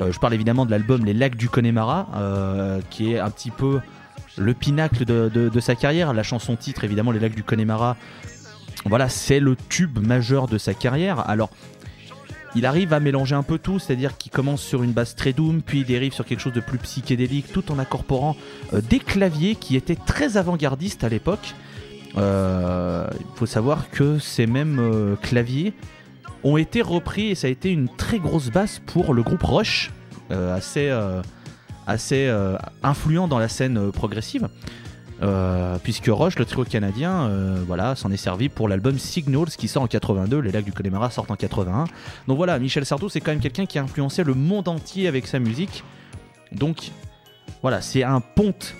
Euh, 0.00 0.10
je 0.10 0.18
parle 0.18 0.32
évidemment 0.32 0.64
de 0.64 0.70
l'album 0.70 1.04
Les 1.04 1.12
Lacs 1.12 1.36
du 1.36 1.50
Connemara, 1.50 2.08
euh, 2.16 2.80
qui 2.88 3.12
est 3.12 3.18
un 3.18 3.28
petit 3.30 3.50
peu 3.50 3.80
le 4.40 4.54
pinacle 4.54 5.04
de, 5.04 5.60
sa 5.60 5.74
carrière. 5.74 6.12
La 6.12 6.22
chanson 6.22 6.56
titre 6.56 6.84
évidemment 6.84 7.12
Les 7.12 7.20
Lacs 7.20 7.34
du 7.34 7.44
Connemara. 7.44 7.96
Voilà, 8.86 9.08
c'est 9.08 9.40
le 9.40 9.56
tube 9.68 9.98
majeur 10.04 10.48
de 10.48 10.56
sa 10.58 10.74
carrière. 10.74 11.28
Alors 11.28 11.50
il 12.56 12.66
arrive 12.66 12.92
à 12.92 12.98
mélanger 12.98 13.36
un 13.36 13.44
peu 13.44 13.58
tout, 13.58 13.78
c'est-à-dire 13.78 14.16
qu'il 14.16 14.32
commence 14.32 14.62
sur 14.62 14.82
une 14.82 14.92
base 14.92 15.14
très 15.14 15.32
doom, 15.32 15.62
puis 15.62 15.80
il 15.80 15.84
dérive 15.84 16.12
sur 16.12 16.24
quelque 16.24 16.40
chose 16.40 16.52
de 16.52 16.60
plus 16.60 16.78
psychédélique, 16.78 17.52
tout 17.52 17.70
en 17.70 17.78
incorporant 17.78 18.36
euh, 18.72 18.80
des 18.80 18.98
claviers 18.98 19.54
qui 19.54 19.76
étaient 19.76 19.94
très 19.94 20.36
avant-gardistes 20.36 21.04
à 21.04 21.08
l'époque. 21.08 21.54
Euh, 22.16 23.06
Il 23.20 23.38
faut 23.38 23.46
savoir 23.46 23.88
que 23.90 24.18
ces 24.18 24.46
mêmes 24.46 24.80
euh, 24.80 25.14
claviers 25.14 25.74
ont 26.42 26.56
été 26.56 26.82
repris 26.82 27.28
et 27.28 27.34
ça 27.36 27.46
a 27.46 27.50
été 27.50 27.70
une 27.70 27.88
très 27.88 28.18
grosse 28.18 28.50
base 28.50 28.80
pour 28.84 29.14
le 29.14 29.22
groupe 29.22 29.42
Rush, 29.44 29.92
assez, 30.30 30.90
assez 31.86 32.26
euh, 32.28 32.56
influent 32.82 33.28
dans 33.28 33.38
la 33.38 33.48
scène 33.48 33.78
euh, 33.78 33.90
progressive. 33.90 34.48
Euh, 35.22 35.76
puisque 35.82 36.06
Rush, 36.08 36.38
le 36.38 36.46
trio 36.46 36.64
canadien, 36.64 37.30
voilà, 37.66 37.94
s'en 37.94 38.10
est 38.10 38.16
servi 38.16 38.48
pour 38.48 38.68
l'album 38.68 38.98
Signals 38.98 39.50
qui 39.50 39.68
sort 39.68 39.82
en 39.82 39.86
82, 39.86 40.38
Les 40.38 40.50
Lacs 40.50 40.64
du 40.64 40.72
Connemara 40.72 41.10
sortent 41.10 41.30
en 41.30 41.36
81. 41.36 41.84
Donc 42.26 42.38
voilà, 42.38 42.58
Michel 42.58 42.86
Sardou, 42.86 43.10
c'est 43.10 43.20
quand 43.20 43.32
même 43.32 43.40
quelqu'un 43.40 43.66
qui 43.66 43.78
a 43.78 43.82
influencé 43.82 44.24
le 44.24 44.32
monde 44.32 44.66
entier 44.66 45.08
avec 45.08 45.26
sa 45.26 45.38
musique. 45.38 45.84
Donc 46.52 46.90
voilà, 47.60 47.82
c'est 47.82 48.02
un 48.02 48.20
ponte, 48.20 48.74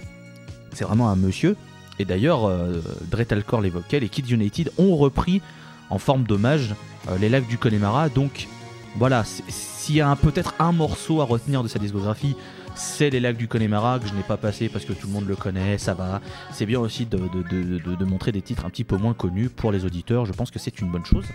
c'est 0.73 0.85
vraiment 0.85 1.11
un 1.11 1.17
monsieur. 1.17 1.57
Et 1.99 2.07
d'ailleurs, 2.07 2.47
euh, 2.47 2.81
Dretalcore 3.11 3.61
l'évoquait, 3.61 4.01
les 4.01 4.09
Kids 4.09 4.33
United 4.33 4.73
ont 4.79 4.97
repris 4.97 5.43
en 5.91 5.99
forme 5.99 6.23
d'hommage 6.23 6.75
les 7.21 7.29
lacs 7.29 7.49
du 7.49 7.59
Connemara. 7.59 8.09
Donc 8.09 8.49
voilà, 8.97 9.25
s'il 9.25 9.97
y 9.97 10.01
a 10.01 10.17
peut-être 10.17 10.55
un 10.59 10.73
morceau 10.73 11.21
à 11.21 11.25
retenir 11.25 11.63
de 11.63 11.69
sa 11.69 11.79
discographie, 11.79 12.35
c'est 12.75 13.11
les 13.11 13.21
lacs 13.21 13.37
du 13.37 13.49
Connemara 13.49 13.99
que 13.99 14.09
je 14.09 14.15
n'ai 14.15 14.23
pas 14.23 14.37
passé 14.37 14.69
parce 14.69 14.85
que 14.85 14.93
tout 14.93 15.07
le 15.07 15.13
monde 15.13 15.29
le 15.29 15.37
connaît, 15.37 15.79
ça 15.79 15.95
va. 15.95 16.21
C'est 16.53 16.67
bien 16.67 16.81
aussi 16.81 17.07
de, 17.07 18.05
montrer 18.05 18.33
des 18.33 18.43
titres 18.43 18.65
un 18.65 18.71
petit 18.71 18.85
peu 18.85 18.97
moins 18.97 19.15
connus 19.15 19.49
pour 19.49 19.73
les 19.73 19.85
auditeurs, 19.85 20.27
je 20.27 20.33
pense 20.33 20.51
que 20.51 20.59
c'est 20.59 20.81
une 20.81 20.91
bonne 20.91 21.05
chose. 21.05 21.27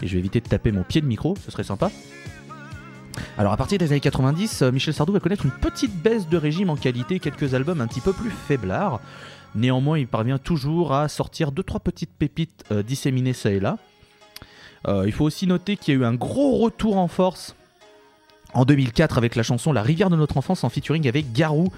Et 0.00 0.06
je 0.06 0.14
vais 0.14 0.18
éviter 0.18 0.40
de 0.40 0.48
taper 0.48 0.72
mon 0.72 0.82
pied 0.82 1.00
de 1.00 1.06
micro, 1.06 1.36
ce 1.44 1.50
serait 1.50 1.64
sympa. 1.64 1.90
Alors 3.38 3.52
à 3.52 3.56
partir 3.56 3.78
des 3.78 3.92
années 3.92 4.00
90, 4.00 4.62
euh, 4.62 4.72
Michel 4.72 4.94
Sardou 4.94 5.12
va 5.12 5.20
connaître 5.20 5.44
une 5.44 5.52
petite 5.52 5.94
baisse 5.94 6.28
de 6.28 6.36
régime 6.36 6.70
en 6.70 6.76
qualité, 6.76 7.18
quelques 7.18 7.54
albums 7.54 7.80
un 7.80 7.86
petit 7.86 8.00
peu 8.00 8.12
plus 8.12 8.30
faiblards. 8.30 9.00
Néanmoins, 9.54 9.98
il 9.98 10.06
parvient 10.06 10.38
toujours 10.38 10.94
à 10.94 11.08
sortir 11.08 11.52
deux 11.52 11.62
trois 11.62 11.80
petites 11.80 12.10
pépites 12.10 12.64
euh, 12.72 12.82
disséminées 12.82 13.34
ça 13.34 13.50
et 13.50 13.60
là. 13.60 13.78
Euh, 14.88 15.04
il 15.06 15.12
faut 15.12 15.24
aussi 15.24 15.46
noter 15.46 15.76
qu'il 15.76 15.94
y 15.94 15.96
a 15.96 16.00
eu 16.00 16.04
un 16.04 16.14
gros 16.14 16.56
retour 16.58 16.96
en 16.96 17.08
force 17.08 17.54
en 18.54 18.64
2004 18.64 19.18
avec 19.18 19.36
la 19.36 19.42
chanson 19.42 19.72
La 19.72 19.82
rivière 19.82 20.10
de 20.10 20.16
notre 20.16 20.36
enfance 20.36 20.64
en 20.64 20.68
featuring 20.68 21.08
avec 21.08 21.32
Garou, 21.32 21.68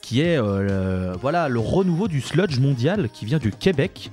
qui 0.00 0.20
est 0.20 0.36
euh, 0.36 1.12
le, 1.12 1.18
voilà, 1.18 1.48
le 1.48 1.60
renouveau 1.60 2.08
du 2.08 2.20
sludge 2.20 2.58
mondial 2.58 3.08
qui 3.12 3.24
vient 3.24 3.38
du 3.38 3.50
Québec. 3.50 4.10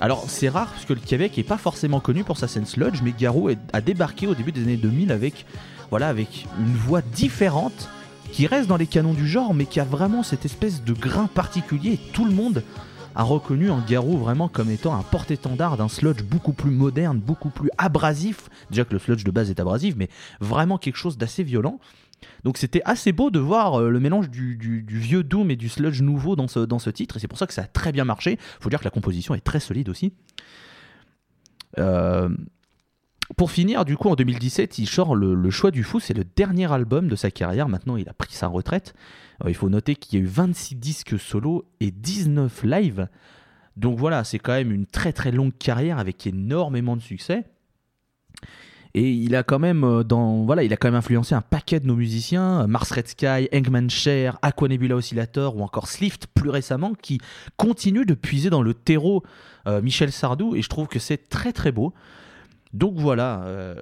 Alors 0.00 0.26
c'est 0.28 0.48
rare 0.48 0.68
parce 0.68 0.84
que 0.84 0.92
le 0.92 1.00
Québec 1.00 1.38
est 1.38 1.44
pas 1.44 1.58
forcément 1.58 2.00
connu 2.00 2.24
pour 2.24 2.38
sa 2.38 2.48
scène 2.48 2.66
sludge, 2.66 3.00
mais 3.02 3.12
Garou 3.18 3.50
a 3.72 3.80
débarqué 3.80 4.26
au 4.26 4.34
début 4.34 4.52
des 4.52 4.62
années 4.62 4.76
2000 4.76 5.10
avec, 5.10 5.44
voilà, 5.90 6.08
avec 6.08 6.46
une 6.58 6.74
voix 6.74 7.02
différente 7.02 7.88
qui 8.32 8.46
reste 8.46 8.68
dans 8.68 8.76
les 8.76 8.86
canons 8.86 9.14
du 9.14 9.26
genre, 9.26 9.54
mais 9.54 9.64
qui 9.64 9.80
a 9.80 9.84
vraiment 9.84 10.22
cette 10.22 10.44
espèce 10.44 10.84
de 10.84 10.92
grain 10.92 11.26
particulier. 11.26 11.98
Tout 12.12 12.24
le 12.24 12.32
monde 12.32 12.62
a 13.18 13.24
reconnu 13.24 13.68
en 13.68 13.80
Garou 13.80 14.16
vraiment 14.16 14.48
comme 14.48 14.70
étant 14.70 14.94
un 14.94 15.02
porte-étendard 15.02 15.76
d'un 15.76 15.88
sludge 15.88 16.22
beaucoup 16.22 16.52
plus 16.52 16.70
moderne, 16.70 17.18
beaucoup 17.18 17.50
plus 17.50 17.68
abrasif. 17.76 18.48
Déjà 18.70 18.84
que 18.84 18.92
le 18.92 19.00
sludge 19.00 19.24
de 19.24 19.32
base 19.32 19.50
est 19.50 19.58
abrasif, 19.58 19.96
mais 19.96 20.08
vraiment 20.40 20.78
quelque 20.78 20.96
chose 20.96 21.18
d'assez 21.18 21.42
violent. 21.42 21.80
Donc 22.44 22.58
c'était 22.58 22.80
assez 22.84 23.10
beau 23.10 23.30
de 23.30 23.40
voir 23.40 23.80
euh, 23.80 23.90
le 23.90 23.98
mélange 23.98 24.30
du, 24.30 24.86
vieux 24.88 25.24
Doom 25.24 25.50
et 25.50 25.56
du 25.56 25.68
sludge 25.68 26.00
nouveau 26.00 26.36
dans 26.36 26.46
ce, 26.46 26.60
dans 26.60 26.78
ce 26.78 26.90
titre, 26.90 27.16
et 27.16 27.20
c'est 27.20 27.26
pour 27.26 27.38
ça 27.38 27.48
que 27.48 27.54
ça 27.54 27.62
a 27.62 27.66
très 27.66 27.90
bien 27.90 28.04
marché. 28.04 28.38
Faut 28.60 28.70
dire 28.70 28.78
que 28.78 28.84
la 28.84 28.90
composition 28.90 29.34
est 29.34 29.40
très 29.40 29.60
solide 29.60 29.88
aussi. 29.88 30.12
Euh, 31.78 32.28
pour 33.36 33.50
finir, 33.50 33.84
du 33.84 33.96
coup, 33.96 34.08
en 34.08 34.14
2017, 34.14 34.78
il 34.78 34.86
sort 34.86 35.14
le, 35.14 35.50
Choix 35.50 35.70
du 35.70 35.82
Fou, 35.82 36.00
c'est 36.00 36.14
le 36.14 36.24
dernier 36.24 36.72
album 36.72 37.08
de 37.08 37.16
sa 37.16 37.30
carrière. 37.30 37.68
Maintenant, 37.68 37.96
il 37.96 38.08
a 38.08 38.14
pris 38.14 38.32
sa 38.32 38.46
retraite. 38.46 38.94
Euh, 39.44 39.50
il 39.50 39.54
faut 39.54 39.68
noter 39.68 39.96
qu'il 39.96 40.18
y 40.18 40.22
a 40.22 40.24
eu 40.24 40.28
26 40.28 40.76
disques 40.76 41.18
solo 41.18 41.66
et 41.80 41.90
19 41.90 42.62
lives. 42.64 43.08
Donc 43.76 43.98
voilà, 43.98 44.24
c'est 44.24 44.38
quand 44.38 44.54
même 44.54 44.72
une 44.72 44.86
très 44.86 45.12
très 45.12 45.30
longue 45.30 45.56
carrière 45.56 45.98
avec 45.98 46.26
énormément 46.26 46.96
de 46.96 47.02
succès. 47.02 47.44
Et 48.94 49.10
il 49.12 49.36
a 49.36 49.42
quand 49.42 49.58
même 49.58 49.84
euh, 49.84 50.02
dans 50.02 50.44
voilà, 50.44 50.64
il 50.64 50.72
a 50.72 50.76
quand 50.76 50.88
même 50.88 50.94
influencé 50.94 51.34
un 51.34 51.42
paquet 51.42 51.78
de 51.78 51.86
nos 51.86 51.94
musiciens, 51.94 52.62
euh, 52.62 52.66
Mars 52.66 52.90
Red 52.90 53.08
Sky, 53.08 53.48
Eggman 53.52 53.90
Cher, 53.90 54.38
Aquanebula 54.40 54.96
Oscillator 54.96 55.54
ou 55.56 55.62
encore 55.62 55.86
Slift 55.86 56.26
plus 56.28 56.48
récemment, 56.48 56.94
qui 56.94 57.20
continuent 57.58 58.06
de 58.06 58.14
puiser 58.14 58.48
dans 58.48 58.62
le 58.62 58.74
terreau 58.74 59.22
Michel 59.82 60.12
Sardou 60.12 60.56
et 60.56 60.62
je 60.62 60.68
trouve 60.70 60.86
que 60.86 60.98
c'est 60.98 61.28
très 61.28 61.52
très 61.52 61.72
beau. 61.72 61.92
Donc 62.72 62.94
voilà, 62.96 63.42
euh, 63.44 63.80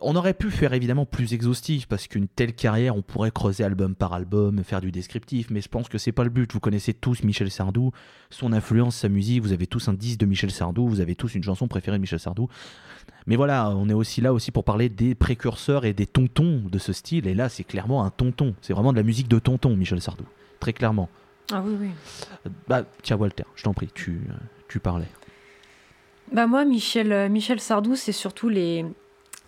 on 0.00 0.16
aurait 0.16 0.34
pu 0.34 0.50
faire 0.50 0.72
évidemment 0.72 1.06
plus 1.06 1.32
exhaustif 1.34 1.86
parce 1.86 2.06
qu'une 2.06 2.28
telle 2.28 2.54
carrière, 2.54 2.96
on 2.96 3.02
pourrait 3.02 3.30
creuser 3.30 3.64
album 3.64 3.94
par 3.94 4.12
album, 4.12 4.62
faire 4.64 4.80
du 4.80 4.90
descriptif, 4.90 5.50
mais 5.50 5.60
je 5.60 5.68
pense 5.68 5.88
que 5.88 5.98
c'est 5.98 6.12
pas 6.12 6.24
le 6.24 6.30
but. 6.30 6.52
Vous 6.52 6.60
connaissez 6.60 6.94
tous 6.94 7.22
Michel 7.22 7.50
Sardou, 7.50 7.92
son 8.30 8.52
influence, 8.52 8.96
sa 8.96 9.08
musique, 9.08 9.42
vous 9.42 9.52
avez 9.52 9.66
tous 9.66 9.88
un 9.88 9.94
disque 9.94 10.20
de 10.20 10.26
Michel 10.26 10.50
Sardou, 10.50 10.88
vous 10.88 11.00
avez 11.00 11.14
tous 11.14 11.34
une 11.34 11.42
chanson 11.42 11.68
préférée 11.68 11.96
de 11.96 12.00
Michel 12.00 12.20
Sardou. 12.20 12.48
Mais 13.26 13.36
voilà, 13.36 13.70
on 13.70 13.88
est 13.88 13.94
aussi 13.94 14.20
là 14.20 14.32
aussi 14.32 14.50
pour 14.50 14.64
parler 14.64 14.88
des 14.88 15.14
précurseurs 15.14 15.84
et 15.84 15.92
des 15.92 16.06
tontons 16.06 16.62
de 16.70 16.78
ce 16.78 16.92
style, 16.92 17.26
et 17.26 17.34
là 17.34 17.48
c'est 17.48 17.64
clairement 17.64 18.04
un 18.04 18.10
tonton, 18.10 18.54
c'est 18.60 18.72
vraiment 18.72 18.92
de 18.92 18.98
la 18.98 19.02
musique 19.02 19.28
de 19.28 19.38
tonton, 19.38 19.76
Michel 19.76 20.00
Sardou, 20.00 20.24
très 20.60 20.72
clairement. 20.72 21.08
Ah 21.52 21.62
oui, 21.64 21.76
oui. 21.80 22.50
Bah 22.68 22.84
tiens 23.02 23.16
Walter, 23.16 23.44
je 23.54 23.62
t'en 23.62 23.74
prie, 23.74 23.88
tu, 23.94 24.20
euh, 24.30 24.34
tu 24.68 24.80
parlais. 24.80 25.06
Bah 26.32 26.46
moi, 26.46 26.64
Michel, 26.64 27.12
euh, 27.12 27.28
Michel 27.28 27.60
Sardou, 27.60 27.94
c'est 27.94 28.10
surtout 28.10 28.48
les, 28.48 28.84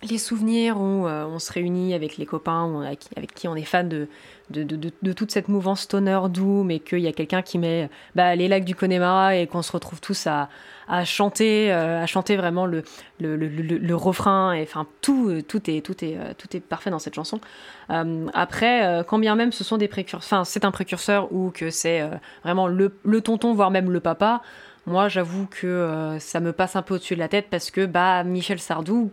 les 0.09 0.17
souvenirs 0.17 0.79
où 0.79 1.05
euh, 1.05 1.25
on 1.25 1.37
se 1.37 1.51
réunit 1.51 1.93
avec 1.93 2.15
les 2.15 2.25
copains 2.25 2.81
avec, 2.83 3.33
qui 3.35 3.49
on 3.49 3.55
est 3.55 3.65
fan 3.65 3.89
de, 3.89 4.07
de, 4.49 4.63
de, 4.63 5.13
toute 5.13 5.29
cette 5.29 5.49
mouvance 5.49 5.81
stoner 5.81 6.21
doom 6.29 6.71
et 6.71 6.79
qu'il 6.79 6.99
y 6.99 7.07
a 7.07 7.11
quelqu'un 7.11 7.41
qui 7.41 7.57
met 7.57 7.89
bah, 8.15 8.33
les 8.33 8.47
lacs 8.47 8.63
du 8.63 8.75
Connemara 8.75 9.35
et 9.35 9.45
qu'on 9.45 9.61
se 9.61 9.73
retrouve 9.73 9.99
tous 9.99 10.25
à, 10.25 10.47
à 10.87 11.03
chanter, 11.03 11.69
euh, 11.69 12.01
à 12.01 12.05
chanter 12.05 12.37
vraiment 12.37 12.65
le, 12.65 12.83
le, 13.19 13.35
le, 13.35 13.95
refrain. 13.95 14.53
Et 14.53 14.63
enfin, 14.63 14.87
tout, 15.01 15.41
tout, 15.41 15.69
est, 15.69 15.85
tout, 15.85 16.01
est, 16.05 16.17
tout 16.37 16.55
est 16.55 16.61
parfait 16.61 16.91
dans 16.91 16.99
cette 16.99 17.15
chanson. 17.15 17.41
Après, 17.89 19.03
quand 19.05 19.19
bien 19.19 19.35
même 19.35 19.51
ce 19.51 19.65
sont 19.65 19.77
des 19.77 19.89
précurseurs, 19.89 20.37
enfin, 20.37 20.45
c'est 20.45 20.63
un 20.63 20.71
précurseur 20.71 21.33
ou 21.33 21.51
que 21.51 21.71
c'est 21.71 22.07
vraiment 22.43 22.67
le 22.67 23.21
tonton, 23.21 23.53
voire 23.53 23.69
même 23.69 23.91
le 23.91 23.99
papa. 23.99 24.41
Moi, 24.89 25.07
j'avoue 25.07 25.45
que 25.45 25.67
euh, 25.67 26.17
ça 26.17 26.39
me 26.39 26.51
passe 26.51 26.75
un 26.75 26.81
peu 26.81 26.95
au-dessus 26.95 27.13
de 27.13 27.19
la 27.19 27.27
tête 27.27 27.45
parce 27.51 27.69
que 27.69 27.85
bah 27.85 28.23
Michel 28.23 28.59
Sardou, 28.59 29.11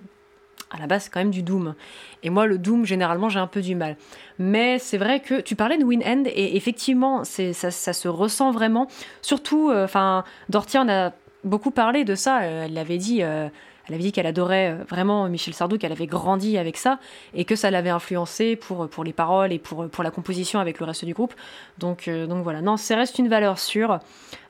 à 0.71 0.79
la 0.79 0.87
base, 0.87 1.05
c'est 1.05 1.11
quand 1.11 1.21
même 1.21 1.31
du 1.31 1.43
Doom. 1.43 1.75
Et 2.23 2.31
moi, 2.31 2.47
le 2.47 2.57
Doom, 2.57 2.87
généralement, 2.87 3.29
j'ai 3.29 3.39
un 3.39 3.47
peu 3.47 3.61
du 3.61 3.75
mal. 3.75 3.99
Mais 4.39 4.79
c'est 4.79 4.97
vrai 4.97 5.21
que 5.21 5.41
tu 5.43 5.55
parlais 5.55 5.77
de 5.77 5.85
Win 5.85 6.03
End 6.03 6.23
et 6.27 6.57
effectivement, 6.57 7.25
ça, 7.25 7.71
se 7.71 8.09
ressent 8.09 8.53
vraiment. 8.53 8.89
Surtout, 9.21 9.71
euh, 9.71 9.85
enfin, 9.85 10.25
Dortier 10.49 10.81
en 10.81 10.89
a 10.89 11.13
beaucoup 11.45 11.71
parlé 11.71 12.05
de 12.05 12.15
ça. 12.15 12.41
Euh, 12.41 12.65
elle 12.65 12.73
l'avait 12.73 12.99
dit. 12.99 13.23
euh, 13.23 13.49
elle 13.89 13.95
avait 13.95 14.03
dit 14.03 14.13
qu'elle 14.13 14.27
adorait 14.27 14.73
euh, 14.73 14.85
vraiment 14.89 15.29
Michel 15.29 15.55
Sardou, 15.55 15.79
qu'elle 15.79 15.93
avait 15.93 16.07
grandi 16.07 16.59
avec 16.59 16.77
ça 16.77 16.99
et 17.35 17.45
que 17.45 17.55
ça 17.57 17.71
l'avait 17.71 17.91
influencé 17.91 18.57
pour, 18.57 18.89
pour 18.89 19.05
les 19.05 19.13
paroles 19.13 19.53
et 19.53 19.59
pour, 19.59 19.89
pour 19.89 20.03
la 20.05 20.11
composition 20.11 20.59
avec 20.61 20.81
le 20.81 20.87
reste 20.87 21.05
du 21.05 21.15
groupe. 21.15 21.35
Donc, 21.79 22.09
euh, 22.09 22.27
donc 22.27 22.43
voilà, 22.43 22.63
non, 22.63 22.77
ça 22.77 22.97
reste 22.97 23.19
une 23.19 23.29
valeur 23.29 23.59
sûre, 23.59 23.99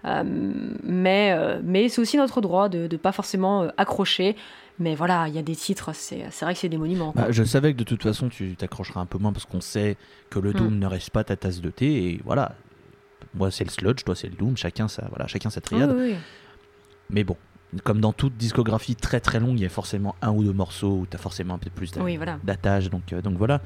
Euh, 0.04 0.22
mais, 0.84 1.32
euh, 1.36 1.60
mais 1.64 1.88
c'est 1.88 2.00
aussi 2.00 2.16
notre 2.16 2.40
droit 2.40 2.68
de 2.68 2.86
ne 2.90 2.96
pas 2.96 3.10
forcément 3.12 3.66
accrocher. 3.76 4.36
Mais 4.78 4.94
voilà, 4.94 5.26
il 5.26 5.34
y 5.34 5.38
a 5.38 5.42
des 5.42 5.56
titres, 5.56 5.90
c'est 5.94 6.28
vrai 6.42 6.52
que 6.54 6.60
c'est 6.60 6.68
des 6.68 6.76
monuments. 6.76 7.12
Bah, 7.16 7.28
je 7.30 7.42
savais 7.44 7.72
que 7.72 7.78
de 7.78 7.84
toute 7.84 8.02
façon 8.02 8.28
tu 8.28 8.54
t'accrocheras 8.56 9.00
un 9.00 9.06
peu 9.06 9.18
moins 9.18 9.32
parce 9.32 9.46
qu'on 9.46 9.62
sait 9.62 9.96
que 10.30 10.38
le 10.38 10.50
Mm. 10.50 10.58
Doom 10.58 10.78
ne 10.78 10.86
reste 10.86 11.10
pas 11.10 11.24
ta 11.24 11.34
tasse 11.34 11.60
de 11.60 11.70
thé 11.70 11.86
et 12.10 12.20
voilà. 12.24 12.52
Moi 13.34 13.50
c'est 13.50 13.64
le 13.64 13.70
sludge, 13.70 14.04
toi 14.04 14.14
c'est 14.14 14.28
le 14.28 14.36
Doom, 14.36 14.56
chacun 14.56 14.86
sa, 14.86 15.06
voilà, 15.08 15.26
chacun 15.26 15.48
sa 15.50 15.58
Oui, 15.60 15.62
triade. 15.64 15.92
oui, 15.96 16.10
oui. 16.12 16.16
Mais 17.10 17.24
bon, 17.24 17.36
comme 17.82 18.00
dans 18.00 18.12
toute 18.12 18.36
discographie 18.36 18.96
très 18.96 19.20
très 19.20 19.40
longue, 19.40 19.58
il 19.58 19.62
y 19.62 19.66
a 19.66 19.68
forcément 19.70 20.14
un 20.22 20.30
ou 20.32 20.42
deux 20.44 20.52
morceaux 20.52 21.00
où 21.00 21.06
tu 21.10 21.16
as 21.16 21.18
forcément 21.20 21.54
un 21.54 21.58
peu 21.58 21.70
plus 21.70 21.90
d'a- 21.92 22.02
Oui, 22.02 22.16
voilà. 22.16 22.38
d'attache. 22.44 22.90
Donc, 22.90 23.12
euh, 23.12 23.20
donc 23.22 23.36
voilà. 23.38 23.60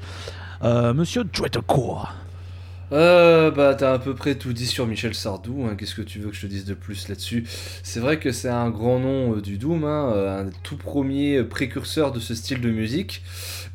Euh, 0.63 0.93
Monsieur 0.93 1.23
Dwetecourt. 1.23 2.11
Euh, 2.93 3.51
bah, 3.51 3.73
t'as 3.73 3.93
à 3.93 3.99
peu 3.99 4.13
près 4.15 4.35
tout 4.35 4.51
dit 4.51 4.65
sur 4.65 4.85
Michel 4.85 5.13
Sardou. 5.15 5.65
hein. 5.65 5.75
Qu'est-ce 5.77 5.95
que 5.95 6.01
tu 6.01 6.19
veux 6.19 6.29
que 6.29 6.35
je 6.35 6.41
te 6.41 6.47
dise 6.47 6.65
de 6.65 6.73
plus 6.73 7.07
là-dessus? 7.07 7.45
C'est 7.83 8.01
vrai 8.01 8.19
que 8.19 8.33
c'est 8.33 8.49
un 8.49 8.69
grand 8.69 8.99
nom 8.99 9.37
euh, 9.37 9.41
du 9.41 9.57
Doom, 9.57 9.85
hein, 9.85 10.11
euh, 10.13 10.41
un 10.45 10.49
tout 10.63 10.75
premier 10.75 11.41
précurseur 11.43 12.11
de 12.11 12.19
ce 12.19 12.35
style 12.35 12.59
de 12.59 12.69
musique 12.69 13.23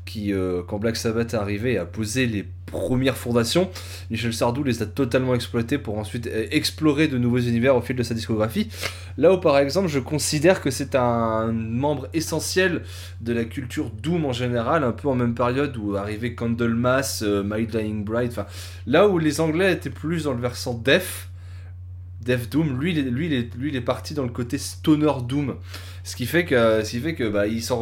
qui, 0.06 0.32
euh, 0.32 0.62
quand 0.66 0.78
Black 0.78 0.96
Sabbath 0.96 1.34
est 1.34 1.36
arrivé, 1.36 1.76
a 1.76 1.84
posé 1.84 2.26
les 2.26 2.46
premières 2.66 3.16
fondations. 3.16 3.68
Michel 4.10 4.32
Sardou 4.32 4.62
les 4.62 4.82
a 4.82 4.86
totalement 4.86 5.34
exploités 5.34 5.76
pour 5.76 5.98
ensuite 5.98 6.26
euh, 6.26 6.46
explorer 6.50 7.08
de 7.08 7.18
nouveaux 7.18 7.38
univers 7.38 7.76
au 7.76 7.82
fil 7.82 7.96
de 7.96 8.02
sa 8.02 8.14
discographie. 8.14 8.68
Là 9.18 9.34
où, 9.34 9.38
par 9.38 9.58
exemple, 9.58 9.88
je 9.88 9.98
considère 9.98 10.62
que 10.62 10.70
c'est 10.70 10.94
un 10.94 11.52
membre 11.52 12.08
essentiel 12.14 12.82
de 13.20 13.32
la 13.32 13.44
culture 13.44 13.90
Doom 13.90 14.24
en 14.24 14.32
général, 14.32 14.84
un 14.84 14.92
peu 14.92 15.08
en 15.08 15.14
même 15.14 15.34
période 15.34 15.76
où 15.76 15.96
arrivait 15.96 16.34
Candlemas, 16.34 17.20
euh, 17.22 17.42
My 17.44 17.66
Dying 17.66 18.04
Bride, 18.04 18.30
enfin 18.30 18.46
Là 18.86 19.08
où 19.08 19.18
les 19.18 19.40
Anglais 19.40 19.72
étaient 19.72 19.90
plus 19.90 20.24
dans 20.24 20.32
le 20.32 20.40
versant 20.40 20.74
Def, 20.74 21.28
Def 22.26 22.50
Doom, 22.50 22.80
lui, 22.80 22.92
lui, 22.92 23.32
est, 23.32 23.54
lui, 23.56 23.68
il 23.68 23.76
est 23.76 23.80
parti 23.80 24.12
dans 24.12 24.24
le 24.24 24.30
côté 24.30 24.58
Stoner 24.58 25.12
Doom. 25.26 25.56
Ce 26.06 26.14
qui 26.14 26.24
fait 26.24 26.44
que, 26.44 26.84
ce 26.84 26.90
qui 26.92 27.00
fait 27.00 27.16
que 27.16 27.28
bah, 27.28 27.48
il 27.48 27.62
s'en 27.64 27.78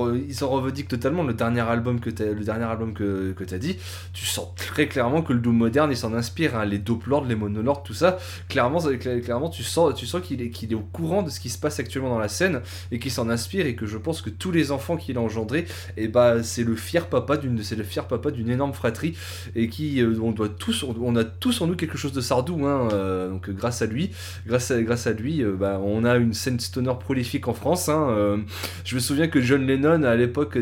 revendique 0.48 0.88
totalement. 0.88 1.22
Le 1.22 1.34
dernier 1.34 1.60
album 1.60 2.00
que 2.00 2.08
t'as, 2.08 2.24
le 2.24 2.42
dernier 2.42 2.64
album 2.64 2.94
que, 2.94 3.32
que 3.32 3.44
t'as 3.44 3.58
dit, 3.58 3.76
tu 4.14 4.24
sens 4.24 4.48
très 4.56 4.88
clairement 4.88 5.20
que 5.20 5.34
le 5.34 5.40
Doom 5.40 5.54
moderne, 5.54 5.90
il 5.90 5.96
s'en 5.96 6.14
inspire. 6.14 6.56
hein. 6.56 6.64
Les 6.64 6.78
Dope 6.78 7.04
Lords, 7.04 7.26
les 7.26 7.34
Monolords, 7.34 7.82
tout 7.82 7.92
ça. 7.92 8.16
Clairement, 8.48 8.80
clairement 8.98 9.50
tu 9.50 9.62
sens, 9.62 9.94
tu 9.94 10.06
sens 10.06 10.22
qu'il 10.22 10.40
est, 10.40 10.48
qu'il 10.48 10.72
est 10.72 10.74
au 10.74 10.80
courant 10.80 11.22
de 11.22 11.28
ce 11.28 11.38
qui 11.38 11.50
se 11.50 11.58
passe 11.58 11.78
actuellement 11.78 12.08
dans 12.08 12.18
la 12.18 12.28
scène 12.28 12.62
et 12.90 12.98
qu'il 12.98 13.10
s'en 13.10 13.28
inspire 13.28 13.66
et 13.66 13.74
que 13.74 13.84
je 13.84 13.98
pense 13.98 14.22
que 14.22 14.30
tous 14.30 14.50
les 14.50 14.72
enfants 14.72 14.96
qu'il 14.96 15.18
a 15.18 15.20
engendrés, 15.20 15.66
et 15.98 16.08
bah, 16.08 16.42
c'est 16.42 16.64
le 16.64 16.76
fier 16.76 17.08
papa 17.08 17.36
d'une, 17.36 17.62
c'est 17.62 17.76
le 17.76 17.84
fier 17.84 18.06
papa 18.06 18.30
d'une 18.30 18.48
énorme 18.48 18.72
fratrie 18.72 19.18
et 19.54 19.68
qui 19.68 20.00
euh, 20.00 20.18
on 20.22 20.32
doit 20.32 20.48
tous 20.48 20.82
on, 20.82 21.16
a 21.16 21.24
tous 21.24 21.60
en 21.60 21.66
nous 21.66 21.76
quelque 21.76 21.98
chose 21.98 22.12
de 22.12 22.22
Sardou 22.22 22.64
hein, 22.64 22.88
euh, 22.92 23.28
donc 23.28 23.50
grâce 23.50 23.82
à 23.82 23.86
lui 23.86 24.12
grâce 24.46 24.72
grâce 24.72 25.06
à 25.06 25.12
lui 25.12 25.42
euh, 25.42 25.52
bah, 25.52 25.78
on 25.84 26.04
a 26.04 26.16
une 26.16 26.32
scène 26.32 26.58
stoner 26.58 26.94
prolifique 26.98 27.48
en 27.48 27.54
France 27.54 27.88
hein, 27.88 28.13
euh, 28.14 28.38
je 28.84 28.94
me 28.94 29.00
souviens 29.00 29.28
que 29.28 29.40
John 29.40 29.66
Lennon 29.66 30.02
à 30.02 30.16
l'époque 30.16 30.58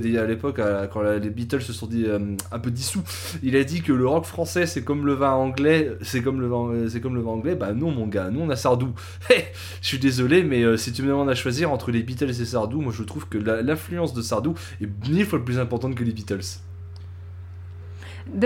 quand 0.93 1.03
les 1.03 1.31
Beatles 1.31 1.63
se 1.63 1.73
sont 1.73 1.87
dit, 1.87 2.05
euh, 2.07 2.19
un 2.51 2.59
peu 2.59 2.71
dissous 2.71 3.03
il 3.43 3.57
a 3.57 3.65
dit 3.65 3.83
que 3.83 3.93
le 3.93 4.07
rock 4.07 4.25
français 4.25 4.67
c'est 4.67 4.83
comme 4.83 5.07
le 5.07 5.15
vin 5.15 5.33
anglais 5.33 5.93
c'est 6.03 6.23
comme 6.23 6.41
le 6.41 6.49
vin 6.49 6.69
euh, 6.71 6.89
c'est 6.89 7.01
comme 7.01 7.15
le 7.15 7.21
vin 7.21 7.31
anglais. 7.31 7.55
Bah 7.55 7.73
non 7.73 7.91
mon 7.91 8.07
gars 8.07 8.31
nous 8.31 8.41
on 8.41 8.51
a 8.51 8.57
Sardou. 8.57 8.93
Je 9.81 9.87
suis 9.87 9.99
désolé 9.99 10.43
mais 10.43 10.77
si 10.77 10.93
tu 10.93 11.03
me 11.03 11.09
demandes 11.09 11.31
à 11.31 11.35
choisir 11.35 11.71
entre 11.73 11.91
les 11.91 12.03
Beatles 12.03 12.31
et 12.31 12.45
Sardou 12.45 12.81
moi 12.81 12.93
je 12.97 13.03
trouve 13.03 13.29
que 13.29 13.39
l'influence 13.39 14.15
de 14.15 14.23
Sardou 14.23 14.55
est 14.81 15.09
mille 15.09 15.27
fois 15.27 15.45
plus 15.45 15.59
importante 15.59 15.95
que 15.95 16.05
les 16.05 16.13
Beatles 16.13 16.41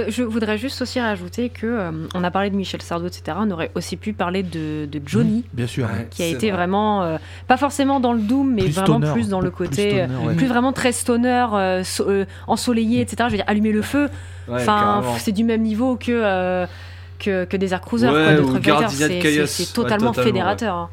je 0.09 0.23
voudrais 0.23 0.59
juste 0.59 0.81
aussi 0.83 1.01
rajouter 1.01 1.49
que 1.49 1.67
euh, 1.67 1.91
on 2.15 2.25
a 2.25 2.31
parlé 2.31 2.51
de 2.51 2.57
Michel 2.57 2.83
Sardou, 2.83 3.07
etc. 3.07 3.37
On 3.41 3.51
aurait 3.51 3.71
aussi 3.75 3.97
pu 3.97 4.13
parler 4.13 4.43
de, 4.43 4.87
de 4.87 5.01
Johnny, 5.07 5.45
Bien 5.53 5.67
sûr. 5.67 5.87
Ouais, 5.87 6.09
qui 6.11 6.23
a 6.23 6.27
été 6.27 6.49
vrai. 6.49 6.57
vraiment, 6.59 7.03
euh, 7.03 7.19
pas 7.47 7.57
forcément 7.57 8.01
dans 8.01 8.13
le 8.13 8.21
doom, 8.21 8.55
mais 8.55 8.63
Plus 8.65 8.73
vraiment 8.73 8.99
stoner, 8.99 9.13
plus 9.13 9.29
dans 9.29 9.41
le 9.41 9.51
plus 9.51 9.69
côté, 9.69 10.01
euh, 10.03 10.07
stoner, 10.07 10.27
ouais. 10.29 10.35
plus 10.35 10.47
vraiment 10.47 10.73
très 10.73 10.93
stoner, 10.93 11.47
euh, 11.53 11.85
so- 11.85 12.09
euh, 12.09 12.25
ensoleillé, 12.47 13.01
etc. 13.01 13.17
Je 13.27 13.31
veux 13.33 13.37
dire, 13.37 13.45
allumer 13.49 13.73
le 13.73 13.83
feu. 13.83 14.09
Ouais, 14.49 14.61
Enfin, 14.61 15.03
c'est 15.19 15.33
du 15.33 15.45
même 15.45 15.63
niveau 15.63 15.97
que 15.97 16.13
euh, 16.13 16.67
que, 17.19 17.45
que 17.45 17.57
des 17.57 17.69
Cruisers, 17.69 18.11
C'est- 19.49 19.73
totalement 19.73 20.11
totalement, 20.13 20.13
fédérateur. 20.13 20.75
hein. 20.77 20.91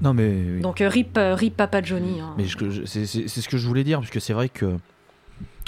Non 0.00 0.12
mais 0.14 0.28
oui. 0.56 0.60
Donc 0.60 0.80
euh, 0.80 0.88
rip, 0.88 1.16
rip 1.18 1.56
Papa 1.56 1.80
Johnny. 1.82 2.20
hein. 2.20 2.34
Mais 2.36 2.44
c'est 2.86 3.06
ce 3.06 3.48
que 3.48 3.56
je 3.56 3.66
voulais 3.68 3.84
dire, 3.84 4.00
parce 4.00 4.10
que 4.10 4.18
c'est 4.20 4.32
vrai 4.32 4.48
que 4.48 4.74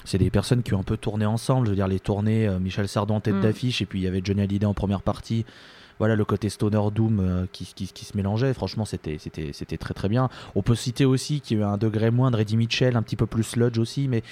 c'est 0.05 0.19
des 0.19 0.31
personnes 0.31 0.63
qui 0.63 0.75
ont 0.75 0.81
un 0.81 0.85
peu 0.85 0.97
tourné 0.97 1.27
ensemble. 1.27 1.67
Je 1.67 1.71
veux 1.71 1.77
dire, 1.77 1.89
les 1.89 2.01
tournées, 2.01 2.47
euh, 2.47 2.59
Michel 2.59 2.89
Sardou 2.89 3.15
en 3.15 3.21
tête 3.21 3.35
Mm. 3.37 3.41
d'affiche, 3.43 3.83
et 3.83 3.87
puis 3.87 4.01
il 4.01 4.03
y 4.03 4.07
avait 4.09 4.21
Johnny 4.23 4.43
Hallyday 4.43 4.67
en 4.67 4.75
première 4.75 5.03
partie. 5.03 5.45
Voilà 6.01 6.17
le 6.17 6.25
côté 6.25 6.49
Stoner 6.49 6.81
Doom 6.93 7.21
euh, 7.21 7.47
qui, 7.53 7.65
qui- 7.75 7.87
qui 7.87 8.05
se 8.05 8.17
mélangeait. 8.17 8.53
Franchement, 8.53 8.85
c'était 8.85 9.17
c'était- 9.19 9.51
c'était 9.53 9.77
très 9.79 9.95
très 9.95 10.09
bien. 10.09 10.29
On 10.57 10.63
peut 10.63 10.75
citer 10.75 11.05
aussi 11.05 11.41
qu'il 11.41 11.59
y 11.59 11.61
a 11.63 11.65
eu 11.65 11.67
un 11.69 11.77
degré 11.79 12.11
moindre 12.11 12.41
Eddie 12.41 12.57
Mitchell, 12.57 12.97
un 12.97 13.03
petit 13.03 13.17
peu 13.17 13.27
plus 13.27 13.45
sludge 13.45 13.79
aussi, 13.79 14.09
mais 14.09 14.23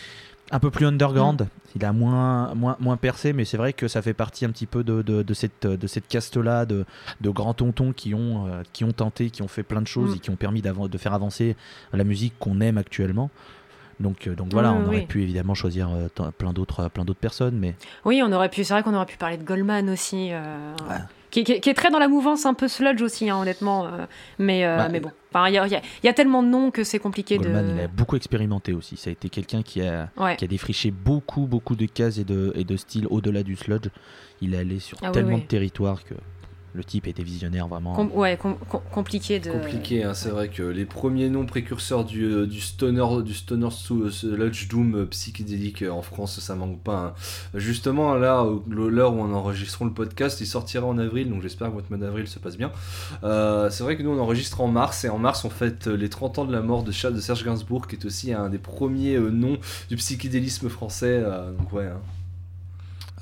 un 0.50 0.58
peu 0.58 0.70
plus 0.70 0.84
underground. 0.86 1.46
Il 1.76 1.84
a 1.84 1.92
moins, 1.92 2.52
moins, 2.54 2.76
moins 2.80 2.96
percé, 2.98 3.32
mais 3.32 3.44
c'est 3.46 3.56
vrai 3.56 3.72
que 3.72 3.88
ça 3.88 4.02
fait 4.02 4.12
partie 4.12 4.44
un 4.44 4.50
petit 4.50 4.66
peu 4.66 4.82
de, 4.84 5.00
de, 5.00 5.22
de 5.22 5.34
cette, 5.34 5.66
de 5.66 5.86
cette 5.86 6.08
caste-là, 6.08 6.66
de, 6.66 6.84
de 7.22 7.30
grands 7.30 7.54
tontons 7.54 7.92
qui 7.92 8.12
ont, 8.12 8.46
euh, 8.48 8.62
qui 8.74 8.84
ont 8.84 8.92
tenté, 8.92 9.30
qui 9.30 9.40
ont 9.40 9.48
fait 9.48 9.62
plein 9.62 9.80
de 9.80 9.86
choses 9.86 10.10
Mm. 10.10 10.16
et 10.16 10.18
qui 10.18 10.30
ont 10.30 10.36
permis 10.36 10.60
de 10.62 10.98
faire 10.98 11.14
avancer 11.14 11.56
la 11.92 12.04
musique 12.04 12.34
qu'on 12.40 12.60
aime 12.60 12.76
actuellement. 12.76 13.30
Donc, 14.02 14.26
euh, 14.26 14.34
donc 14.34 14.52
voilà, 14.52 14.72
on 14.72 14.80
oui. 14.82 14.86
aurait 14.96 15.06
pu 15.06 15.22
évidemment 15.22 15.54
choisir 15.54 15.88
euh, 15.90 16.08
plein 16.36 16.52
d'autres 16.52 16.80
euh, 16.80 16.88
plein 16.88 17.04
d'autres 17.04 17.20
personnes, 17.20 17.56
mais 17.58 17.74
Oui, 18.04 18.20
on 18.24 18.32
aurait 18.32 18.48
pu. 18.50 18.64
C'est 18.64 18.74
vrai 18.74 18.82
qu'on 18.82 18.94
aurait 18.94 19.06
pu 19.06 19.16
parler 19.16 19.36
de 19.38 19.44
Goldman 19.44 19.88
aussi. 19.88 20.30
euh, 20.32 20.72
Ouais. 20.90 20.96
Qui, 21.30 21.44
qui- 21.44 21.60
qui 21.62 21.70
est 21.70 21.74
très 21.74 21.90
dans 21.90 21.98
la 21.98 22.08
mouvance 22.08 22.44
un 22.44 22.52
peu 22.52 22.68
sludge 22.68 23.00
aussi, 23.00 23.30
hein, 23.30 23.38
honnêtement. 23.38 23.86
euh, 23.86 24.04
mais, 24.38 24.66
euh, 24.66 24.76
Bah, 24.76 24.88
mais 24.90 25.00
bon, 25.00 25.10
Enfin, 25.34 25.48
il 25.48 25.54
y, 25.54 25.58
a- 25.58 25.66
y 25.66 25.80
y 26.04 26.12
tellement 26.12 26.42
de 26.42 26.48
noms 26.48 26.70
que 26.70 26.84
c'est 26.84 26.98
compliqué 26.98 27.38
Goldman, 27.38 27.68
de. 27.68 27.72
il 27.74 27.80
a 27.80 27.88
beaucoup 27.88 28.16
expérimenté 28.16 28.74
aussi. 28.74 28.98
Ça 28.98 29.08
a 29.08 29.12
été 29.14 29.30
quelqu'un 29.30 29.62
qui 29.62 29.80
a, 29.80 30.10
Ouais. 30.18 30.36
qui 30.36 30.44
a 30.44 30.48
défriché 30.48 30.90
beaucoup, 30.90 31.46
beaucoup 31.46 31.74
de 31.74 31.86
cases 31.86 32.18
et 32.18 32.24
de, 32.24 32.52
et 32.54 32.64
de 32.64 32.76
styles 32.76 33.06
au-delà 33.08 33.42
du 33.42 33.56
sludge. 33.56 33.88
Il 34.42 34.52
est 34.54 34.58
allé 34.58 34.78
sur 34.78 34.98
Ah 35.00 35.06
oui, 35.06 35.12
tellement 35.12 35.36
oui. 35.36 35.40
de 35.42 35.46
territoires 35.46 36.04
que 36.04 36.12
le 36.74 36.82
type 36.84 37.06
était 37.06 37.22
visionnaire 37.22 37.68
vraiment. 37.68 37.92
Com- 37.94 38.10
ouais, 38.14 38.38
com- 38.40 38.56
com- 38.68 38.80
compliqué 38.90 39.40
de. 39.40 39.50
compliqué 39.50 40.04
hein, 40.04 40.14
c'est 40.14 40.30
vrai 40.30 40.48
que 40.48 40.62
les 40.62 40.86
premiers 40.86 41.28
noms 41.28 41.44
précurseurs 41.44 42.04
du, 42.04 42.24
euh, 42.24 42.46
du 42.46 42.60
stoner 42.60 43.22
du 43.22 43.34
stoner 43.34 43.68
sous 43.70 44.10
sludge 44.10 44.68
doom 44.68 44.94
euh, 44.94 45.06
psychédélique 45.06 45.82
euh, 45.82 45.90
en 45.90 46.00
France 46.02 46.40
ça 46.40 46.54
manque 46.54 46.80
pas 46.80 46.96
hein. 46.96 47.14
justement 47.54 48.14
là 48.14 48.46
l'heure 48.70 49.12
où 49.14 49.20
on 49.20 49.34
enregistrons 49.34 49.84
le 49.84 49.92
podcast 49.92 50.40
il 50.40 50.46
sortira 50.46 50.86
en 50.86 50.96
avril 50.96 51.28
donc 51.28 51.42
j'espère 51.42 51.68
que 51.68 51.74
votre 51.74 51.90
mois 51.90 51.98
d'avril 51.98 52.26
se 52.26 52.38
passe 52.38 52.56
bien 52.56 52.72
Euh, 53.22 53.68
c'est 53.70 53.82
vrai 53.84 53.96
que 53.96 54.02
nous 54.02 54.10
on 54.10 54.18
enregistre 54.20 54.60
en 54.62 54.68
mars 54.68 55.04
et 55.04 55.08
en 55.10 55.18
mars 55.18 55.44
on 55.44 55.50
fête 55.50 55.88
euh, 55.88 55.94
les 55.96 56.08
30 56.08 56.38
ans 56.38 56.44
de 56.46 56.52
la 56.52 56.62
mort 56.62 56.82
de, 56.84 56.92
Cha- 56.92 57.10
de 57.10 57.20
Serge 57.20 57.44
Gainsbourg 57.44 57.86
qui 57.86 57.96
est 57.96 58.04
aussi 58.06 58.32
un 58.32 58.48
des 58.48 58.58
premiers 58.58 59.16
euh, 59.16 59.30
noms 59.30 59.58
du 59.90 59.96
psychédélisme 59.96 60.68
français 60.70 61.20
euh, 61.22 61.52
donc 61.52 61.70
ouais 61.72 61.86
hein. 61.86 62.00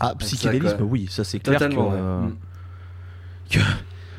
Ah, 0.03 0.15
psychédélisme, 0.15 0.83
oui, 0.83 1.09
ça 1.11 1.25
c'est 1.25 1.41
clair 1.41 1.59
totalement 1.59 1.91
que, 1.91 1.95
ouais. 1.95 2.01
euh, 2.01 2.29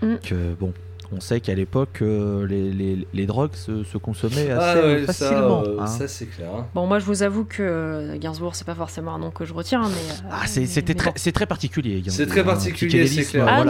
Mm. 0.02 0.16
que, 0.24 0.54
bon, 0.60 0.74
on 1.16 1.20
sait 1.20 1.42
qu'à 1.42 1.54
l'époque 1.54 2.00
euh, 2.02 2.48
les, 2.48 2.72
les, 2.72 3.08
les 3.14 3.26
drogues 3.26 3.54
se, 3.54 3.84
se 3.84 3.98
consommaient 3.98 4.50
assez 4.50 4.80
Ah 4.80 4.86
ouais, 4.88 5.06
ça, 5.06 5.14
facilement. 5.14 5.62
euh, 5.64 5.78
hein. 5.82 5.86
ça 5.88 6.08
c'est 6.08 6.26
clair 6.26 6.48
hein. 6.58 6.66
Bon, 6.74 6.88
moi, 6.88 7.00
je 7.00 7.06
vous 7.06 7.22
avoue 7.22 7.44
que 7.44 7.62
euh, 7.62 8.18
Gainsbourg, 8.18 8.56
c'est 8.56 8.66
pas 8.66 8.74
forcément 8.76 9.14
un 9.14 9.20
nom 9.20 9.30
que 9.30 9.44
je 9.46 9.54
retiens, 9.54 9.82
mais. 9.82 10.12
euh, 10.12 10.30
Ah, 10.32 10.48
c'est- 10.48 10.66
très, 10.96 11.12
bon. 11.12 11.32
très 11.34 11.46
particulier. 11.46 12.02
C'est 12.08 12.26
très 12.26 12.40
hein. 12.40 12.44
particulier, 12.46 13.06
c'est 13.06 13.22
Psychédélisme, 13.22 13.32
clair. 13.32 13.46
Ah, 13.48 13.64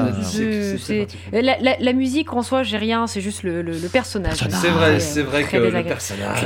voilà. 1.32 1.42
La, 1.42 1.60
la- 1.60 1.78
la 1.80 1.94
musique 1.94 2.32
en 2.32 2.44
soi, 2.44 2.64
j'ai 2.64 2.78
rien, 2.78 3.08
c'est 3.08 3.22
juste 3.22 3.44
le, 3.44 3.62
le- 3.62 3.78
le 3.78 3.88
personnage. 3.90 4.40
Personnage. 4.40 4.62
C'est 4.62 4.70
vrai, 4.70 5.00
c'est 5.00 5.24
vrai 5.24 5.44
que 5.44 5.58
le 5.58 5.84
personnage. 5.84 6.46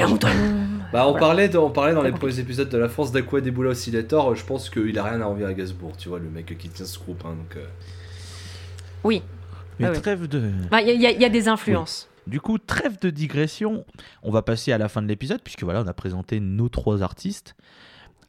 Bah, 0.94 1.04
on, 1.08 1.12
Voilà. 1.12 1.20
parlait 1.20 1.50
dans- 1.50 1.66
on 1.66 1.70
parlait 1.72 1.94
dans 1.94 2.02
les 2.04 2.12
compliqué. 2.12 2.32
premiers 2.34 2.42
épisodes 2.42 2.70
de 2.70 2.78
la 2.78 2.88
France 2.90 3.12
d'Aqua 3.12 3.42
Debula 3.42 3.72
Oscillator. 3.72 4.32
euh, 4.32 4.36
Je 4.36 4.46
pense 4.46 4.70
qu'il 4.70 4.98
a 4.98 5.04
rien 5.04 5.20
à 5.22 5.26
envier 5.26 5.46
à 5.46 5.54
Gainsbourg, 5.54 5.92
tu 5.98 6.08
vois, 6.10 6.20
le 6.20 6.30
mec 6.30 6.58
qui 6.58 6.70
tient 6.70 6.86
ce 6.86 6.98
groupe. 7.00 7.22
hein, 7.26 7.32
donc, 7.38 7.58
euh, 7.58 7.66
Oui, 9.06 9.22
Mais 9.80 9.88
Ah 9.88 9.92
trêve 9.92 10.28
de. 10.28 10.52
Bah, 10.72 10.82
il 10.82 10.88
y, 10.88 10.92
a- 10.92 10.94
il 10.94 11.02
y 11.02 11.06
a- 11.06 11.12
il 11.12 11.22
y 11.22 11.26
a 11.26 11.30
des 11.30 11.48
influences. 11.48 12.10
Du 12.28 12.40
coup, 12.42 12.58
trêve 12.58 13.00
de 13.00 13.10
digression. 13.10 13.86
On 14.24 14.32
va 14.32 14.42
passer 14.42 14.72
à 14.72 14.78
la 14.78 14.90
fin 14.90 15.02
de 15.02 15.08
l'épisode, 15.08 15.42
puisque 15.44 15.64
voilà, 15.64 15.82
on 15.82 15.88
a 15.88 15.94
présenté 15.94 16.40
nos 16.40 16.70
trois 16.70 17.04
artistes. 17.04 17.56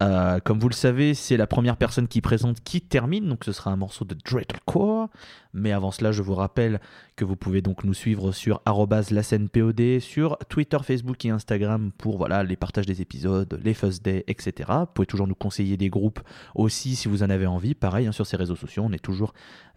Euh, 0.02 0.40
comme 0.40 0.58
vous 0.60 0.68
le 0.68 0.74
savez, 0.74 1.14
c'est 1.14 1.38
la 1.38 1.46
première 1.46 1.78
personne 1.78 2.06
qui 2.06 2.20
présente 2.20 2.60
qui 2.62 2.82
termine, 2.82 3.26
donc 3.26 3.44
ce 3.44 3.52
sera 3.52 3.70
un 3.70 3.76
morceau 3.76 4.04
de 4.04 4.14
Dreadcore. 4.14 5.08
Mais 5.54 5.72
avant 5.72 5.90
cela, 5.90 6.12
je 6.12 6.20
vous 6.20 6.34
rappelle 6.34 6.80
que 7.16 7.24
vous 7.24 7.36
pouvez 7.36 7.62
donc 7.62 7.82
nous 7.84 7.94
suivre 7.94 8.30
sur 8.32 8.60
arrobase 8.66 9.10
la 9.10 9.22
scène 9.22 9.48
POD, 9.48 10.00
sur 10.00 10.36
Twitter, 10.50 10.76
Facebook 10.82 11.24
et 11.24 11.30
Instagram 11.30 11.92
pour 11.96 12.18
voilà, 12.18 12.44
les 12.44 12.56
partages 12.56 12.84
des 12.84 13.00
épisodes, 13.00 13.58
les 13.64 13.72
Fuzz 13.72 14.02
Day, 14.02 14.24
etc. 14.28 14.68
Vous 14.80 14.86
pouvez 14.92 15.06
toujours 15.06 15.26
nous 15.26 15.34
conseiller 15.34 15.78
des 15.78 15.88
groupes 15.88 16.20
aussi 16.54 16.94
si 16.96 17.08
vous 17.08 17.22
en 17.22 17.30
avez 17.30 17.46
envie. 17.46 17.74
Pareil, 17.74 18.06
hein, 18.06 18.12
sur 18.12 18.26
ces 18.26 18.36
réseaux 18.36 18.56
sociaux, 18.56 18.82
on 18.84 18.92
est 18.92 19.02
toujours 19.02 19.32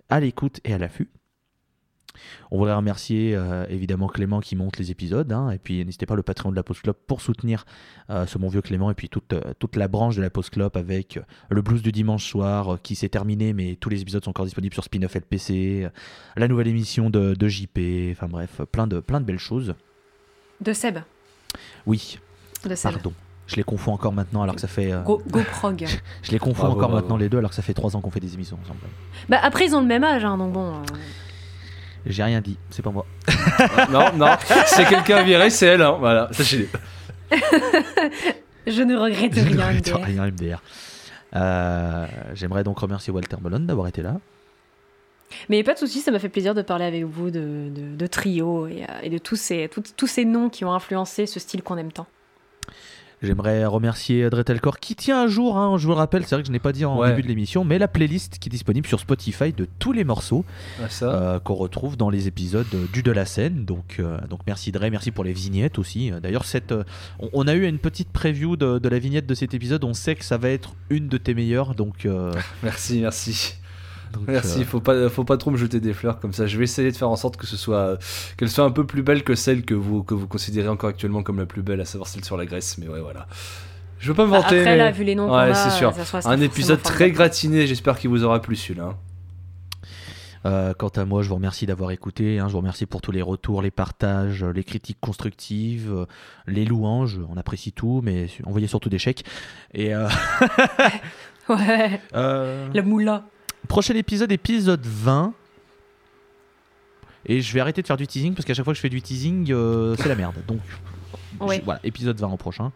à 0.10 0.20
l'écoute 0.20 0.60
et 0.64 0.74
à 0.74 0.78
l'affût. 0.78 1.10
On 2.52 2.58
voudrait 2.58 2.74
remercier 2.74 3.36
euh, 3.36 3.66
évidemment 3.70 4.08
Clément 4.08 4.40
qui 4.42 4.56
monte 4.56 4.78
les 4.78 4.92
épisodes. 4.92 5.32
hein, 5.32 5.52
et 5.52 5.58
puis 5.60 5.86
n'hésitez 5.86 6.06
pas 6.06 6.16
le 6.16 6.24
Patreon 6.24 6.50
de 6.52 6.56
la 6.56 6.64
Post 6.64 6.82
Club 6.82 6.96
pour 7.08 7.22
soutenir 7.22 7.66
euh, 8.10 8.26
ce 8.26 8.38
bon 8.38 8.50
vieux 8.50 8.62
Clément. 8.62 8.90
Et 8.92 8.94
puis 8.96 9.08
toute, 9.10 9.32
euh, 9.34 9.54
toute 9.60 9.76
la 9.76 9.88
branche 9.88 10.16
de 10.18 10.22
la 10.22 10.30
Post 10.30 10.50
Club 10.50 10.76
avec 10.76 11.20
le 11.50 11.62
blues 11.62 11.82
du 11.84 11.92
dimanche 11.92 12.26
soir 12.26 12.80
qui 12.82 12.96
s'est 12.96 13.10
terminé, 13.10 13.54
mais 13.54 13.76
tous 13.76 13.90
les 13.90 14.02
épisodes 14.02 14.24
sont 14.24 14.32
encore 14.32 14.46
disponibles 14.46 14.74
sur 14.74 14.84
Spin-off 14.84 15.16
LPC. 15.16 15.88
la 16.36 16.48
nouvelle 16.48 16.68
émission 16.68 17.10
de, 17.10 17.36
de 17.36 17.48
JP. 17.48 17.80
Enfin 18.12 18.28
bref, 18.28 18.62
plein 18.72 18.88
de, 18.88 19.00
plein 19.00 19.22
de 19.22 19.26
belles 19.26 19.38
choses. 19.40 19.76
De 20.60 20.74
Seb. 20.74 20.98
Oui, 21.86 22.20
De 22.68 22.76
Seb. 22.76 22.94
pardon. 22.94 23.14
Je 23.50 23.56
les 23.56 23.64
confonds 23.64 23.94
encore 23.94 24.14
maintenant 24.14 24.44
alors 24.44 24.54
que 24.56 24.62
ça 24.62 24.68
fait. 24.68 24.92
euh, 24.94 25.02
Go, 25.02 25.22
je 26.24 26.32
les 26.32 26.38
confonds 26.40 26.68
encore 26.68 26.92
maintenant 26.92 27.18
les 27.18 27.28
deux 27.30 27.40
alors 27.40 27.50
que 27.50 27.56
ça 27.56 27.62
fait 27.64 27.74
trois 27.74 27.96
ans 27.96 28.02
qu'on 28.02 28.12
fait 28.12 28.20
des 28.20 28.34
émissions 28.36 28.58
ensemble. 28.64 28.80
bah, 29.28 29.40
après, 29.42 29.66
ils 29.66 29.76
ont 29.76 29.82
le 29.82 29.88
même 29.88 30.04
âge, 30.04 30.24
hein, 30.24 30.38
donc 30.38 30.54
bon. 30.54 30.74
euh, 30.76 30.82
J'ai 32.06 32.24
rien 32.24 32.42
dit, 32.42 32.58
c'est 32.70 32.84
pas 32.84 32.92
moi. 32.92 33.06
non, 33.92 34.14
non, 34.16 34.36
c'est 34.68 34.86
quelqu'un 34.88 35.24
viré, 35.24 35.50
c'est 35.50 35.66
elle, 35.66 35.82
hein, 35.82 35.98
voilà, 36.00 36.30
sachez-le. 36.32 36.68
Je 38.68 38.84
ne 38.84 38.96
regrette 38.96 39.34
rien. 39.34 39.44
Je 39.46 39.52
regrette 39.58 39.88
MDR. 39.90 40.06
rien, 40.06 40.26
MDR. 40.28 40.62
Euh, 41.36 42.08
J'aimerais 42.36 42.64
donc 42.64 42.78
remercier 42.80 43.12
Walter 43.12 43.38
Melon 43.42 43.60
d'avoir 43.62 43.88
été 43.88 44.02
là. 44.04 44.18
Mais 45.48 45.64
pas 45.64 45.74
de 45.74 45.80
soucis, 45.80 46.02
ça 46.02 46.12
m'a 46.12 46.20
fait 46.20 46.30
plaisir 46.30 46.54
de 46.56 46.62
parler 46.62 46.86
avec 46.86 47.04
vous 47.04 47.30
de, 47.32 47.70
de, 47.70 47.96
de 47.96 48.08
trio 48.08 48.68
et, 48.68 48.84
euh, 48.84 49.00
et 49.04 49.10
de 49.10 49.18
tous 49.20 49.36
ces, 49.36 49.70
tous- 49.72 49.94
tous 49.96 50.08
ces 50.08 50.26
noms 50.26 50.50
qui 50.50 50.66
ont 50.66 50.74
influencé 50.74 51.26
ce 51.28 51.40
style 51.40 51.62
qu'on 51.64 51.78
aime 51.78 51.92
tant. 51.92 52.08
J'aimerais 53.22 53.66
remercier 53.66 54.30
Dretelcore 54.30 54.80
qui 54.80 54.96
tient 54.96 55.24
un 55.24 55.28
jour, 55.28 55.58
hein, 55.58 55.78
je 55.78 55.84
vous 55.86 55.92
le 55.92 55.98
rappelle, 55.98 56.26
c'est 56.26 56.36
vrai 56.36 56.42
que 56.42 56.48
je 56.48 56.54
n'ai 56.54 56.60
pas 56.60 56.72
dit 56.72 56.86
en 56.86 56.98
Ouais. 57.00 57.10
début 57.10 57.22
de 57.24 57.28
l'émission, 57.28 57.66
mais 57.66 57.78
la 57.78 57.90
playlist 57.90 58.40
qui 58.40 58.48
est 58.48 58.52
disponible 58.52 58.88
sur 58.88 59.00
Spotify 59.00 59.52
de 59.52 59.68
tous 59.78 59.92
les 59.92 60.06
morceaux 60.06 60.46
Ah, 60.82 60.86
euh, 61.04 61.40
qu'on 61.40 61.56
retrouve 61.56 61.98
dans 61.98 62.10
les 62.10 62.28
épisodes 62.28 62.66
du 62.94 63.04
de 63.04 63.12
la 63.12 63.26
scène. 63.26 63.66
Donc, 63.66 63.98
euh, 64.00 64.18
donc 64.30 64.40
merci 64.48 64.72
Dre, 64.72 64.86
merci 64.90 65.12
pour 65.12 65.24
les 65.26 65.34
vignettes 65.34 65.80
aussi. 65.80 66.12
D'ailleurs, 66.24 66.46
cette, 66.46 66.72
euh, 66.72 66.84
on, 67.20 67.30
on 67.34 67.48
a 67.48 67.56
eu 67.56 67.68
une 67.68 67.80
petite 67.80 68.10
preview 68.10 68.56
de, 68.56 68.80
de 68.80 68.90
la 68.90 69.00
vignette 69.00 69.26
de 69.28 69.36
cet 69.36 69.54
épisode. 69.54 69.84
On 69.84 69.94
sait 69.94 70.16
que 70.16 70.24
ça 70.24 70.38
va 70.38 70.50
être 70.50 70.74
une 70.90 71.08
de 71.10 71.18
tes 71.18 71.34
meilleures, 71.34 71.76
donc. 71.76 72.08
Merci, 72.64 73.00
merci. 73.02 73.56
Donc, 74.14 74.24
Merci, 74.28 74.62
euh, 74.62 74.66
faut 74.66 74.80
pas, 74.80 75.08
faut 75.10 75.24
pas 75.24 75.38
trop 75.38 75.52
me 75.52 75.58
jeter 75.58 75.80
des 75.80 75.94
fleurs 75.94 76.20
comme 76.20 76.34
ça. 76.34 76.48
Je 76.48 76.58
vais 76.58 76.64
essayer 76.64 76.92
de 76.92 76.98
faire 76.98 77.10
en 77.10 77.16
sorte 77.16 77.38
que 77.38 77.46
ce 77.46 77.58
soit, 77.58 77.98
qu'elle 78.38 78.50
soit 78.50 78.66
un 78.66 78.72
peu 78.72 78.86
plus 78.86 79.04
belle 79.04 79.24
que 79.24 79.36
celle 79.36 79.64
que 79.64 79.74
vous, 79.76 80.04
que 80.04 80.14
vous 80.14 80.28
considérez 80.28 80.68
encore 80.70 80.90
actuellement 80.90 81.22
comme 81.24 81.38
la 81.38 81.46
plus 81.46 81.62
belle, 81.62 81.82
à 81.82 81.86
savoir 81.86 82.08
celle 82.08 82.24
sur 82.26 82.36
la 82.38 82.46
Grèce. 82.46 82.78
Mais 82.80 82.88
ouais, 82.88 83.02
voilà. 83.02 83.28
Je 84.00 84.08
veux 84.08 84.14
pas 84.16 84.26
me 84.26 84.32
Bah, 84.32 84.40
vanter. 84.42 84.60
Après, 84.60 84.72
mais- 84.72 84.78
là, 84.78 84.92
vu 84.92 85.04
les 85.04 85.14
noms 85.16 85.30
Ouais, 85.30 85.50
a, 85.52 85.54
c'est 85.54 85.70
sûr. 85.78 85.94
Un 86.26 86.42
épisode 86.42 86.82
très 86.82 87.12
gratiné. 87.12 87.68
J'espère 87.68 88.00
qu'il 88.00 88.10
vous 88.10 88.24
aura 88.24 88.42
plu 88.42 88.56
celui-là. 88.56 88.96
Euh, 90.46 90.74
quant 90.74 90.88
à 90.88 91.04
moi, 91.04 91.22
je 91.22 91.28
vous 91.28 91.36
remercie 91.36 91.66
d'avoir 91.66 91.92
écouté. 91.92 92.40
hein, 92.40 92.48
je 92.48 92.54
vous 92.54 92.60
remercie 92.60 92.86
pour 92.86 93.02
tous 93.02 93.12
les 93.12 93.22
retours, 93.22 93.62
les 93.62 93.72
partages, 93.72 94.46
les 94.46 94.64
critiques 94.64 95.00
constructives, 95.02 95.92
euh, 95.94 96.06
les 96.48 96.64
louanges. 96.64 97.20
On 97.30 97.36
apprécie 97.36 97.74
tout, 97.74 98.00
mais 98.06 98.28
envoyez 98.46 98.68
surtout 98.68 98.88
des 98.88 99.00
chèques. 99.00 99.26
Et 99.74 99.94
euh, 99.94 100.08
Ouais, 101.50 102.00
euh, 102.16 102.70
la 102.74 102.82
moula. 102.84 103.24
Prochain 103.68 103.96
épisode, 103.96 104.32
épisode 104.32 104.86
20. 104.86 105.34
Et 107.26 107.42
je 107.42 107.54
vais 107.54 107.60
arrêter 107.60 107.82
de 107.82 107.88
faire 107.88 107.98
du 107.98 108.08
teasing 108.08 108.34
parce 108.34 108.46
qu'à 108.46 108.54
chaque 108.54 108.64
fois 108.64 108.74
que 108.74 108.78
je 108.78 108.82
fais 108.82 108.90
du 108.90 109.02
teasing, 109.02 109.52
euh, 109.52 109.96
c'est 109.98 110.08
la 110.08 110.16
merde. 110.16 110.36
Donc 110.48 110.62
Ouais. 111.42 111.58
je- 111.60 111.66
voilà, 111.66 111.80
épisode 111.84 112.20
20 112.20 112.28
au 112.30 112.38
prochain. 112.38 112.72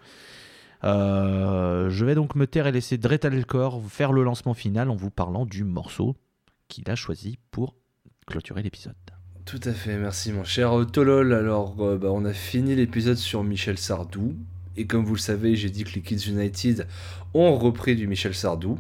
Euh, 0.83 1.89
je 1.89 2.03
vais 2.05 2.13
donc 2.13 2.35
me 2.35 2.45
taire 2.45 2.67
et 2.67 2.71
laisser 2.73 2.97
Dretalcore 2.97 3.81
faire 3.89 4.11
le 4.11 4.23
lancement 4.23 4.53
final 4.53 4.89
en 4.89 4.95
vous 4.95 5.09
parlant 5.09 5.45
du 5.45 5.63
morceau 5.63 6.15
qu'il 6.67 6.89
a 6.89 6.95
choisi 6.95 7.37
pour 7.51 7.75
clôturer 8.27 8.61
l'épisode. 8.63 8.95
Tout 9.45 9.59
à 9.63 9.71
fait, 9.73 9.97
merci 9.97 10.31
mon 10.33 10.43
cher 10.43 10.71
Tolol. 10.91 11.33
Alors, 11.33 11.75
euh, 11.79 11.97
bah, 11.97 12.09
on 12.11 12.23
a 12.25 12.33
fini 12.33 12.75
l'épisode 12.75 13.17
sur 13.17 13.43
Michel 13.43 13.77
Sardou. 13.77 14.35
Et 14.75 14.85
comme 14.87 15.05
vous 15.05 15.13
le 15.15 15.19
savez, 15.19 15.55
j'ai 15.55 15.69
dit 15.69 15.83
que 15.83 15.93
les 15.95 16.01
Kids 16.01 16.29
United 16.29 16.87
ont 17.33 17.55
repris 17.57 17.95
du 17.95 18.07
Michel 18.07 18.33
Sardou. 18.33 18.77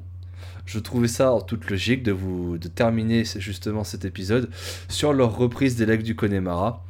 Je 0.65 0.79
trouvais 0.79 1.07
ça 1.07 1.33
en 1.33 1.41
toute 1.41 1.69
logique 1.69 2.03
de 2.03 2.11
vous 2.11 2.57
de 2.57 2.67
terminer 2.67 3.23
justement 3.37 3.83
cet 3.83 4.05
épisode 4.05 4.49
sur 4.87 5.13
leur 5.13 5.35
reprise 5.37 5.75
des 5.75 5.85
lacs 5.85 6.03
du 6.03 6.15
Connemara. 6.15 6.83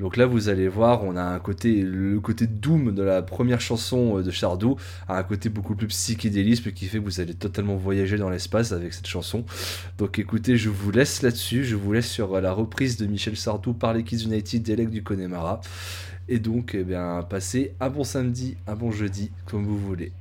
Donc 0.00 0.16
là, 0.16 0.24
vous 0.24 0.48
allez 0.48 0.66
voir, 0.66 1.04
on 1.04 1.14
a 1.14 1.22
un 1.22 1.38
côté, 1.38 1.82
le 1.82 2.18
côté 2.20 2.46
doom 2.46 2.94
de 2.94 3.02
la 3.02 3.20
première 3.20 3.60
chanson 3.60 4.18
euh, 4.18 4.22
de 4.22 4.30
Sardou, 4.30 4.76
a 5.08 5.18
un 5.18 5.22
côté 5.22 5.50
beaucoup 5.50 5.74
plus 5.74 5.88
psychédélisme 5.88 6.72
qui 6.72 6.86
fait 6.86 6.98
que 6.98 7.04
vous 7.04 7.20
allez 7.20 7.34
totalement 7.34 7.76
voyager 7.76 8.16
dans 8.16 8.30
l'espace 8.30 8.72
avec 8.72 8.94
cette 8.94 9.06
chanson. 9.06 9.44
Donc 9.98 10.18
écoutez, 10.18 10.56
je 10.56 10.70
vous 10.70 10.90
laisse 10.90 11.20
là-dessus, 11.20 11.64
je 11.64 11.76
vous 11.76 11.92
laisse 11.92 12.08
sur 12.08 12.34
euh, 12.34 12.40
la 12.40 12.52
reprise 12.52 12.96
de 12.96 13.06
Michel 13.06 13.36
Sardou 13.36 13.74
par 13.74 13.92
les 13.92 14.02
Kids 14.02 14.24
United 14.24 14.62
des 14.62 14.74
Legs 14.74 14.90
du 14.90 15.02
Connemara. 15.02 15.60
Et 16.28 16.38
donc, 16.38 16.74
eh 16.74 16.84
bien, 16.84 17.26
passez 17.28 17.74
un 17.80 17.90
bon 17.90 18.04
samedi, 18.04 18.56
un 18.66 18.76
bon 18.76 18.90
jeudi, 18.90 19.30
comme 19.46 19.66
vous 19.66 19.78
voulez. 19.78 20.12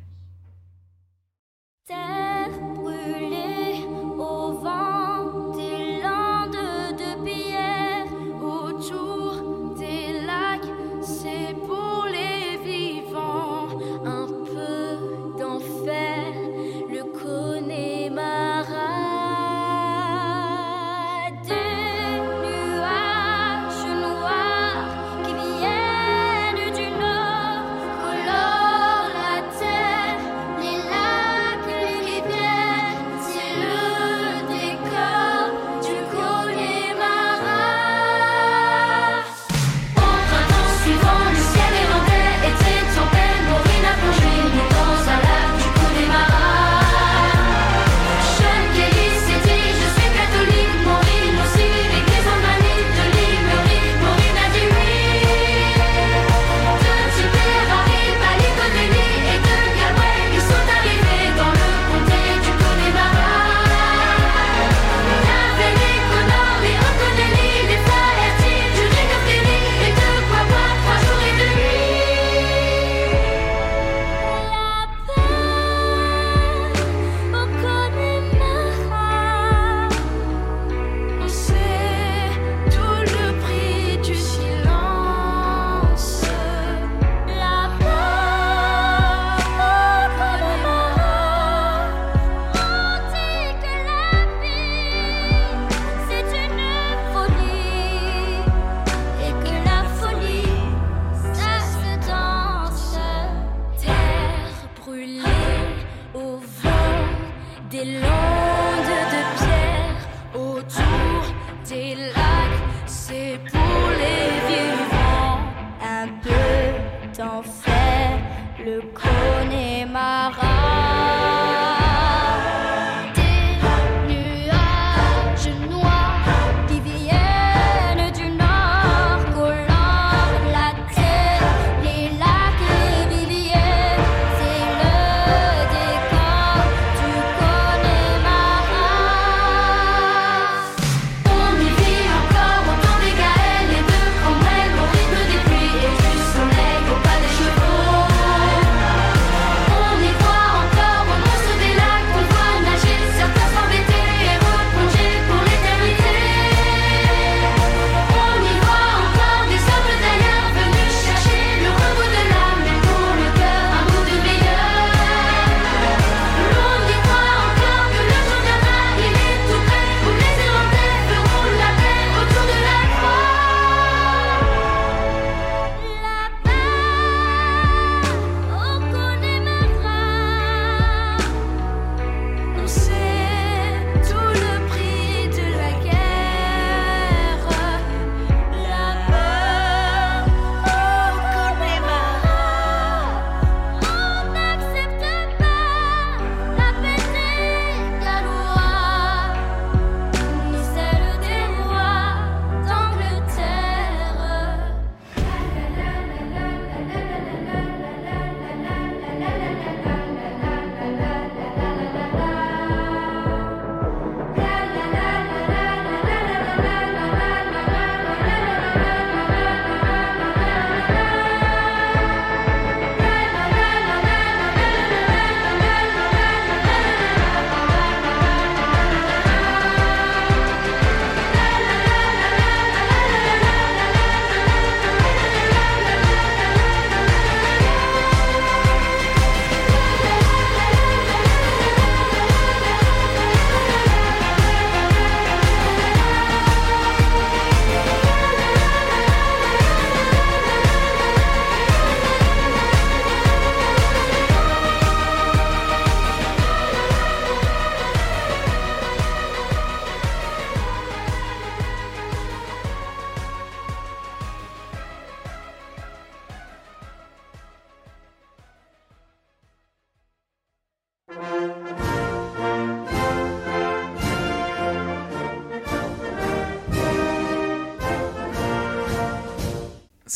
Pour 118.77 119.49
les 119.49 119.85
vivants 119.85 120.31
un 120.41 120.48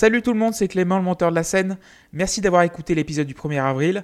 Salut 0.04 0.22
tout 0.22 0.34
le 0.34 0.38
monde, 0.38 0.54
c'est 0.54 0.68
Clément, 0.68 0.98
le 0.98 1.04
monteur 1.06 1.30
de 1.30 1.36
la 1.36 1.44
scène. 1.44 1.78
Merci 2.12 2.42
d'avoir 2.42 2.64
écouté 2.64 2.94
l'épisode 2.94 3.26
du 3.26 3.34
1er 3.34 3.64
avril. 3.64 4.04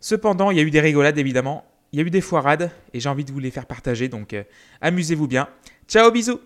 Cependant, 0.00 0.50
il 0.50 0.56
y 0.56 0.60
a 0.60 0.64
eu 0.64 0.72
des 0.72 0.80
rigolades 0.80 1.18
évidemment, 1.18 1.64
il 1.92 2.00
y 2.00 2.02
a 2.02 2.04
eu 2.04 2.10
des 2.10 2.20
foirades 2.20 2.72
et 2.92 2.98
j'ai 2.98 3.08
envie 3.08 3.24
de 3.24 3.30
vous 3.30 3.38
les 3.38 3.52
faire 3.52 3.66
partager, 3.66 4.08
donc 4.08 4.32
euh, 4.32 4.42
amusez-vous 4.80 5.28
bien. 5.28 5.46
Ciao, 5.86 6.10
bisous 6.10 6.40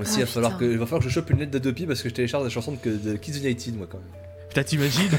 Aussi, 0.00 0.16
Ah, 0.16 0.18
il, 0.18 0.20
va 0.22 0.26
falloir 0.26 0.58
que, 0.58 0.64
il 0.64 0.76
va 0.76 0.86
falloir 0.86 1.02
que 1.02 1.08
je 1.08 1.14
chope 1.14 1.30
une 1.30 1.38
lettre 1.38 1.52
d'Adopi 1.52 1.86
parce 1.86 2.02
que 2.02 2.08
je 2.08 2.14
télécharge 2.14 2.42
des 2.42 2.50
chansons 2.50 2.76
de, 2.84 2.96
de 2.96 3.14
Kids 3.14 3.38
United, 3.38 3.76
moi, 3.76 3.86
quand 3.88 3.98
même. 3.98 4.29
Putain, 4.50 4.64
t'imagines 4.64 5.08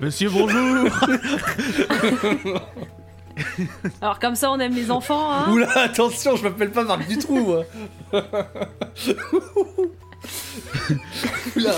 Monsieur, 0.00 0.28
bonjour 0.28 0.90
Alors 4.02 4.18
comme 4.18 4.34
ça, 4.34 4.50
on 4.50 4.60
aime 4.60 4.74
les 4.74 4.90
enfants, 4.90 5.32
hein 5.32 5.50
Oula, 5.50 5.70
attention, 5.78 6.36
je 6.36 6.42
m'appelle 6.42 6.70
pas 6.70 6.84
Marc 6.84 7.08
Dutroux, 7.08 7.42
moi 7.42 7.64
Oula 11.56 11.72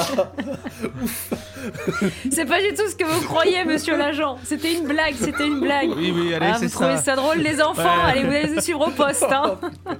C'est 2.32 2.44
pas 2.44 2.60
du 2.60 2.74
tout 2.74 2.88
ce 2.90 2.96
que 2.96 3.04
vous 3.04 3.24
croyez, 3.26 3.64
monsieur 3.64 3.96
l'agent. 3.96 4.38
C'était 4.42 4.74
une 4.74 4.86
blague, 4.88 5.14
c'était 5.16 5.46
une 5.46 5.60
blague. 5.60 5.90
Oui, 5.96 6.12
oui, 6.14 6.34
allez, 6.34 6.46
Ah, 6.52 6.56
c'est 6.58 6.66
vous 6.66 6.72
trouvez 6.72 6.96
ça. 6.96 7.02
ça 7.02 7.16
drôle, 7.16 7.38
les 7.38 7.62
enfants 7.62 7.82
Ouais. 7.82 8.10
Allez, 8.10 8.24
vous 8.24 8.32
allez 8.32 8.48
nous 8.54 8.60
suivre 8.60 8.88
au 8.88 8.90
poste, 8.90 9.22
hein 9.30 9.56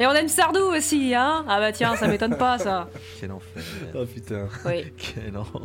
Et 0.00 0.06
on 0.06 0.12
aime 0.12 0.28
Sardou 0.28 0.60
aussi, 0.60 1.14
hein 1.14 1.44
Ah 1.48 1.60
bah 1.60 1.72
tiens, 1.72 1.94
ça 1.96 2.08
m'étonne 2.08 2.36
pas, 2.36 2.58
ça. 2.58 2.88
Quel 3.20 3.30
enfer. 3.32 3.62
Oh 3.94 4.04
putain. 4.06 4.48
Oui. 4.64 4.92
Quel 4.96 5.36
enfer. 5.36 5.62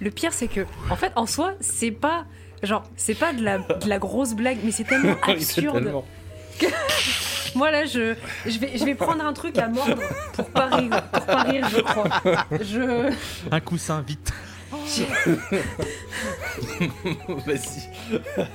Le 0.00 0.10
pire, 0.10 0.32
c'est 0.32 0.48
que, 0.48 0.60
en 0.90 0.96
fait, 0.96 1.12
en 1.16 1.26
soi, 1.26 1.54
c'est 1.60 1.90
pas... 1.90 2.24
Genre, 2.62 2.84
c'est 2.96 3.14
pas 3.14 3.32
de 3.32 3.42
la, 3.42 3.58
de 3.58 3.88
la 3.88 3.98
grosse 3.98 4.34
blague, 4.34 4.58
mais 4.64 4.70
c'est 4.70 4.84
tellement 4.84 5.16
absurde. 5.22 5.74
totalement. 5.78 6.04
Moi, 7.54 7.70
là, 7.70 7.84
je, 7.84 8.14
je, 8.46 8.58
vais, 8.58 8.76
je 8.76 8.84
vais 8.84 8.94
prendre 8.94 9.24
un 9.24 9.32
truc 9.32 9.58
à 9.58 9.68
mordre 9.68 10.02
pour 10.34 10.46
pas 10.50 10.66
rire, 10.66 11.02
pour 11.12 11.24
pas 11.24 11.42
rire 11.42 11.68
je 11.70 11.80
crois. 11.80 12.08
Je... 12.60 13.12
Un 13.50 13.60
coussin, 13.60 14.00
vite. 14.00 14.32
Vas-y. 17.46 17.88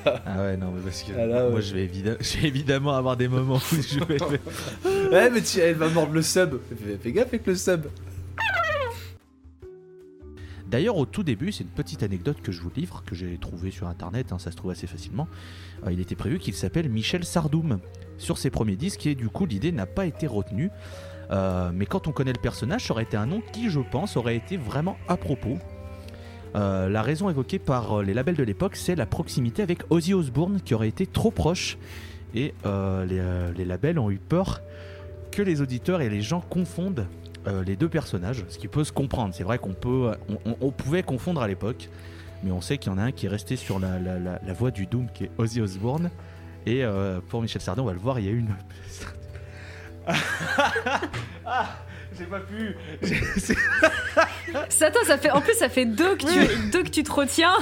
Ah 0.03 0.37
ouais, 0.39 0.57
non, 0.57 0.71
mais 0.71 0.81
parce 0.81 1.03
que 1.03 1.11
Ah 1.17 1.25
là, 1.25 1.43
moi, 1.43 1.55
ouais. 1.55 1.61
je 1.61 1.73
vais, 1.75 1.83
évidemment, 1.83 2.17
je 2.21 2.37
vais 2.37 2.47
évidemment 2.47 2.95
avoir 2.95 3.17
des 3.17 3.27
moments 3.27 3.59
où 3.71 3.75
je 3.75 4.03
vais... 4.03 4.17
Ouais, 5.11 5.29
mais 5.29 5.41
tu, 5.41 5.59
elle 5.59 5.75
va 5.75 5.89
mordre 5.89 6.13
le 6.13 6.21
sub. 6.21 6.59
Fais, 6.69 6.97
fais 7.01 7.11
gaffe 7.11 7.27
avec 7.27 7.45
le 7.45 7.55
sub. 7.55 7.85
D'ailleurs, 10.67 10.97
au 10.97 11.05
tout 11.05 11.21
début, 11.21 11.51
c'est 11.51 11.63
une 11.63 11.69
petite 11.69 12.01
anecdote 12.01 12.37
que 12.41 12.51
je 12.51 12.59
vous 12.59 12.71
livre, 12.75 13.03
que 13.05 13.13
j'ai 13.13 13.37
trouvée 13.37 13.69
sur 13.69 13.87
internet, 13.87 14.31
hein, 14.31 14.39
ça 14.39 14.49
se 14.49 14.55
trouve 14.55 14.71
assez 14.71 14.87
facilement. 14.87 15.27
Euh, 15.85 15.91
il 15.91 15.99
était 15.99 16.15
prévu 16.15 16.39
qu'il 16.39 16.55
s'appelle 16.55 16.89
Michel 16.89 17.25
Sardoum 17.25 17.79
sur 18.17 18.39
ses 18.39 18.49
premiers 18.49 18.75
disques, 18.75 19.05
et 19.05 19.13
du 19.13 19.29
coup, 19.29 19.45
l'idée 19.45 19.71
n'a 19.71 19.85
pas 19.85 20.07
été 20.07 20.25
retenue. 20.25 20.71
Euh, 21.29 21.69
mais 21.71 21.85
quand 21.85 22.07
on 22.07 22.11
connaît 22.11 22.33
le 22.33 22.41
personnage, 22.41 22.87
ça 22.87 22.93
aurait 22.93 23.03
été 23.03 23.17
un 23.17 23.27
nom 23.27 23.43
qui, 23.53 23.69
je 23.69 23.81
pense, 23.81 24.17
aurait 24.17 24.35
été 24.35 24.57
vraiment 24.57 24.97
à 25.07 25.15
propos. 25.15 25.59
Euh, 26.55 26.87
la 26.87 27.01
raison 27.01 27.29
évoquée 27.29 27.59
par 27.59 27.99
euh, 27.99 28.03
les 28.03 28.13
labels 28.13 28.35
de 28.35 28.43
l'époque, 28.43 28.75
c'est 28.75 28.95
la 28.95 29.05
proximité 29.05 29.63
avec 29.63 29.79
Ozzy 29.89 30.13
Osbourne 30.13 30.61
qui 30.63 30.73
aurait 30.73 30.87
été 30.87 31.07
trop 31.07 31.31
proche. 31.31 31.77
Et 32.35 32.53
euh, 32.65 33.53
les, 33.55 33.65
labels 33.65 33.99
ont 33.99 34.11
eu 34.11 34.17
peur 34.17 34.61
que 35.31 35.41
les 35.41 35.61
auditeurs 35.61 36.01
et 36.01 36.09
les 36.09 36.21
gens 36.21 36.41
confondent 36.41 37.07
les 37.65 37.75
deux 37.75 37.89
personnages, 37.89 38.45
ce 38.47 38.57
qui 38.57 38.69
peut 38.69 38.85
se 38.85 38.93
comprendre. 38.93 39.35
C'est 39.35 39.43
vrai 39.43 39.57
qu'on 39.57 39.73
peut, 39.73 40.11
on, 40.61 40.71
pouvait 40.71 41.03
confondre 41.03 41.41
à 41.41 41.47
l'époque, 41.49 41.89
mais 42.41 42.51
on 42.51 42.61
sait 42.61 42.77
qu'il 42.77 42.89
y 42.89 42.95
en 42.95 42.97
a 42.97 43.01
un 43.03 43.11
qui 43.11 43.25
est 43.25 43.29
resté 43.29 43.57
sur 43.57 43.79
la, 43.79 44.53
voie 44.53 44.71
du 44.71 44.85
Doom, 44.85 45.07
qui 45.13 45.25
est 45.25 45.31
Ozzy 45.37 45.59
Osbourne. 45.59 46.09
Et 46.65 46.85
pour 47.27 47.41
Michel 47.41 47.61
Sardin, 47.61 47.81
on 47.81 47.85
va 47.85 47.91
le 47.91 47.99
voir, 47.99 48.17
il 48.17 48.25
y 48.25 48.29
a 48.29 48.31
une. 48.31 48.55
ah, 51.45 51.69
j'ai 52.17 52.25
pas 52.25 52.39
pu. 52.39 52.75
Ça, 54.77 54.87
attends, 54.87 55.03
ça 55.05 55.17
fait, 55.17 55.31
en 55.31 55.41
plus, 55.41 55.53
ça 55.53 55.69
fait 55.69 55.85
deux 55.85 56.15
que 56.15 56.25
tu, 56.25 56.69
deux 56.71 56.83
que 56.83 56.89
tu 56.89 57.03
te 57.03 57.11
retiens. 57.11 57.53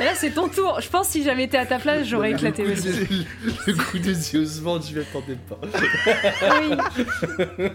Et 0.00 0.04
là, 0.04 0.12
c'est 0.14 0.30
ton 0.30 0.48
tour. 0.48 0.78
Je 0.80 0.88
pense 0.88 1.06
que 1.08 1.12
si 1.14 1.24
j'avais 1.24 1.44
été 1.44 1.56
à 1.58 1.66
ta 1.66 1.78
place, 1.78 2.06
j'aurais 2.06 2.32
éclaté 2.32 2.62
le 2.64 2.74
coup 2.74 2.78
aussi. 2.78 2.88
de- 2.88 3.24
Le 3.66 3.72
coup 3.74 3.98
de 3.98 4.12
Ziosman, 4.12 4.80
je 4.82 4.94
m'y 4.98 5.00
attendais 5.02 5.36
pas. 5.48 5.58
Oui. 6.60 7.68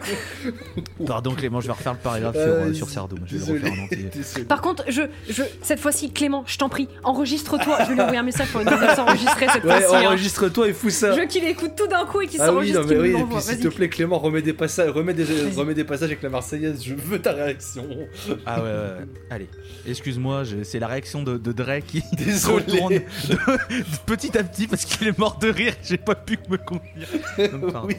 Pardon 1.05 1.31
Clément, 1.33 1.61
je 1.61 1.67
vais 1.67 1.73
refaire 1.73 1.93
le 1.93 1.99
paragraphe 1.99 2.35
Euh, 2.37 2.63
sur, 2.63 2.69
euh, 2.69 2.73
sur 2.73 2.89
Sardou. 2.89 3.17
Je 3.25 3.37
vais 3.37 3.39
le 3.39 3.39
Désolé. 3.39 3.59
refaire 3.59 3.73
en 3.81 3.85
entier. 3.85 4.09
Désolé. 4.13 4.45
Par 4.45 4.61
contre, 4.61 4.83
je, 4.87 5.01
je, 5.29 5.43
cette 5.61 5.79
fois-ci, 5.79 6.11
Clément, 6.11 6.43
je 6.47 6.57
t'en 6.57 6.69
prie, 6.69 6.87
enregistre-toi. 7.03 7.77
Je 7.83 7.87
vais 7.89 7.93
lui 7.95 8.01
envoyer 8.01 8.19
un 8.19 8.23
message 8.23 8.47
pour 8.49 8.61
s'enregistrer 8.61 9.47
cette 9.51 9.63
Ouais, 9.63 9.81
fois-ci. 9.81 9.95
hein. 10.05 10.07
enregistre-toi 10.09 10.67
et 10.69 10.73
fous 10.73 10.89
ça. 10.89 11.11
Je 11.13 11.19
veux 11.21 11.25
qu'il 11.27 11.43
écoute 11.45 11.71
tout 11.75 11.87
d'un 11.87 12.05
coup 12.05 12.21
et 12.21 12.27
qu'il 12.27 12.41
Ah 12.41 12.45
oui, 12.45 12.71
s'enregistre, 12.71 12.81
non, 12.81 12.87
qu'il 12.87 12.97
mais 12.97 13.03
oui, 13.03 13.09
et 13.09 13.13
l'envoie. 13.13 13.39
puis 13.39 13.47
s'il 13.47 13.59
te 13.59 13.67
plaît, 13.67 13.89
Clément, 13.89 14.19
remets 14.19 14.41
des 14.41 14.53
passages, 14.53 14.89
remets 14.91 15.13
des, 15.13 15.25
remets 15.55 15.73
des 15.73 15.83
passages 15.83 16.09
avec 16.09 16.21
la 16.21 16.29
Marseillaise. 16.29 16.83
Je 16.85 16.93
veux 16.95 17.19
ta 17.19 17.33
réaction. 17.33 17.85
Ah 18.45 18.61
ouais, 18.61 18.69
ouais, 18.69 18.71
ouais. 18.71 19.07
Allez, 19.29 19.49
excuse-moi, 19.87 20.43
je- 20.43 20.63
c'est 20.63 20.79
la 20.79 20.87
réaction 20.87 21.23
de, 21.23 21.37
de 21.37 21.51
Dre 21.51 21.79
qui 21.85 22.03
Désolé. 22.17 22.63
retourne 22.65 22.93
de- 22.93 22.99
de 22.99 23.83
petit 24.05 24.37
à 24.37 24.43
petit 24.43 24.67
parce 24.67 24.85
qu'il 24.85 25.07
est 25.07 25.17
mort 25.17 25.37
de 25.39 25.49
rire. 25.49 25.73
J'ai 25.83 25.97
pas 25.97 26.15
pu 26.15 26.37
me 26.49 26.57
contenir. 26.57 27.07
Donc, 27.51 27.71
pardon. 27.73 27.87
oui. 27.87 27.95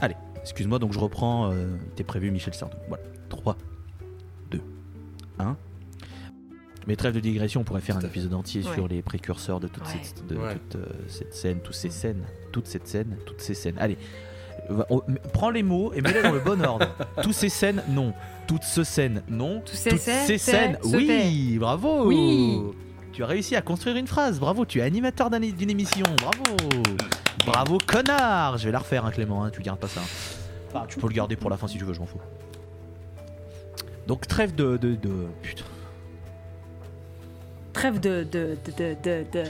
Allez, 0.00 0.16
excuse-moi, 0.40 0.78
donc 0.78 0.92
je 0.92 0.98
reprends. 0.98 1.52
Euh, 1.52 1.66
T'es 1.96 2.04
prévu, 2.04 2.30
Michel 2.30 2.54
Sardou. 2.54 2.76
Voilà. 2.88 3.04
3, 3.28 3.56
2, 4.50 4.60
1. 5.38 5.56
Mais 6.86 6.96
trêve 6.96 7.14
de 7.14 7.20
digression, 7.20 7.60
on 7.60 7.64
pourrait 7.64 7.82
faire 7.82 7.98
un 7.98 8.00
épisode 8.00 8.32
entier 8.32 8.62
Ouais. 8.66 8.74
sur 8.74 8.88
les 8.88 9.02
précurseurs 9.02 9.60
de 9.60 9.68
toute, 9.68 9.84
Ouais. 9.84 10.00
cette, 10.02 10.26
de 10.26 10.36
Ouais. 10.36 10.54
toute, 10.54 10.76
euh, 10.76 10.86
cette 11.08 11.34
scène, 11.34 11.60
toutes 11.60 11.74
ces 11.74 11.90
scènes, 11.90 12.24
toute 12.52 12.66
cette 12.66 12.88
scène, 12.88 13.16
toutes 13.26 13.40
ces 13.42 13.54
scènes. 13.54 13.76
Allez, 13.78 13.98
on- 14.90 15.02
prends 15.32 15.50
les 15.50 15.62
mots 15.62 15.92
et 15.94 16.00
mets-les 16.00 16.22
dans 16.22 16.32
le 16.32 16.40
bon 16.40 16.62
ordre. 16.64 16.86
Toutes 17.22 17.34
ces 17.34 17.48
scènes, 17.48 17.82
non. 17.88 18.12
Toutes 18.46 18.62
ces 18.64 18.84
scènes, 18.84 19.22
non. 19.28 19.62
Tous 19.64 19.74
ces 19.76 19.90
Toutes 19.90 19.98
scènes, 20.00 20.26
ces 20.26 20.38
scènes, 20.38 20.78
se 20.82 20.96
oui, 20.96 21.56
bravo. 21.58 22.06
Oui. 22.06 22.60
Tu 23.12 23.22
as 23.24 23.26
réussi 23.26 23.56
à 23.56 23.62
construire 23.62 23.96
une 23.96 24.06
phrase, 24.06 24.38
bravo. 24.40 24.64
Tu 24.64 24.78
es 24.78 24.82
animateur 24.82 25.30
d'un- 25.30 25.40
d'une 25.40 25.70
émission, 25.70 26.06
bravo. 26.18 26.56
Bravo, 27.46 27.78
connard. 27.86 28.58
Je 28.58 28.66
vais 28.66 28.72
la 28.72 28.78
refaire, 28.78 29.04
hein, 29.06 29.10
Clément. 29.10 29.44
hein, 29.44 29.50
tu 29.50 29.60
gardes 29.62 29.78
pas 29.80 29.88
ça. 29.88 30.00
hein. 30.00 30.04
Enfin, 30.72 30.86
tu 30.88 30.98
peux 30.98 31.08
le 31.08 31.14
garder 31.14 31.36
pour 31.36 31.50
la 31.50 31.56
fin 31.56 31.66
si 31.66 31.78
tu 31.78 31.84
veux, 31.84 31.92
je 31.94 31.98
m'en 32.00 32.06
fous. 32.06 32.20
Donc 34.06 34.26
trêve 34.26 34.54
de, 34.54 34.76
de, 34.76 34.94
de- 34.94 35.26
putain. 35.42 35.64
Trêve 37.72 38.00
de. 38.00 38.24
de, 38.24 38.56
de, 38.66 38.72
de, 38.78 38.96
de, 39.02 39.24
de- 39.32 39.44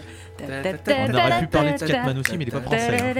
de- 0.62 0.92
On 1.10 1.14
aurait 1.14 1.40
pu 1.40 1.46
parler 1.46 1.72
de 1.72 1.78
Scatman 1.88 2.18
aussi, 2.18 2.36
mais 2.38 2.44
il 2.44 2.48
est 2.48 2.50
pas 2.50 2.58
français. 2.60 2.86
hein. 3.00 3.12